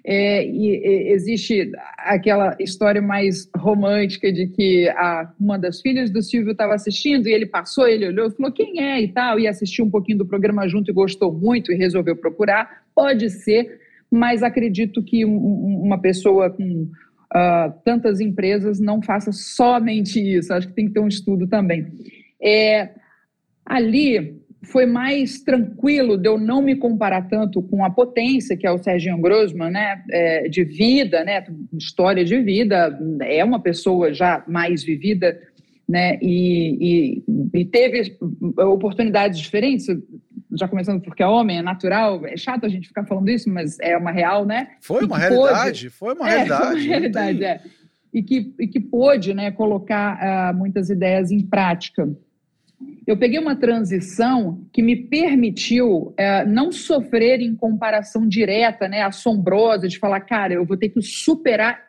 é, 0.03 0.43
e, 0.45 0.77
e, 0.77 1.13
existe 1.13 1.71
aquela 1.97 2.55
história 2.59 3.01
mais 3.01 3.47
romântica 3.55 4.31
de 4.31 4.47
que 4.47 4.89
a, 4.89 5.31
uma 5.39 5.59
das 5.59 5.79
filhas 5.79 6.09
do 6.09 6.21
Silvio 6.21 6.53
estava 6.53 6.73
assistindo 6.73 7.27
e 7.27 7.33
ele 7.33 7.45
passou, 7.45 7.87
ele 7.87 8.07
olhou 8.07 8.27
e 8.27 8.31
falou 8.31 8.51
quem 8.51 8.81
é 8.81 8.99
e 8.99 9.07
tal, 9.09 9.39
e 9.39 9.47
assistiu 9.47 9.85
um 9.85 9.91
pouquinho 9.91 10.19
do 10.19 10.25
programa 10.25 10.67
junto 10.67 10.89
e 10.89 10.93
gostou 10.93 11.31
muito 11.31 11.71
e 11.71 11.75
resolveu 11.75 12.15
procurar. 12.15 12.83
Pode 12.95 13.29
ser, 13.29 13.79
mas 14.09 14.41
acredito 14.41 15.03
que 15.03 15.23
um, 15.23 15.37
uma 15.83 15.99
pessoa 15.99 16.49
com 16.49 16.89
uh, 17.35 17.73
tantas 17.85 18.19
empresas 18.19 18.79
não 18.79 19.01
faça 19.03 19.31
somente 19.31 20.19
isso. 20.19 20.51
Acho 20.51 20.67
que 20.67 20.73
tem 20.73 20.87
que 20.87 20.93
ter 20.93 20.99
um 20.99 21.07
estudo 21.07 21.47
também. 21.47 21.87
É, 22.41 22.89
ali 23.63 24.40
foi 24.63 24.85
mais 24.85 25.41
tranquilo 25.41 26.17
de 26.17 26.29
eu 26.29 26.37
não 26.37 26.61
me 26.61 26.75
comparar 26.75 27.27
tanto 27.27 27.61
com 27.63 27.83
a 27.83 27.89
potência 27.89 28.55
que 28.55 28.67
é 28.67 28.71
o 28.71 28.77
Serginho 28.77 29.17
Grossman, 29.17 29.71
né, 29.71 30.03
é, 30.11 30.47
de 30.47 30.63
vida, 30.63 31.23
né, 31.23 31.43
história 31.73 32.23
de 32.23 32.39
vida, 32.41 32.97
é 33.21 33.43
uma 33.43 33.59
pessoa 33.59 34.13
já 34.13 34.43
mais 34.47 34.83
vivida, 34.83 35.39
né, 35.89 36.17
e, 36.21 37.23
e, 37.25 37.59
e 37.59 37.65
teve 37.65 38.17
oportunidades 38.57 39.39
diferentes, 39.39 39.87
já 40.53 40.67
começando 40.67 41.01
porque 41.01 41.23
é 41.23 41.27
homem, 41.27 41.57
é 41.57 41.61
natural, 41.61 42.25
é 42.25 42.37
chato 42.37 42.65
a 42.65 42.69
gente 42.69 42.87
ficar 42.87 43.05
falando 43.05 43.29
isso, 43.29 43.49
mas 43.49 43.79
é 43.79 43.97
uma 43.97 44.11
real, 44.11 44.45
né? 44.45 44.71
Foi 44.81 45.05
uma 45.05 45.17
realidade, 45.17 45.85
pôde, 45.85 45.89
foi 45.89 46.13
uma 46.13 46.27
realidade. 46.29 46.53
É, 46.53 46.65
foi 46.65 46.75
uma 46.75 46.87
realidade, 46.87 47.43
é. 47.43 47.61
E 48.13 48.21
que, 48.21 48.53
e 48.59 48.67
que 48.67 48.79
pôde, 48.79 49.33
né, 49.33 49.51
colocar 49.51 50.51
uh, 50.53 50.57
muitas 50.57 50.89
ideias 50.89 51.31
em 51.31 51.39
prática 51.39 52.09
eu 53.05 53.17
peguei 53.17 53.39
uma 53.39 53.55
transição 53.55 54.61
que 54.71 54.81
me 54.81 54.95
permitiu 54.95 56.13
é, 56.17 56.45
não 56.45 56.71
sofrer 56.71 57.41
em 57.41 57.55
comparação 57.55 58.27
direta, 58.27 58.87
né, 58.87 59.01
assombrosa, 59.01 59.87
de 59.87 59.97
falar, 59.97 60.21
cara, 60.21 60.53
eu 60.53 60.65
vou 60.65 60.77
ter 60.77 60.89
que 60.89 61.01
superar 61.01 61.79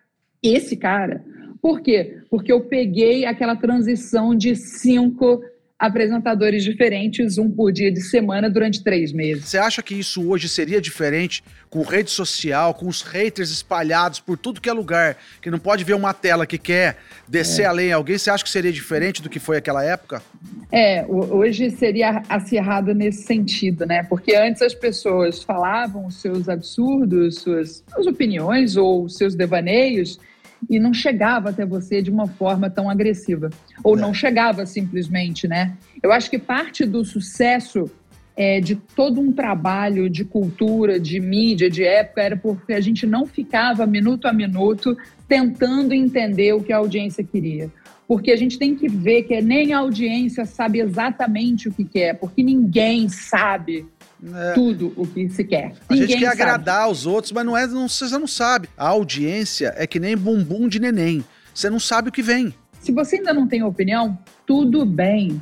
esse 0.42 0.76
cara. 0.76 1.24
Por 1.60 1.80
quê? 1.80 2.18
Porque 2.28 2.52
eu 2.52 2.62
peguei 2.62 3.24
aquela 3.24 3.54
transição 3.54 4.34
de 4.34 4.56
cinco 4.56 5.40
apresentadores 5.82 6.62
diferentes, 6.62 7.38
um 7.38 7.50
por 7.50 7.72
dia 7.72 7.90
de 7.90 8.00
semana, 8.00 8.48
durante 8.48 8.84
três 8.84 9.12
meses. 9.12 9.46
Você 9.46 9.58
acha 9.58 9.82
que 9.82 9.96
isso 9.96 10.28
hoje 10.28 10.48
seria 10.48 10.80
diferente 10.80 11.42
com 11.68 11.82
rede 11.82 12.08
social, 12.08 12.72
com 12.72 12.86
os 12.86 13.02
haters 13.02 13.50
espalhados 13.50 14.20
por 14.20 14.38
tudo 14.38 14.60
que 14.60 14.70
é 14.70 14.72
lugar, 14.72 15.16
que 15.40 15.50
não 15.50 15.58
pode 15.58 15.82
ver 15.82 15.94
uma 15.94 16.14
tela 16.14 16.46
que 16.46 16.56
quer 16.56 16.98
descer 17.26 17.62
é. 17.62 17.64
além 17.64 17.90
alguém? 17.90 18.16
Você 18.16 18.30
acha 18.30 18.44
que 18.44 18.50
seria 18.50 18.70
diferente 18.70 19.20
do 19.20 19.28
que 19.28 19.40
foi 19.40 19.56
aquela 19.56 19.82
época? 19.82 20.22
É, 20.70 21.04
hoje 21.08 21.68
seria 21.72 22.22
acirrado 22.28 22.94
nesse 22.94 23.24
sentido, 23.24 23.84
né? 23.84 24.04
Porque 24.04 24.36
antes 24.36 24.62
as 24.62 24.74
pessoas 24.74 25.42
falavam 25.42 26.06
os 26.06 26.20
seus 26.20 26.48
absurdos, 26.48 27.40
suas, 27.40 27.82
suas 27.92 28.06
opiniões 28.06 28.76
ou 28.76 29.08
seus 29.08 29.34
devaneios 29.34 30.20
e 30.68 30.78
não 30.78 30.92
chegava 30.92 31.50
até 31.50 31.64
você 31.64 32.00
de 32.00 32.10
uma 32.10 32.26
forma 32.26 32.70
tão 32.70 32.88
agressiva. 32.88 33.50
Ou 33.82 33.96
é. 33.96 34.00
não 34.00 34.14
chegava 34.14 34.64
simplesmente, 34.66 35.46
né? 35.46 35.76
Eu 36.02 36.12
acho 36.12 36.30
que 36.30 36.38
parte 36.38 36.84
do 36.84 37.04
sucesso 37.04 37.90
é, 38.36 38.60
de 38.60 38.76
todo 38.76 39.20
um 39.20 39.32
trabalho 39.32 40.08
de 40.08 40.24
cultura, 40.24 40.98
de 40.98 41.20
mídia, 41.20 41.68
de 41.68 41.84
época, 41.84 42.22
era 42.22 42.36
porque 42.36 42.72
a 42.72 42.80
gente 42.80 43.06
não 43.06 43.26
ficava 43.26 43.86
minuto 43.86 44.26
a 44.26 44.32
minuto 44.32 44.96
tentando 45.28 45.92
entender 45.92 46.52
o 46.54 46.62
que 46.62 46.72
a 46.72 46.78
audiência 46.78 47.22
queria. 47.22 47.70
Porque 48.06 48.30
a 48.30 48.36
gente 48.36 48.58
tem 48.58 48.74
que 48.74 48.88
ver 48.88 49.22
que 49.24 49.40
nem 49.40 49.72
a 49.72 49.78
audiência 49.78 50.44
sabe 50.44 50.80
exatamente 50.80 51.68
o 51.68 51.72
que 51.72 51.84
quer, 51.84 52.14
porque 52.18 52.42
ninguém 52.42 53.08
sabe 53.08 53.86
é. 54.34 54.52
tudo 54.52 54.92
o 54.96 55.06
que 55.06 55.28
se 55.28 55.44
quer. 55.44 55.72
A 55.88 55.94
Ninguém 55.94 56.08
gente 56.08 56.20
quer 56.20 56.30
sabe. 56.30 56.42
agradar 56.42 56.90
os 56.90 57.06
outros, 57.06 57.32
mas 57.32 57.44
não 57.44 57.56
é, 57.56 57.66
não, 57.66 57.88
você 57.88 58.18
não 58.18 58.26
sabe. 58.26 58.68
A 58.76 58.88
audiência 58.88 59.74
é 59.76 59.86
que 59.86 59.98
nem 59.98 60.16
bumbum 60.16 60.68
de 60.68 60.78
neném. 60.78 61.24
Você 61.54 61.68
não 61.68 61.80
sabe 61.80 62.08
o 62.08 62.12
que 62.12 62.22
vem. 62.22 62.54
Se 62.80 62.92
você 62.92 63.16
ainda 63.16 63.32
não 63.32 63.46
tem 63.46 63.62
opinião, 63.62 64.18
tudo 64.46 64.84
bem. 64.84 65.40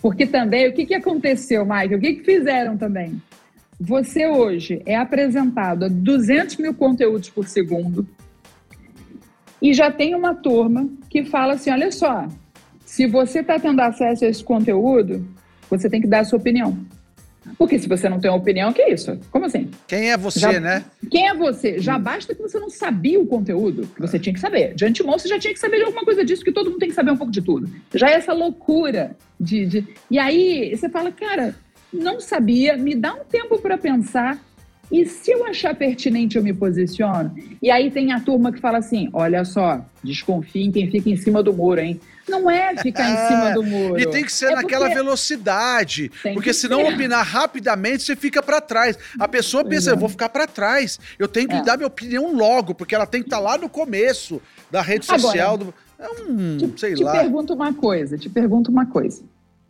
Porque 0.00 0.26
também, 0.26 0.68
o 0.68 0.72
que, 0.72 0.86
que 0.86 0.94
aconteceu, 0.94 1.64
Mike? 1.64 1.94
O 1.94 2.00
que, 2.00 2.14
que 2.14 2.24
fizeram 2.24 2.76
também? 2.76 3.20
Você 3.80 4.26
hoje 4.26 4.82
é 4.86 4.96
apresentado 4.96 5.86
a 5.86 5.88
200 5.88 6.56
mil 6.56 6.74
conteúdos 6.74 7.28
por 7.28 7.48
segundo 7.48 8.06
e 9.60 9.72
já 9.72 9.90
tem 9.90 10.14
uma 10.14 10.34
turma 10.34 10.88
que 11.08 11.24
fala 11.24 11.54
assim: 11.54 11.70
olha 11.70 11.90
só, 11.90 12.28
se 12.84 13.06
você 13.06 13.40
está 13.40 13.58
tendo 13.58 13.80
acesso 13.80 14.24
a 14.24 14.28
esse 14.28 14.44
conteúdo, 14.44 15.26
você 15.68 15.88
tem 15.88 16.00
que 16.00 16.06
dar 16.06 16.20
a 16.20 16.24
sua 16.24 16.38
opinião. 16.38 16.78
Porque 17.58 17.78
se 17.78 17.88
você 17.88 18.08
não 18.08 18.20
tem 18.20 18.30
uma 18.30 18.38
opinião, 18.38 18.72
que 18.72 18.82
é 18.82 18.92
isso? 18.92 19.18
Como 19.30 19.44
assim? 19.44 19.70
Quem 19.86 20.10
é 20.10 20.16
você, 20.16 20.40
já, 20.40 20.60
né? 20.60 20.84
Quem 21.10 21.28
é 21.28 21.34
você? 21.34 21.78
Já 21.78 21.98
basta 21.98 22.34
que 22.34 22.42
você 22.42 22.58
não 22.58 22.70
sabia 22.70 23.20
o 23.20 23.26
conteúdo 23.26 23.86
que 23.94 24.00
você 24.00 24.18
tinha 24.18 24.32
que 24.32 24.40
saber. 24.40 24.74
De 24.74 24.84
antemão, 24.84 25.18
você 25.18 25.28
já 25.28 25.38
tinha 25.38 25.52
que 25.52 25.60
saber 25.60 25.78
de 25.78 25.84
alguma 25.84 26.04
coisa 26.04 26.24
disso, 26.24 26.44
que 26.44 26.52
todo 26.52 26.70
mundo 26.70 26.78
tem 26.78 26.88
que 26.88 26.94
saber 26.94 27.10
um 27.10 27.16
pouco 27.16 27.32
de 27.32 27.42
tudo. 27.42 27.70
Já 27.94 28.10
é 28.10 28.14
essa 28.14 28.32
loucura 28.32 29.16
de. 29.38 29.66
de... 29.66 29.88
E 30.10 30.18
aí 30.18 30.74
você 30.74 30.88
fala, 30.88 31.12
cara, 31.12 31.54
não 31.92 32.20
sabia, 32.20 32.76
me 32.76 32.94
dá 32.94 33.14
um 33.14 33.24
tempo 33.24 33.58
para 33.58 33.78
pensar. 33.78 34.38
E 34.90 35.04
se 35.06 35.32
eu 35.32 35.44
achar 35.46 35.74
pertinente, 35.74 36.36
eu 36.36 36.42
me 36.42 36.52
posiciono? 36.52 37.34
E 37.60 37.70
aí 37.70 37.90
tem 37.90 38.12
a 38.12 38.20
turma 38.20 38.52
que 38.52 38.60
fala 38.60 38.78
assim: 38.78 39.08
olha 39.12 39.44
só, 39.44 39.84
desconfie 40.02 40.64
em 40.64 40.72
quem 40.72 40.90
fica 40.90 41.10
em 41.10 41.16
cima 41.16 41.42
do 41.42 41.52
muro, 41.52 41.80
hein? 41.80 42.00
Não 42.28 42.50
é 42.50 42.74
ficar 42.76 43.10
em 43.10 43.28
cima 43.28 43.50
do 43.52 43.62
muro. 43.68 44.00
E 44.00 44.06
tem 44.06 44.24
que 44.24 44.32
ser 44.32 44.52
é 44.52 44.54
naquela 44.54 44.88
velocidade. 44.88 46.10
Porque 46.32 46.52
senão 46.52 46.80
ser. 46.80 46.94
opinar 46.94 47.24
rapidamente, 47.24 48.02
você 48.02 48.16
fica 48.16 48.42
para 48.42 48.60
trás. 48.60 48.98
A 49.18 49.28
pessoa 49.28 49.64
pensa, 49.64 49.90
eu 49.90 49.96
vou 49.96 50.08
ficar 50.08 50.28
para 50.28 50.46
trás. 50.46 50.98
Eu 51.18 51.28
tenho 51.28 51.48
que 51.48 51.56
é. 51.56 51.62
dar 51.62 51.76
minha 51.76 51.86
opinião 51.86 52.34
logo, 52.34 52.74
porque 52.74 52.94
ela 52.94 53.06
tem 53.06 53.20
que 53.20 53.26
estar 53.26 53.38
tá 53.38 53.42
lá 53.42 53.58
no 53.58 53.68
começo 53.68 54.40
da 54.70 54.80
rede 54.80 55.04
social. 55.04 55.54
Agora, 55.54 55.70
do... 55.70 55.74
É 55.98 56.22
um, 56.22 56.56
te, 56.56 56.80
sei 56.80 56.94
te 56.94 57.04
lá. 57.04 57.12
Te 57.12 57.18
pergunto 57.18 57.54
uma 57.54 57.72
coisa, 57.72 58.18
te 58.18 58.28
pergunto 58.28 58.70
uma 58.70 58.86
coisa. 58.86 59.22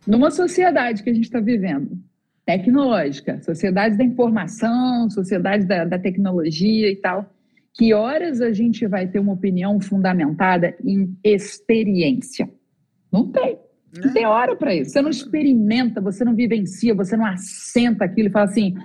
Numa 0.07 0.31
sociedade 0.31 1.03
que 1.03 1.09
a 1.09 1.13
gente 1.13 1.25
está 1.25 1.39
vivendo, 1.39 1.97
tecnológica, 2.45 3.41
sociedade 3.41 3.97
da 3.97 4.03
informação, 4.03 5.09
sociedade 5.09 5.65
da, 5.65 5.83
da 5.85 5.97
tecnologia 5.97 6.89
e 6.91 6.95
tal, 6.95 7.29
que 7.73 7.93
horas 7.93 8.39
a 8.39 8.51
gente 8.51 8.87
vai 8.87 9.07
ter 9.07 9.19
uma 9.19 9.33
opinião 9.33 9.79
fundamentada 9.79 10.75
em 10.83 11.17
experiência? 11.23 12.49
Não 13.11 13.31
tem. 13.31 13.57
Não 13.97 14.13
tem 14.13 14.25
hora 14.25 14.55
para 14.55 14.75
isso. 14.75 14.91
Você 14.91 15.01
não 15.01 15.09
experimenta, 15.09 16.01
você 16.01 16.23
não 16.25 16.35
vivencia, 16.35 16.93
você 16.93 17.15
não 17.15 17.25
assenta 17.25 18.03
aquilo 18.03 18.27
e 18.27 18.31
fala 18.31 18.45
assim, 18.45 18.75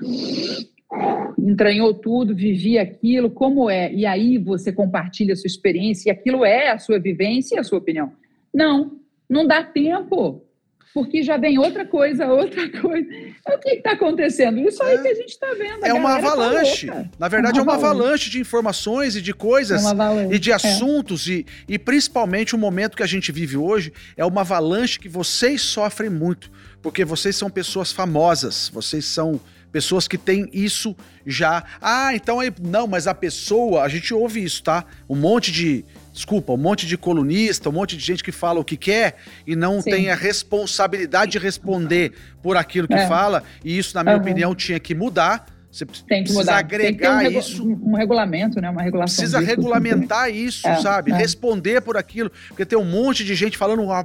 entranhou 1.39 1.93
tudo, 1.95 2.35
vivi 2.35 2.79
aquilo, 2.79 3.31
como 3.31 3.69
é? 3.69 3.93
E 3.93 4.07
aí 4.07 4.39
você 4.39 4.73
compartilha 4.73 5.33
a 5.33 5.37
sua 5.37 5.49
experiência 5.49 6.09
e 6.09 6.13
aquilo 6.13 6.45
é 6.45 6.71
a 6.71 6.79
sua 6.79 6.99
vivência 6.99 7.57
e 7.57 7.59
a 7.59 7.65
sua 7.65 7.79
opinião. 7.79 8.13
Não, 8.55 8.99
não 9.29 9.47
dá 9.47 9.65
tempo 9.65 10.45
porque 10.93 11.22
já 11.22 11.36
vem 11.36 11.59
outra 11.59 11.86
coisa, 11.86 12.26
outra 12.26 12.68
coisa. 12.80 13.09
É 13.47 13.55
o 13.55 13.59
que 13.59 13.70
está 13.70 13.93
acontecendo? 13.93 14.59
Isso 14.59 14.82
aí 14.82 14.97
é. 14.97 15.03
que 15.03 15.09
a 15.09 15.14
gente 15.14 15.30
está 15.30 15.53
vendo. 15.55 15.84
É 15.84 15.93
uma 15.93 16.11
tá 16.11 16.16
avalanche. 16.16 16.86
Tá 16.86 17.05
Na 17.18 17.28
verdade, 17.28 17.59
é 17.59 17.62
uma, 17.62 17.72
é 17.72 17.76
uma 17.76 17.86
avalanche. 17.86 18.03
avalanche. 18.03 18.30
de 18.30 18.41
informações 18.41 19.16
e 19.16 19.22
de 19.22 19.32
coisas 19.32 19.84
é 19.84 20.34
e 20.34 20.38
de 20.38 20.51
é. 20.51 20.55
assuntos, 20.55 21.26
e, 21.28 21.47
e 21.68 21.78
principalmente 21.78 22.55
o 22.55 22.59
momento 22.59 22.97
que 22.97 23.03
a 23.03 23.07
gente 23.07 23.30
vive 23.30 23.57
hoje 23.57 23.93
é 24.16 24.24
uma 24.24 24.41
avalanche 24.41 24.99
que 24.99 25.09
vocês 25.09 25.62
sofrem 25.62 26.11
muito, 26.11 26.51
porque 26.82 27.05
vocês 27.05 27.36
são 27.36 27.51
pessoas 27.51 27.93
famosas, 27.93 28.70
vocês 28.72 29.05
são 29.05 29.41
pessoas 29.70 30.09
que 30.09 30.18
têm 30.18 30.49
isso 30.53 30.97
já. 31.24 31.64
Ah, 31.80 32.14
então 32.14 32.41
aí. 32.41 32.53
Não, 32.61 32.86
mas 32.86 33.07
a 33.07 33.14
pessoa, 33.14 33.82
a 33.82 33.88
gente 33.88 34.12
ouve 34.12 34.43
isso, 34.43 34.62
tá? 34.62 34.84
Um 35.09 35.16
monte 35.16 35.53
de 35.53 35.84
desculpa, 36.13 36.53
um 36.53 36.57
monte 36.57 36.87
de 36.87 36.97
colunista, 36.97 37.69
um 37.69 37.73
monte 37.73 37.97
de 37.97 38.05
gente 38.05 38.23
que 38.23 38.33
fala 38.33 38.61
o 38.61 38.65
que 38.65 38.77
quer 38.77 39.17
e 39.47 39.55
não 39.55 39.81
Sim. 39.81 39.91
tem 39.91 40.11
a 40.11 40.15
responsabilidade 40.15 41.33
de 41.33 41.39
responder 41.39 42.13
por 42.43 42.57
aquilo 42.57 42.89
que 42.89 42.95
é. 42.95 43.07
fala, 43.07 43.43
e 43.65 43.79
isso, 43.79 43.95
na 43.95 44.03
minha 44.03 44.17
uhum. 44.17 44.23
opinião, 44.23 44.55
tinha 44.55 44.81
que 44.81 44.95
mudar. 44.95 45.47
Você 45.71 45.87
tem 45.87 46.25
que 46.25 46.33
mudar. 46.33 46.59
agregar 46.59 47.19
um 47.25 47.31
isso. 47.31 47.65
Um 47.65 47.95
regulamento, 47.95 48.61
né? 48.61 48.69
Uma 48.69 48.83
regulação. 48.83 49.17
Precisa 49.17 49.39
disso, 49.39 49.51
regulamentar 49.51 50.29
isso, 50.29 50.67
é, 50.67 50.81
sabe? 50.81 51.13
É. 51.13 51.17
Responder 51.17 51.81
por 51.81 51.97
aquilo. 51.97 52.31
Porque 52.49 52.67
tem 52.67 52.77
um 52.77 52.85
monte 52.85 53.25
de 53.25 53.37
gente 53.37 53.57
falando 53.57 53.83
um 53.83 54.05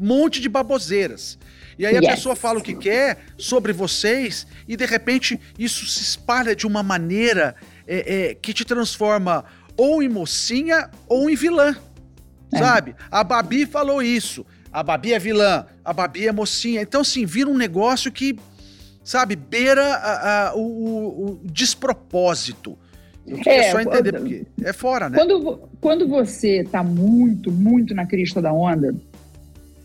monte 0.00 0.40
de 0.40 0.48
baboseiras. 0.48 1.38
E 1.78 1.86
aí 1.86 1.94
yes. 1.94 2.04
a 2.04 2.10
pessoa 2.10 2.36
fala 2.36 2.58
o 2.58 2.62
que 2.62 2.74
quer 2.74 3.18
sobre 3.36 3.72
vocês 3.72 4.46
e 4.66 4.76
de 4.76 4.84
repente 4.84 5.38
isso 5.56 5.86
se 5.86 6.02
espalha 6.02 6.56
de 6.56 6.66
uma 6.66 6.82
maneira 6.82 7.54
é, 7.86 8.30
é, 8.30 8.34
que 8.34 8.52
te 8.52 8.64
transforma 8.64 9.44
ou 9.78 10.02
em 10.02 10.08
mocinha 10.08 10.90
ou 11.08 11.30
em 11.30 11.36
vilã. 11.36 11.74
É. 12.52 12.58
Sabe? 12.58 12.94
A 13.10 13.22
Babi 13.22 13.64
falou 13.64 14.02
isso. 14.02 14.44
A 14.72 14.82
Babi 14.82 15.14
é 15.14 15.18
vilã, 15.18 15.64
a 15.84 15.92
Babi 15.92 16.26
é 16.26 16.32
mocinha. 16.32 16.82
Então, 16.82 17.00
assim, 17.00 17.24
vira 17.24 17.48
um 17.48 17.56
negócio 17.56 18.12
que, 18.12 18.36
sabe, 19.02 19.36
beira 19.36 19.82
a, 19.82 20.48
a, 20.48 20.54
o, 20.54 20.60
o, 20.60 21.40
despropósito. 21.44 22.76
Eu 23.26 23.38
é, 23.46 23.70
só 23.70 23.80
entender 23.80 24.12
porque 24.12 24.46
é 24.62 24.72
fora, 24.72 25.08
né? 25.08 25.18
Quando, 25.18 25.68
quando 25.80 26.08
você 26.08 26.64
tá 26.64 26.82
muito, 26.82 27.52
muito 27.52 27.94
na 27.94 28.06
crista 28.06 28.42
da 28.42 28.52
onda, 28.52 28.94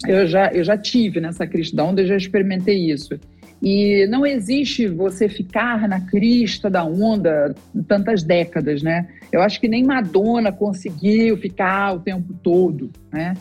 eu 0.07 0.27
já, 0.27 0.51
eu 0.51 0.63
já 0.63 0.77
tive 0.77 1.19
nessa 1.19 1.45
crista 1.45 1.75
da 1.75 1.83
onda, 1.83 2.01
eu 2.01 2.07
já 2.07 2.17
experimentei 2.17 2.91
isso. 2.91 3.19
E 3.65 4.05
não 4.07 4.25
existe 4.25 4.89
você 4.89 5.29
ficar 5.29 5.87
na 5.87 6.01
crista 6.01 6.69
da 6.69 6.83
onda 6.83 7.55
tantas 7.87 8.21
décadas, 8.21 8.83
né? 8.83 9.07
Eu 9.31 9.41
acho 9.41 9.57
que 9.61 9.69
nem 9.69 9.85
Madonna 9.85 10.51
conseguiu 10.51 11.37
ficar 11.37 11.95
o 11.95 12.01
tempo 12.01 12.33
todo, 12.43 12.91
né? 13.09 13.35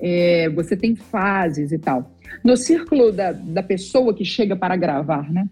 É, 0.00 0.48
você 0.48 0.76
tem 0.76 0.96
fases 0.96 1.70
e 1.70 1.78
tal. 1.78 2.10
No 2.42 2.56
círculo 2.56 3.12
da, 3.12 3.30
da 3.30 3.62
pessoa 3.62 4.12
que 4.12 4.24
chega 4.24 4.56
para 4.56 4.74
gravar, 4.74 5.32
né? 5.32 5.46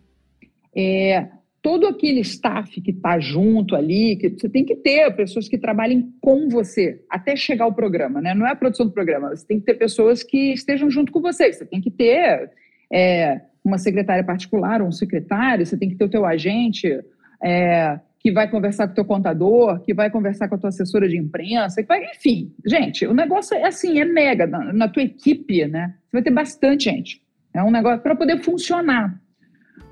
É, 0.74 1.28
todo 1.62 1.86
aquele 1.86 2.18
staff 2.22 2.80
que 2.80 2.90
está 2.90 3.20
junto 3.20 3.76
ali, 3.76 4.16
que 4.16 4.28
você 4.30 4.48
tem 4.48 4.64
que 4.64 4.74
ter 4.74 5.14
pessoas 5.14 5.48
que 5.48 5.56
trabalhem 5.56 6.12
com 6.20 6.48
você 6.48 7.00
até 7.08 7.36
chegar 7.36 7.66
ao 7.66 7.72
programa, 7.72 8.20
né? 8.20 8.34
Não 8.34 8.44
é 8.44 8.50
a 8.50 8.56
produção 8.56 8.86
do 8.86 8.92
programa, 8.92 9.28
você 9.28 9.46
tem 9.46 9.60
que 9.60 9.66
ter 9.66 9.74
pessoas 9.74 10.24
que 10.24 10.52
estejam 10.52 10.90
junto 10.90 11.12
com 11.12 11.20
você. 11.20 11.52
Você 11.52 11.64
tem 11.64 11.80
que 11.80 11.92
ter 11.92 12.50
é, 12.92 13.40
uma 13.64 13.78
secretária 13.78 14.24
particular 14.24 14.82
um 14.82 14.92
secretário, 14.92 15.66
você 15.66 15.76
tem 15.76 15.88
que 15.88 15.96
ter 15.96 16.04
o 16.04 16.08
teu 16.08 16.24
agente 16.24 16.98
é, 17.42 17.98
que 18.18 18.30
vai 18.30 18.48
conversar 18.50 18.86
com 18.86 18.92
o 18.92 18.94
teu 18.94 19.04
contador, 19.04 19.80
que 19.80 19.94
vai 19.94 20.10
conversar 20.10 20.48
com 20.48 20.54
a 20.54 20.58
tua 20.58 20.68
assessora 20.68 21.08
de 21.08 21.16
imprensa, 21.16 21.82
que 21.82 21.88
vai, 21.88 22.04
enfim, 22.04 22.52
gente, 22.66 23.06
o 23.06 23.14
negócio 23.14 23.56
é 23.56 23.66
assim, 23.66 23.98
é 23.98 24.04
mega, 24.04 24.46
na, 24.46 24.72
na 24.72 24.88
tua 24.88 25.02
equipe, 25.02 25.66
né? 25.66 25.94
Você 26.04 26.16
vai 26.16 26.22
ter 26.22 26.30
bastante 26.30 26.84
gente. 26.84 27.22
É 27.54 27.62
um 27.62 27.70
negócio 27.70 28.00
para 28.00 28.14
poder 28.14 28.42
funcionar. 28.42 29.18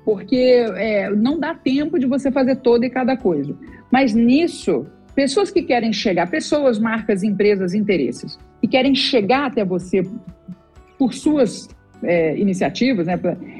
Porque 0.05 0.65
é, 0.75 1.09
não 1.09 1.39
dá 1.39 1.53
tempo 1.53 1.99
de 1.99 2.05
você 2.05 2.31
fazer 2.31 2.57
toda 2.57 2.85
e 2.85 2.89
cada 2.89 3.17
coisa. 3.17 3.57
Mas 3.91 4.13
nisso, 4.13 4.85
pessoas 5.15 5.51
que 5.51 5.63
querem 5.63 5.91
chegar, 5.91 6.29
pessoas, 6.29 6.79
marcas, 6.79 7.23
empresas, 7.23 7.73
interesses, 7.73 8.37
que 8.61 8.67
querem 8.67 8.95
chegar 8.95 9.47
até 9.47 9.65
você 9.65 10.03
por 10.97 11.13
suas 11.13 11.67
é, 12.03 12.37
iniciativas, 12.37 13.07
né, 13.07 13.19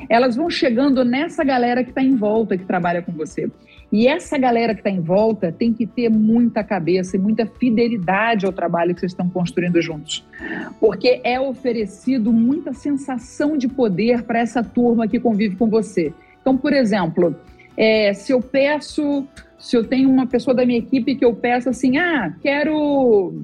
elas 0.09 0.35
vão 0.35 0.49
chegando 0.49 1.03
nessa 1.03 1.43
galera 1.43 1.83
que 1.83 1.89
está 1.89 2.01
em 2.01 2.15
volta, 2.15 2.57
que 2.57 2.65
trabalha 2.65 3.01
com 3.01 3.11
você. 3.11 3.49
E 3.91 4.07
essa 4.07 4.37
galera 4.37 4.73
que 4.73 4.81
está 4.81 4.89
em 4.89 5.01
volta 5.01 5.51
tem 5.51 5.73
que 5.73 5.87
ter 5.87 6.09
muita 6.09 6.63
cabeça 6.63 7.15
e 7.15 7.19
muita 7.19 7.45
fidelidade 7.45 8.45
ao 8.45 8.51
trabalho 8.51 8.93
que 8.93 8.99
vocês 8.99 9.11
estão 9.11 9.27
construindo 9.27 9.81
juntos. 9.81 10.23
Porque 10.79 11.19
é 11.23 11.39
oferecido 11.39 12.31
muita 12.31 12.71
sensação 12.71 13.57
de 13.57 13.67
poder 13.67 14.23
para 14.23 14.39
essa 14.39 14.63
turma 14.63 15.07
que 15.07 15.19
convive 15.19 15.55
com 15.55 15.67
você. 15.67 16.13
Então, 16.39 16.55
por 16.55 16.71
exemplo, 16.71 17.35
é, 17.75 18.13
se 18.13 18.31
eu 18.31 18.41
peço, 18.41 19.27
se 19.57 19.75
eu 19.75 19.83
tenho 19.83 20.09
uma 20.09 20.27
pessoa 20.27 20.53
da 20.53 20.65
minha 20.65 20.79
equipe 20.79 21.15
que 21.15 21.25
eu 21.25 21.33
peço 21.33 21.69
assim, 21.69 21.97
ah, 21.97 22.31
quero 22.43 23.41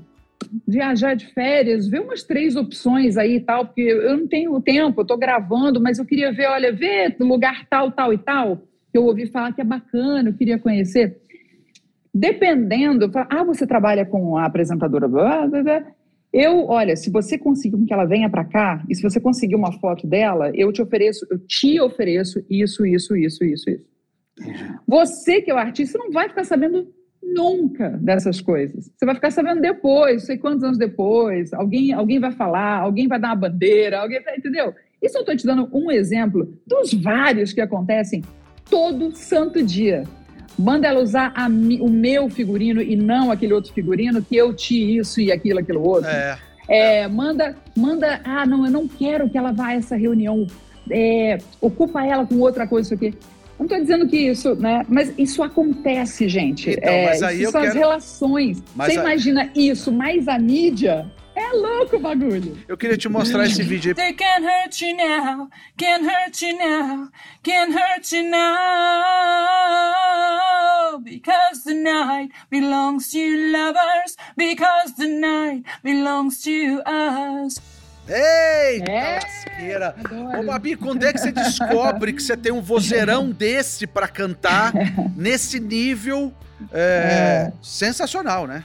viajar 0.67 1.15
de 1.15 1.27
férias, 1.27 1.87
ver 1.87 2.01
umas 2.01 2.23
três 2.23 2.55
opções 2.55 3.17
aí 3.17 3.35
e 3.35 3.39
tal, 3.39 3.65
porque 3.65 3.81
eu 3.81 4.17
não 4.17 4.27
tenho 4.27 4.59
tempo, 4.61 5.01
eu 5.01 5.03
estou 5.03 5.17
gravando, 5.17 5.81
mas 5.81 5.99
eu 5.99 6.05
queria 6.05 6.31
ver, 6.31 6.47
olha, 6.47 6.71
ver 6.71 7.15
lugar 7.19 7.65
tal, 7.69 7.91
tal 7.91 8.13
e 8.13 8.17
tal, 8.17 8.57
que 8.91 8.97
eu 8.97 9.05
ouvi 9.05 9.27
falar 9.27 9.53
que 9.53 9.61
é 9.61 9.63
bacana, 9.63 10.29
eu 10.29 10.33
queria 10.33 10.59
conhecer. 10.59 11.17
dependendo, 12.13 13.11
ah, 13.29 13.43
você 13.43 13.67
trabalha 13.67 14.05
com 14.05 14.37
a 14.37 14.45
apresentadora, 14.45 15.07
blá, 15.07 15.47
blá, 15.47 15.63
blá. 15.63 15.85
eu, 16.31 16.65
olha, 16.67 16.95
se 16.95 17.09
você 17.09 17.37
conseguir 17.37 17.85
que 17.85 17.93
ela 17.93 18.05
venha 18.05 18.29
para 18.29 18.45
cá, 18.45 18.83
e 18.89 18.95
se 18.95 19.01
você 19.01 19.19
conseguir 19.19 19.55
uma 19.55 19.73
foto 19.73 20.07
dela, 20.07 20.51
eu 20.53 20.71
te 20.71 20.81
ofereço, 20.81 21.27
eu 21.29 21.39
te 21.39 21.79
ofereço 21.81 22.43
isso, 22.49 22.85
isso, 22.85 23.15
isso, 23.15 23.43
isso, 23.43 23.69
isso. 23.69 23.95
Você 24.87 25.41
que 25.41 25.51
é 25.51 25.53
o 25.53 25.57
artista 25.57 25.97
não 25.97 26.11
vai 26.11 26.27
ficar 26.29 26.43
sabendo 26.43 26.87
nunca 27.33 27.89
dessas 27.89 28.39
coisas. 28.39 28.91
Você 28.95 29.05
vai 29.05 29.15
ficar 29.15 29.31
sabendo 29.31 29.61
depois, 29.61 30.23
sei 30.23 30.37
quantos 30.37 30.63
anos 30.63 30.77
depois, 30.77 31.53
alguém, 31.53 31.91
alguém 31.91 32.19
vai 32.19 32.31
falar, 32.31 32.79
alguém 32.79 33.07
vai 33.07 33.19
dar 33.19 33.29
uma 33.29 33.35
bandeira, 33.35 34.01
alguém 34.01 34.21
entendeu? 34.37 34.73
Isso 35.01 35.17
eu 35.17 35.21
estou 35.21 35.35
te 35.35 35.45
dando 35.45 35.69
um 35.73 35.91
exemplo 35.91 36.57
dos 36.65 36.93
vários 36.93 37.53
que 37.53 37.61
acontecem 37.61 38.23
todo 38.69 39.15
santo 39.15 39.61
dia. 39.61 40.03
Manda 40.57 40.87
ela 40.87 41.01
usar 41.01 41.33
a, 41.35 41.47
o 41.47 41.89
meu 41.89 42.29
figurino 42.29 42.81
e 42.81 42.95
não 42.95 43.31
aquele 43.31 43.53
outro 43.53 43.73
figurino, 43.73 44.21
que 44.21 44.35
eu 44.35 44.53
te 44.53 44.97
isso 44.97 45.19
e 45.19 45.31
aquilo, 45.31 45.59
aquilo 45.59 45.81
outro. 45.81 46.09
É. 46.09 46.37
É, 46.67 47.07
manda, 47.07 47.55
manda, 47.75 48.21
ah, 48.23 48.45
não, 48.45 48.65
eu 48.65 48.71
não 48.71 48.87
quero 48.87 49.29
que 49.29 49.37
ela 49.37 49.51
vá 49.51 49.67
a 49.67 49.73
essa 49.73 49.95
reunião. 49.95 50.47
É, 50.89 51.37
ocupa 51.61 52.05
ela 52.05 52.25
com 52.25 52.39
outra 52.39 52.65
coisa, 52.65 52.87
isso 52.87 52.93
aqui. 52.93 53.17
Não 53.57 53.65
estou 53.65 53.79
dizendo 53.79 54.07
que 54.07 54.17
isso, 54.17 54.53
né? 54.55 54.85
Mas 54.89 55.13
isso 55.17 55.41
acontece, 55.41 56.27
gente. 56.27 56.71
Então, 56.71 56.91
é, 56.91 57.05
mas 57.05 57.23
aí 57.23 57.41
isso 57.41 57.51
são 57.51 57.61
quero... 57.61 57.73
as 57.73 57.77
relações. 57.77 58.63
Mas 58.75 58.93
Você 58.93 58.99
a... 58.99 59.01
imagina 59.01 59.49
isso, 59.55 59.91
mais 59.91 60.27
a 60.27 60.37
mídia. 60.37 61.09
É 61.35 61.51
louco 61.51 61.97
o 61.97 61.99
bagulho. 61.99 62.57
Eu 62.65 62.77
queria 62.77 62.97
te 62.97 63.09
mostrar 63.09 63.45
esse 63.45 63.61
vídeo 63.61 63.89
aí. 63.91 63.95
They 63.95 64.13
can 64.13 64.41
hurt 64.41 64.81
you 64.81 64.95
now, 64.95 65.49
can 65.77 66.01
hurt 66.03 66.41
you 66.41 66.57
now, 66.57 67.09
can 67.43 67.71
hurt 67.71 68.09
you 68.13 68.23
now. 68.29 68.45
Because 71.03 71.63
the 71.65 71.73
night 71.73 72.31
belongs 72.49 73.11
to 73.11 73.19
lovers, 73.51 74.15
because 74.37 74.93
the 74.95 75.07
night 75.07 75.65
belongs 75.83 76.41
to 76.43 76.81
us. 76.85 77.59
Eita 78.07 78.91
é, 78.91 79.15
lasqueira! 79.15 79.95
Ô, 80.39 80.43
Babi, 80.43 80.75
quando 80.75 81.03
é 81.03 81.11
que 81.11 81.19
você 81.19 81.31
descobre 81.31 82.13
que 82.13 82.21
você 82.21 82.37
tem 82.37 82.51
um 82.51 82.61
vozeirão 82.61 83.29
desse 83.33 83.87
para 83.87 84.07
cantar 84.07 84.71
nesse 85.15 85.59
nível 85.59 86.31
é, 86.71 87.49
é. 87.49 87.53
sensacional, 87.61 88.45
né? 88.45 88.63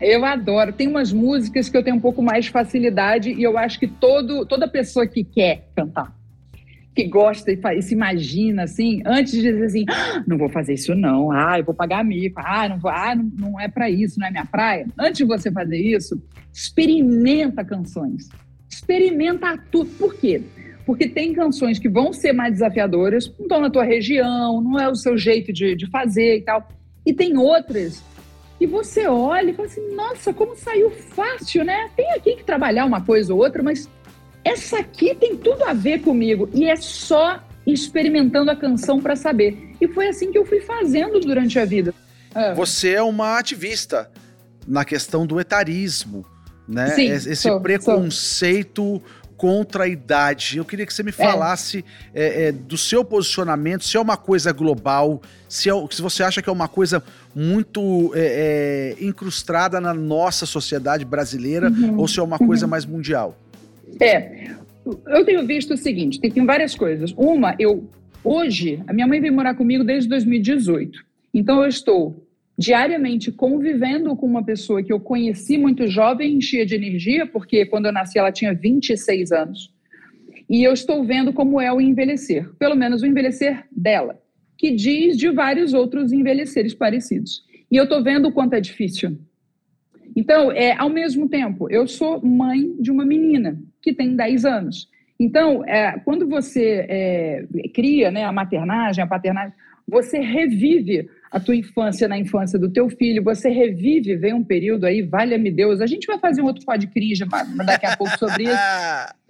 Eu 0.00 0.24
adoro. 0.24 0.72
Tem 0.72 0.88
umas 0.88 1.12
músicas 1.12 1.68
que 1.68 1.76
eu 1.76 1.84
tenho 1.84 1.96
um 1.96 2.00
pouco 2.00 2.20
mais 2.20 2.46
de 2.46 2.50
facilidade 2.50 3.32
e 3.32 3.42
eu 3.42 3.56
acho 3.56 3.78
que 3.78 3.86
todo, 3.86 4.44
toda 4.46 4.66
pessoa 4.66 5.06
que 5.06 5.22
quer 5.22 5.68
cantar, 5.76 6.12
que 6.92 7.04
gosta 7.04 7.52
e, 7.52 7.60
e 7.76 7.82
se 7.82 7.94
imagina 7.94 8.64
assim, 8.64 9.00
antes 9.06 9.32
de 9.32 9.42
dizer 9.42 9.64
assim, 9.64 9.84
ah, 9.88 10.24
não 10.26 10.36
vou 10.36 10.48
fazer 10.48 10.74
isso 10.74 10.92
não, 10.96 11.30
ah, 11.30 11.56
eu 11.56 11.64
vou 11.64 11.74
pagar 11.74 12.04
mico, 12.04 12.40
ah, 12.44 12.68
não, 12.68 12.80
vou, 12.80 12.90
ah, 12.90 13.14
não, 13.14 13.30
não 13.38 13.60
é 13.60 13.68
para 13.68 13.88
isso, 13.88 14.18
não 14.18 14.26
é 14.26 14.30
minha 14.32 14.44
praia. 14.44 14.86
Antes 14.98 15.18
de 15.18 15.24
você 15.24 15.52
fazer 15.52 15.78
isso, 15.78 16.20
experimenta 16.52 17.64
canções 17.64 18.28
experimentar 18.92 19.66
tudo. 19.70 19.90
Por 19.98 20.14
quê? 20.14 20.42
Porque 20.84 21.08
tem 21.08 21.32
canções 21.32 21.78
que 21.78 21.88
vão 21.88 22.12
ser 22.12 22.32
mais 22.32 22.54
desafiadoras, 22.54 23.28
não 23.38 23.46
estão 23.46 23.60
na 23.60 23.70
tua 23.70 23.84
região, 23.84 24.60
não 24.60 24.78
é 24.78 24.88
o 24.88 24.94
seu 24.94 25.16
jeito 25.16 25.52
de, 25.52 25.76
de 25.76 25.88
fazer 25.90 26.38
e 26.38 26.42
tal. 26.42 26.68
E 27.06 27.12
tem 27.12 27.36
outras 27.36 28.02
que 28.58 28.66
você 28.66 29.06
olha 29.06 29.50
e 29.50 29.54
fala 29.54 29.68
assim, 29.68 29.94
nossa, 29.94 30.32
como 30.32 30.56
saiu 30.56 30.90
fácil, 30.90 31.64
né? 31.64 31.88
Tem 31.96 32.10
aqui 32.12 32.36
que 32.36 32.44
trabalhar 32.44 32.84
uma 32.84 33.00
coisa 33.00 33.32
ou 33.32 33.40
outra, 33.40 33.62
mas 33.62 33.88
essa 34.44 34.78
aqui 34.78 35.14
tem 35.14 35.36
tudo 35.36 35.64
a 35.64 35.72
ver 35.72 36.00
comigo. 36.00 36.48
E 36.52 36.64
é 36.64 36.76
só 36.76 37.40
experimentando 37.66 38.50
a 38.50 38.56
canção 38.56 39.00
para 39.00 39.14
saber. 39.14 39.74
E 39.80 39.86
foi 39.88 40.08
assim 40.08 40.32
que 40.32 40.38
eu 40.38 40.44
fui 40.44 40.60
fazendo 40.60 41.20
durante 41.20 41.58
a 41.58 41.64
vida. 41.64 41.94
Ah. 42.34 42.54
Você 42.54 42.90
é 42.90 43.02
uma 43.02 43.38
ativista 43.38 44.10
na 44.66 44.84
questão 44.84 45.26
do 45.26 45.40
etarismo 45.40 46.24
né? 46.68 46.88
Sim, 46.90 47.06
Esse 47.06 47.36
sou, 47.36 47.60
preconceito 47.60 48.82
sou. 48.82 49.02
contra 49.36 49.84
a 49.84 49.88
idade. 49.88 50.58
Eu 50.58 50.64
queria 50.64 50.86
que 50.86 50.94
você 50.94 51.02
me 51.02 51.12
falasse 51.12 51.84
é. 52.14 52.22
É, 52.22 52.48
é, 52.48 52.52
do 52.52 52.76
seu 52.76 53.04
posicionamento, 53.04 53.84
se 53.84 53.96
é 53.96 54.00
uma 54.00 54.16
coisa 54.16 54.52
global, 54.52 55.20
se, 55.48 55.68
é, 55.68 55.72
se 55.90 56.00
você 56.00 56.22
acha 56.22 56.40
que 56.40 56.48
é 56.48 56.52
uma 56.52 56.68
coisa 56.68 57.02
muito 57.34 58.12
é, 58.14 58.94
é, 59.00 59.04
incrustada 59.04 59.80
na 59.80 59.92
nossa 59.92 60.46
sociedade 60.46 61.04
brasileira 61.04 61.70
uhum, 61.70 61.98
ou 61.98 62.06
se 62.06 62.18
é 62.18 62.22
uma 62.22 62.40
uhum. 62.40 62.46
coisa 62.46 62.66
mais 62.66 62.84
mundial. 62.84 63.36
É, 64.00 64.50
eu 65.06 65.24
tenho 65.24 65.46
visto 65.46 65.74
o 65.74 65.76
seguinte, 65.76 66.20
tem, 66.20 66.30
tem 66.30 66.44
várias 66.44 66.74
coisas. 66.74 67.12
Uma, 67.16 67.54
eu 67.58 67.88
hoje, 68.24 68.82
a 68.86 68.92
minha 68.92 69.06
mãe 69.06 69.20
veio 69.20 69.32
morar 69.32 69.54
comigo 69.54 69.84
desde 69.84 70.08
2018. 70.08 70.98
Então 71.34 71.62
eu 71.62 71.68
estou 71.68 72.22
diariamente 72.56 73.32
convivendo 73.32 74.14
com 74.14 74.26
uma 74.26 74.44
pessoa 74.44 74.82
que 74.82 74.92
eu 74.92 75.00
conheci 75.00 75.56
muito 75.56 75.86
jovem, 75.86 76.40
cheia 76.40 76.66
de 76.66 76.74
energia, 76.74 77.26
porque 77.26 77.66
quando 77.66 77.86
eu 77.86 77.92
nasci 77.92 78.18
ela 78.18 78.32
tinha 78.32 78.54
26 78.54 79.32
anos. 79.32 79.72
E 80.48 80.62
eu 80.62 80.72
estou 80.72 81.04
vendo 81.04 81.32
como 81.32 81.60
é 81.60 81.72
o 81.72 81.80
envelhecer, 81.80 82.48
pelo 82.58 82.74
menos 82.74 83.02
o 83.02 83.06
envelhecer 83.06 83.64
dela, 83.72 84.20
que 84.58 84.70
diz 84.70 85.16
de 85.16 85.30
vários 85.30 85.72
outros 85.72 86.12
envelheceres 86.12 86.74
parecidos. 86.74 87.42
E 87.70 87.76
eu 87.76 87.84
estou 87.84 88.02
vendo 88.02 88.28
o 88.28 88.32
quanto 88.32 88.54
é 88.54 88.60
difícil. 88.60 89.18
Então, 90.14 90.52
é, 90.52 90.76
ao 90.76 90.90
mesmo 90.90 91.28
tempo, 91.28 91.70
eu 91.70 91.88
sou 91.88 92.20
mãe 92.22 92.76
de 92.78 92.90
uma 92.90 93.04
menina 93.04 93.58
que 93.80 93.94
tem 93.94 94.14
10 94.14 94.44
anos. 94.44 94.88
Então, 95.18 95.64
é, 95.64 95.98
quando 96.04 96.28
você 96.28 96.84
é, 96.88 97.44
cria 97.72 98.10
né, 98.10 98.24
a 98.24 98.32
maternagem, 98.32 99.02
a 99.02 99.06
paternagem, 99.06 99.54
você 99.88 100.18
revive 100.18 101.08
a 101.32 101.40
tua 101.40 101.56
infância 101.56 102.06
na 102.06 102.18
infância 102.18 102.58
do 102.58 102.70
teu 102.70 102.90
filho, 102.90 103.24
você 103.24 103.48
revive, 103.48 104.14
vem 104.16 104.34
um 104.34 104.44
período 104.44 104.84
aí, 104.84 105.00
valha-me 105.00 105.50
Deus, 105.50 105.80
a 105.80 105.86
gente 105.86 106.06
vai 106.06 106.18
fazer 106.18 106.42
um 106.42 106.44
outro 106.44 106.64
podcast 106.66 107.24
daqui 107.64 107.86
a 107.86 107.96
pouco 107.96 108.18
sobre 108.18 108.44
isso, 108.44 108.54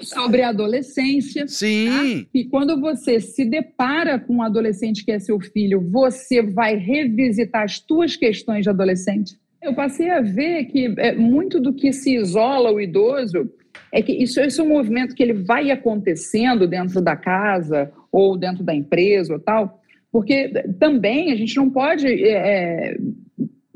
sobre 0.13 0.43
a 0.43 0.49
adolescência. 0.49 1.47
Sim. 1.47 1.89
Tá? 1.89 2.29
E 2.35 2.45
quando 2.45 2.81
você 2.81 3.21
se 3.21 3.45
depara 3.45 4.19
com 4.19 4.37
um 4.37 4.43
adolescente 4.43 5.05
que 5.05 5.13
é 5.13 5.21
seu 5.21 5.39
filho, 5.39 5.81
você 5.81 6.43
vai 6.43 6.75
revisitar 6.75 7.63
as 7.63 7.79
tuas 7.79 8.17
questões 8.17 8.65
de 8.65 8.71
adolescente. 8.71 9.39
Eu 9.63 9.73
passei 9.73 10.11
a 10.11 10.21
ver 10.21 10.65
que 10.65 10.93
é, 10.99 11.15
muito 11.15 11.61
do 11.61 11.73
que 11.73 11.93
se 11.93 12.17
isola 12.17 12.73
o 12.73 12.81
idoso 12.81 13.49
é 13.93 14.03
que 14.03 14.13
isso, 14.13 14.41
isso 14.41 14.61
é 14.61 14.65
um 14.65 14.69
movimento 14.69 15.15
que 15.15 15.23
ele 15.23 15.35
vai 15.35 15.71
acontecendo 15.71 16.67
dentro 16.67 17.01
da 17.01 17.15
casa 17.15 17.93
ou 18.11 18.37
dentro 18.37 18.65
da 18.65 18.75
empresa 18.75 19.35
ou 19.35 19.39
tal, 19.39 19.82
porque 20.13 20.51
também 20.79 21.33
a 21.33 21.37
gente 21.37 21.57
não 21.57 21.71
pode 21.71 22.07
é, 22.07 22.91
é, 22.91 22.97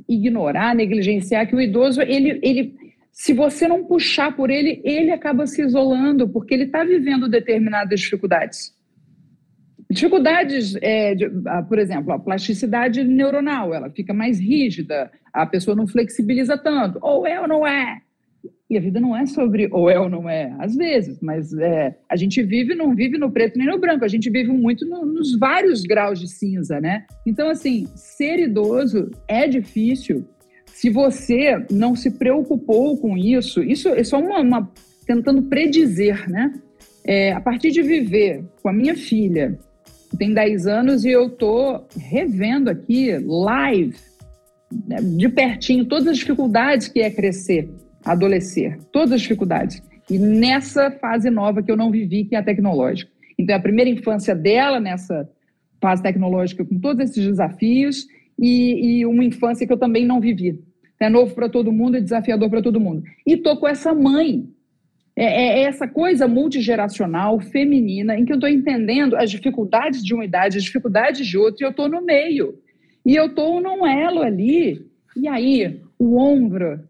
ignorar, 0.06 0.74
negligenciar 0.74 1.48
que 1.48 1.56
o 1.56 1.60
idoso, 1.60 2.02
ele, 2.02 2.38
ele, 2.42 2.74
se 3.10 3.32
você 3.32 3.66
não 3.66 3.82
puxar 3.84 4.36
por 4.36 4.50
ele, 4.50 4.82
ele 4.84 5.10
acaba 5.10 5.46
se 5.46 5.62
isolando, 5.62 6.28
porque 6.28 6.52
ele 6.52 6.64
está 6.64 6.84
vivendo 6.84 7.26
determinadas 7.26 8.00
dificuldades. 8.00 8.76
Dificuldades, 9.90 10.76
é, 10.82 11.14
de, 11.14 11.30
por 11.68 11.78
exemplo, 11.78 12.12
a 12.12 12.18
plasticidade 12.18 13.02
neuronal, 13.02 13.72
ela 13.72 13.88
fica 13.88 14.12
mais 14.12 14.38
rígida, 14.38 15.10
a 15.32 15.46
pessoa 15.46 15.74
não 15.74 15.86
flexibiliza 15.86 16.58
tanto, 16.58 16.98
ou 17.00 17.26
é 17.26 17.40
ou 17.40 17.48
não 17.48 17.66
é. 17.66 18.02
E 18.68 18.76
a 18.76 18.80
vida 18.80 18.98
não 18.98 19.16
é 19.16 19.24
sobre 19.26 19.68
ou 19.70 19.88
é 19.88 19.98
ou 19.98 20.08
não 20.08 20.28
é, 20.28 20.52
às 20.58 20.74
vezes, 20.74 21.20
mas 21.20 21.52
é, 21.54 21.96
a 22.08 22.16
gente 22.16 22.42
vive, 22.42 22.74
não 22.74 22.96
vive 22.96 23.16
no 23.16 23.30
preto 23.30 23.56
nem 23.56 23.68
no 23.68 23.78
branco, 23.78 24.04
a 24.04 24.08
gente 24.08 24.28
vive 24.28 24.50
muito 24.50 24.84
no, 24.84 25.06
nos 25.06 25.38
vários 25.38 25.82
graus 25.82 26.18
de 26.18 26.28
cinza, 26.28 26.80
né? 26.80 27.06
Então, 27.24 27.48
assim, 27.48 27.86
ser 27.94 28.40
idoso 28.40 29.08
é 29.28 29.46
difícil. 29.46 30.26
Se 30.66 30.90
você 30.90 31.64
não 31.70 31.94
se 31.94 32.10
preocupou 32.10 32.98
com 32.98 33.16
isso, 33.16 33.62
isso 33.62 33.88
é 33.88 34.02
só 34.02 34.18
uma, 34.18 34.40
uma 34.40 34.72
tentando 35.06 35.42
predizer, 35.42 36.28
né? 36.28 36.52
É, 37.04 37.32
a 37.32 37.40
partir 37.40 37.70
de 37.70 37.82
viver 37.82 38.44
com 38.60 38.68
a 38.68 38.72
minha 38.72 38.96
filha, 38.96 39.56
tem 40.18 40.34
10 40.34 40.66
anos, 40.66 41.04
e 41.04 41.10
eu 41.10 41.30
tô 41.30 41.84
revendo 41.96 42.68
aqui, 42.68 43.16
live, 43.24 43.94
né, 44.86 44.96
de 45.00 45.28
pertinho, 45.28 45.84
todas 45.84 46.08
as 46.08 46.18
dificuldades 46.18 46.88
que 46.88 47.00
é 47.00 47.10
crescer 47.10 47.70
adolecer, 48.06 48.78
todas 48.92 49.12
as 49.12 49.20
dificuldades. 49.20 49.82
E 50.08 50.18
nessa 50.18 50.90
fase 50.92 51.28
nova 51.28 51.62
que 51.62 51.70
eu 51.70 51.76
não 51.76 51.90
vivi, 51.90 52.24
que 52.24 52.36
é 52.36 52.38
a 52.38 52.42
tecnológica. 52.42 53.10
Então, 53.36 53.54
é 53.54 53.58
a 53.58 53.62
primeira 53.62 53.90
infância 53.90 54.34
dela 54.34 54.78
nessa 54.78 55.28
fase 55.82 56.02
tecnológica, 56.02 56.64
com 56.64 56.78
todos 56.78 57.10
esses 57.10 57.24
desafios, 57.24 58.06
e, 58.38 59.00
e 59.00 59.06
uma 59.06 59.24
infância 59.24 59.66
que 59.66 59.72
eu 59.72 59.78
também 59.78 60.06
não 60.06 60.20
vivi. 60.20 60.58
É 61.00 61.08
novo 61.10 61.34
para 61.34 61.48
todo 61.48 61.72
mundo 61.72 61.96
e 61.96 62.00
desafiador 62.00 62.48
para 62.48 62.62
todo 62.62 62.80
mundo. 62.80 63.02
E 63.26 63.36
tô 63.36 63.56
com 63.56 63.68
essa 63.68 63.92
mãe. 63.92 64.48
É, 65.14 65.24
é, 65.24 65.58
é 65.58 65.62
essa 65.64 65.88
coisa 65.88 66.28
multigeracional, 66.28 67.40
feminina, 67.40 68.18
em 68.18 68.24
que 68.24 68.32
eu 68.32 68.36
estou 68.36 68.48
entendendo 68.48 69.16
as 69.16 69.30
dificuldades 69.30 70.04
de 70.04 70.14
uma 70.14 70.24
idade, 70.24 70.58
as 70.58 70.64
dificuldades 70.64 71.26
de 71.26 71.36
outra, 71.36 71.64
e 71.64 71.66
eu 71.66 71.70
estou 71.70 71.88
no 71.88 72.02
meio. 72.02 72.54
E 73.04 73.16
eu 73.16 73.26
estou 73.26 73.60
num 73.60 73.86
elo 73.86 74.22
ali. 74.22 74.86
E 75.16 75.26
aí, 75.26 75.80
o 75.98 76.18
ombro 76.18 76.80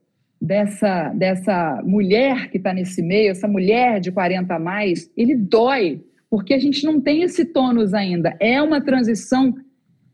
dessa, 0.41 1.11
dessa 1.11 1.83
mulher 1.85 2.51
que 2.51 2.59
está 2.59 2.73
nesse 2.73 3.03
meio, 3.03 3.31
essa 3.31 3.49
mulher 3.49 4.01
de 4.01 4.13
40 4.13 4.55
a 4.55 4.59
mais, 4.59 5.11
ele 5.17 5.35
dói, 5.35 6.03
porque 6.31 6.55
a 6.55 6.59
gente 6.59 6.85
não 6.85 7.01
tem 7.01 7.23
esse 7.23 7.45
tônus 7.45 7.95
ainda. 7.95 8.37
É 8.41 8.61
uma 8.61 8.81
transição 8.81 9.55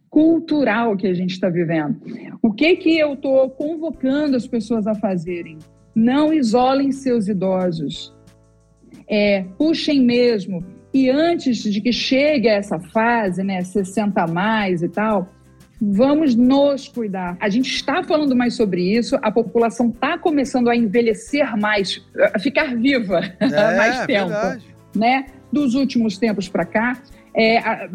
cultural 0.09 0.97
que 0.97 1.07
a 1.07 1.15
gente 1.15 1.31
está 1.31 1.49
vivendo. 1.49 1.97
O 2.43 2.53
que 2.53 2.77
que 2.77 2.99
eu 2.99 3.15
estou 3.15 3.49
convocando 3.49 4.37
as 4.37 4.47
pessoas 4.47 4.87
a 4.87 4.95
fazerem? 4.95 5.59
Não 5.95 6.33
isolem 6.33 6.93
seus 6.93 7.29
idosos. 7.29 8.15
É, 9.09 9.45
puxem 9.57 10.03
mesmo. 10.03 10.63
E 10.93 11.09
antes 11.09 11.63
de 11.63 11.81
que 11.81 11.93
chegue 11.93 12.49
a 12.49 12.55
essa 12.55 12.79
fase, 12.79 13.43
né, 13.43 13.63
60 13.63 14.23
a 14.23 14.27
mais 14.27 14.83
e 14.83 14.89
tal, 14.89 15.33
vamos 15.85 16.37
nos 16.37 16.87
cuidar. 16.87 17.37
A 17.41 17.49
gente 17.49 17.75
está 17.75 18.05
falando 18.05 18.37
mais 18.37 18.55
sobre 18.55 18.97
isso, 18.97 19.19
a 19.21 19.33
população 19.33 19.89
está 19.89 20.17
começando 20.17 20.69
a 20.69 20.77
envelhecer 20.77 21.57
mais, 21.57 22.01
a 22.33 22.39
ficar 22.39 22.77
viva 22.77 23.21
é, 23.41 23.77
mais 23.77 24.07
tempo, 24.07 24.29
verdade. 24.29 24.65
né? 24.95 25.27
Dos 25.51 25.75
últimos 25.75 26.17
tempos 26.17 26.49
para 26.49 26.65
cá, 26.65 27.03
é, 27.35 27.59
a, 27.59 27.89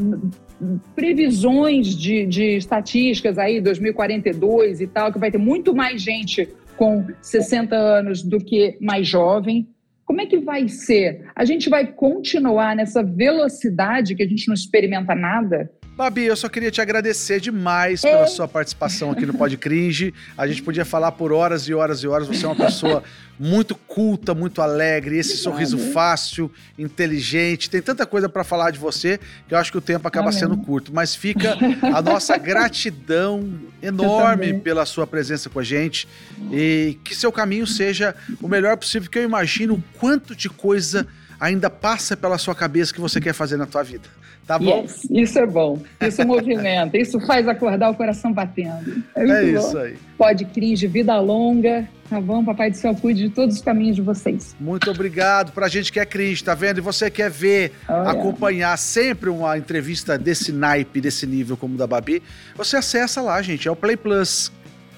previsões 0.93 1.95
de, 1.95 2.25
de 2.25 2.57
estatísticas 2.57 3.37
aí, 3.37 3.61
2042 3.61 4.81
e 4.81 4.87
tal, 4.87 5.13
que 5.13 5.17
vai 5.17 5.31
ter 5.31 5.37
muito 5.37 5.73
mais 5.73 6.01
gente 6.01 6.49
com 6.75 7.05
60 7.21 7.73
anos 7.73 8.21
do 8.21 8.37
que 8.37 8.77
mais 8.81 9.07
jovem. 9.07 9.65
Como 10.03 10.21
é 10.21 10.25
que 10.25 10.39
vai 10.39 10.67
ser? 10.67 11.25
A 11.35 11.45
gente 11.45 11.69
vai 11.69 11.87
continuar 11.87 12.75
nessa 12.75 13.01
velocidade 13.01 14.13
que 14.13 14.23
a 14.23 14.27
gente 14.27 14.47
não 14.47 14.53
experimenta 14.53 15.15
nada? 15.15 15.71
Babi, 15.97 16.25
eu 16.25 16.35
só 16.35 16.47
queria 16.47 16.69
te 16.69 16.79
agradecer 16.79 17.39
demais 17.39 18.01
pela 18.01 18.21
é. 18.21 18.27
sua 18.27 18.47
participação 18.47 19.09
aqui 19.09 19.25
no 19.25 19.33
Pod 19.33 19.57
Cringe. 19.57 20.13
A 20.37 20.45
gente 20.45 20.61
podia 20.61 20.85
falar 20.85 21.11
por 21.13 21.31
horas 21.31 21.67
e 21.67 21.73
horas 21.73 22.03
e 22.03 22.07
horas. 22.07 22.27
Você 22.27 22.45
é 22.45 22.47
uma 22.47 22.55
pessoa 22.55 23.03
muito 23.39 23.73
culta, 23.73 24.35
muito 24.35 24.61
alegre, 24.61 25.17
esse 25.17 25.37
sorriso 25.37 25.75
fácil, 25.91 26.51
inteligente. 26.77 27.67
Tem 27.67 27.81
tanta 27.81 28.05
coisa 28.05 28.29
para 28.29 28.43
falar 28.43 28.69
de 28.69 28.77
você 28.77 29.19
que 29.47 29.55
eu 29.55 29.57
acho 29.57 29.71
que 29.71 29.79
o 29.79 29.81
tempo 29.81 30.07
acaba 30.07 30.29
Amém. 30.29 30.39
sendo 30.39 30.55
curto. 30.57 30.93
Mas 30.93 31.15
fica 31.15 31.57
a 31.81 31.99
nossa 31.99 32.37
gratidão 32.37 33.59
enorme 33.81 34.53
pela 34.59 34.85
sua 34.85 35.07
presença 35.07 35.49
com 35.49 35.57
a 35.57 35.63
gente 35.63 36.07
e 36.51 36.99
que 37.03 37.15
seu 37.15 37.31
caminho 37.31 37.65
seja 37.65 38.13
o 38.39 38.47
melhor 38.47 38.77
possível, 38.77 39.09
que 39.09 39.17
eu 39.17 39.23
imagino 39.23 39.73
o 39.73 39.83
quanto 39.97 40.35
de 40.35 40.47
coisa 40.47 41.07
ainda 41.39 41.69
passa 41.69 42.15
pela 42.15 42.37
sua 42.37 42.55
cabeça 42.55 42.93
que 42.93 43.01
você 43.01 43.19
quer 43.19 43.33
fazer 43.33 43.57
na 43.57 43.65
tua 43.65 43.83
vida. 43.83 44.07
Tá 44.47 44.57
bom? 44.57 44.83
Yes, 44.83 45.07
isso 45.09 45.39
é 45.39 45.45
bom. 45.45 45.81
Isso 45.99 46.25
movimenta. 46.25 46.95
isso 46.97 47.19
faz 47.19 47.47
acordar 47.49 47.89
o 47.89 47.95
coração 47.95 48.31
batendo. 48.31 49.03
É, 49.13 49.23
é 49.29 49.43
isso 49.43 49.73
bom. 49.73 49.79
aí. 49.79 49.97
Pode 50.17 50.45
cringe, 50.45 50.87
vida 50.87 51.19
longa. 51.19 51.87
Tá 52.09 52.21
bom? 52.21 52.45
Papai 52.45 52.71
do 52.71 52.77
céu 52.77 52.95
cuide 52.95 53.23
de 53.23 53.29
todos 53.29 53.57
os 53.57 53.61
caminhos 53.61 53.97
de 53.97 54.01
vocês. 54.01 54.55
Muito 54.57 54.89
obrigado 54.89 55.51
pra 55.51 55.67
gente 55.67 55.91
que 55.91 55.99
é 55.99 56.05
cringe, 56.05 56.41
tá 56.41 56.55
vendo? 56.55 56.77
E 56.77 56.81
você 56.81 57.11
quer 57.11 57.29
ver, 57.29 57.73
oh, 57.89 57.91
acompanhar 58.07 58.59
yeah. 58.59 58.77
sempre 58.77 59.29
uma 59.29 59.57
entrevista 59.57 60.17
desse 60.17 60.53
naipe, 60.53 61.01
desse 61.01 61.27
nível 61.27 61.57
como 61.57 61.75
o 61.75 61.77
da 61.77 61.85
Babi, 61.85 62.23
você 62.55 62.77
acessa 62.77 63.21
lá, 63.21 63.41
gente. 63.41 63.67
É 63.67 63.71
o 63.71 63.75
Play 63.75 63.97
Plus, 63.97 64.49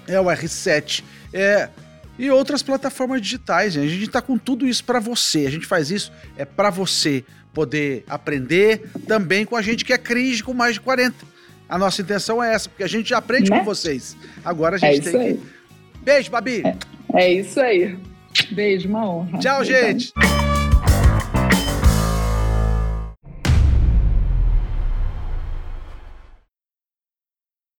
é 0.07 0.21
o 0.21 0.25
R7, 0.25 1.03
é 1.33 1.69
e 2.19 2.29
outras 2.29 2.61
plataformas 2.61 3.21
digitais. 3.21 3.73
Gente. 3.73 3.87
A 3.87 3.89
gente 3.89 4.03
está 4.03 4.21
com 4.21 4.37
tudo 4.37 4.67
isso 4.67 4.83
para 4.83 4.99
você. 4.99 5.47
A 5.47 5.49
gente 5.49 5.65
faz 5.65 5.89
isso 5.89 6.11
é 6.37 6.43
para 6.43 6.69
você 6.69 7.23
poder 7.53 8.03
aprender 8.07 8.89
também 9.07 9.45
com 9.45 9.55
a 9.55 9.61
gente 9.61 9.83
que 9.85 9.93
é 9.93 9.97
cringe 9.97 10.43
com 10.43 10.53
mais 10.53 10.73
de 10.73 10.81
40. 10.81 11.15
A 11.67 11.77
nossa 11.77 12.01
intenção 12.01 12.43
é 12.43 12.53
essa, 12.53 12.67
porque 12.67 12.83
a 12.83 12.87
gente 12.87 13.09
já 13.09 13.19
aprende 13.19 13.49
né? 13.49 13.59
com 13.59 13.65
vocês. 13.65 14.17
Agora 14.43 14.75
a 14.75 14.79
gente 14.79 15.07
é 15.07 15.11
tem 15.11 15.37
que. 15.37 15.43
Beijo, 16.01 16.29
Babi. 16.29 16.63
É, 16.65 16.75
é, 17.13 17.33
isso 17.33 17.59
aí. 17.59 17.97
Beijo, 18.51 18.89
uma 18.89 19.09
honra. 19.09 19.39
Tchau, 19.39 19.63
gente. 19.63 20.11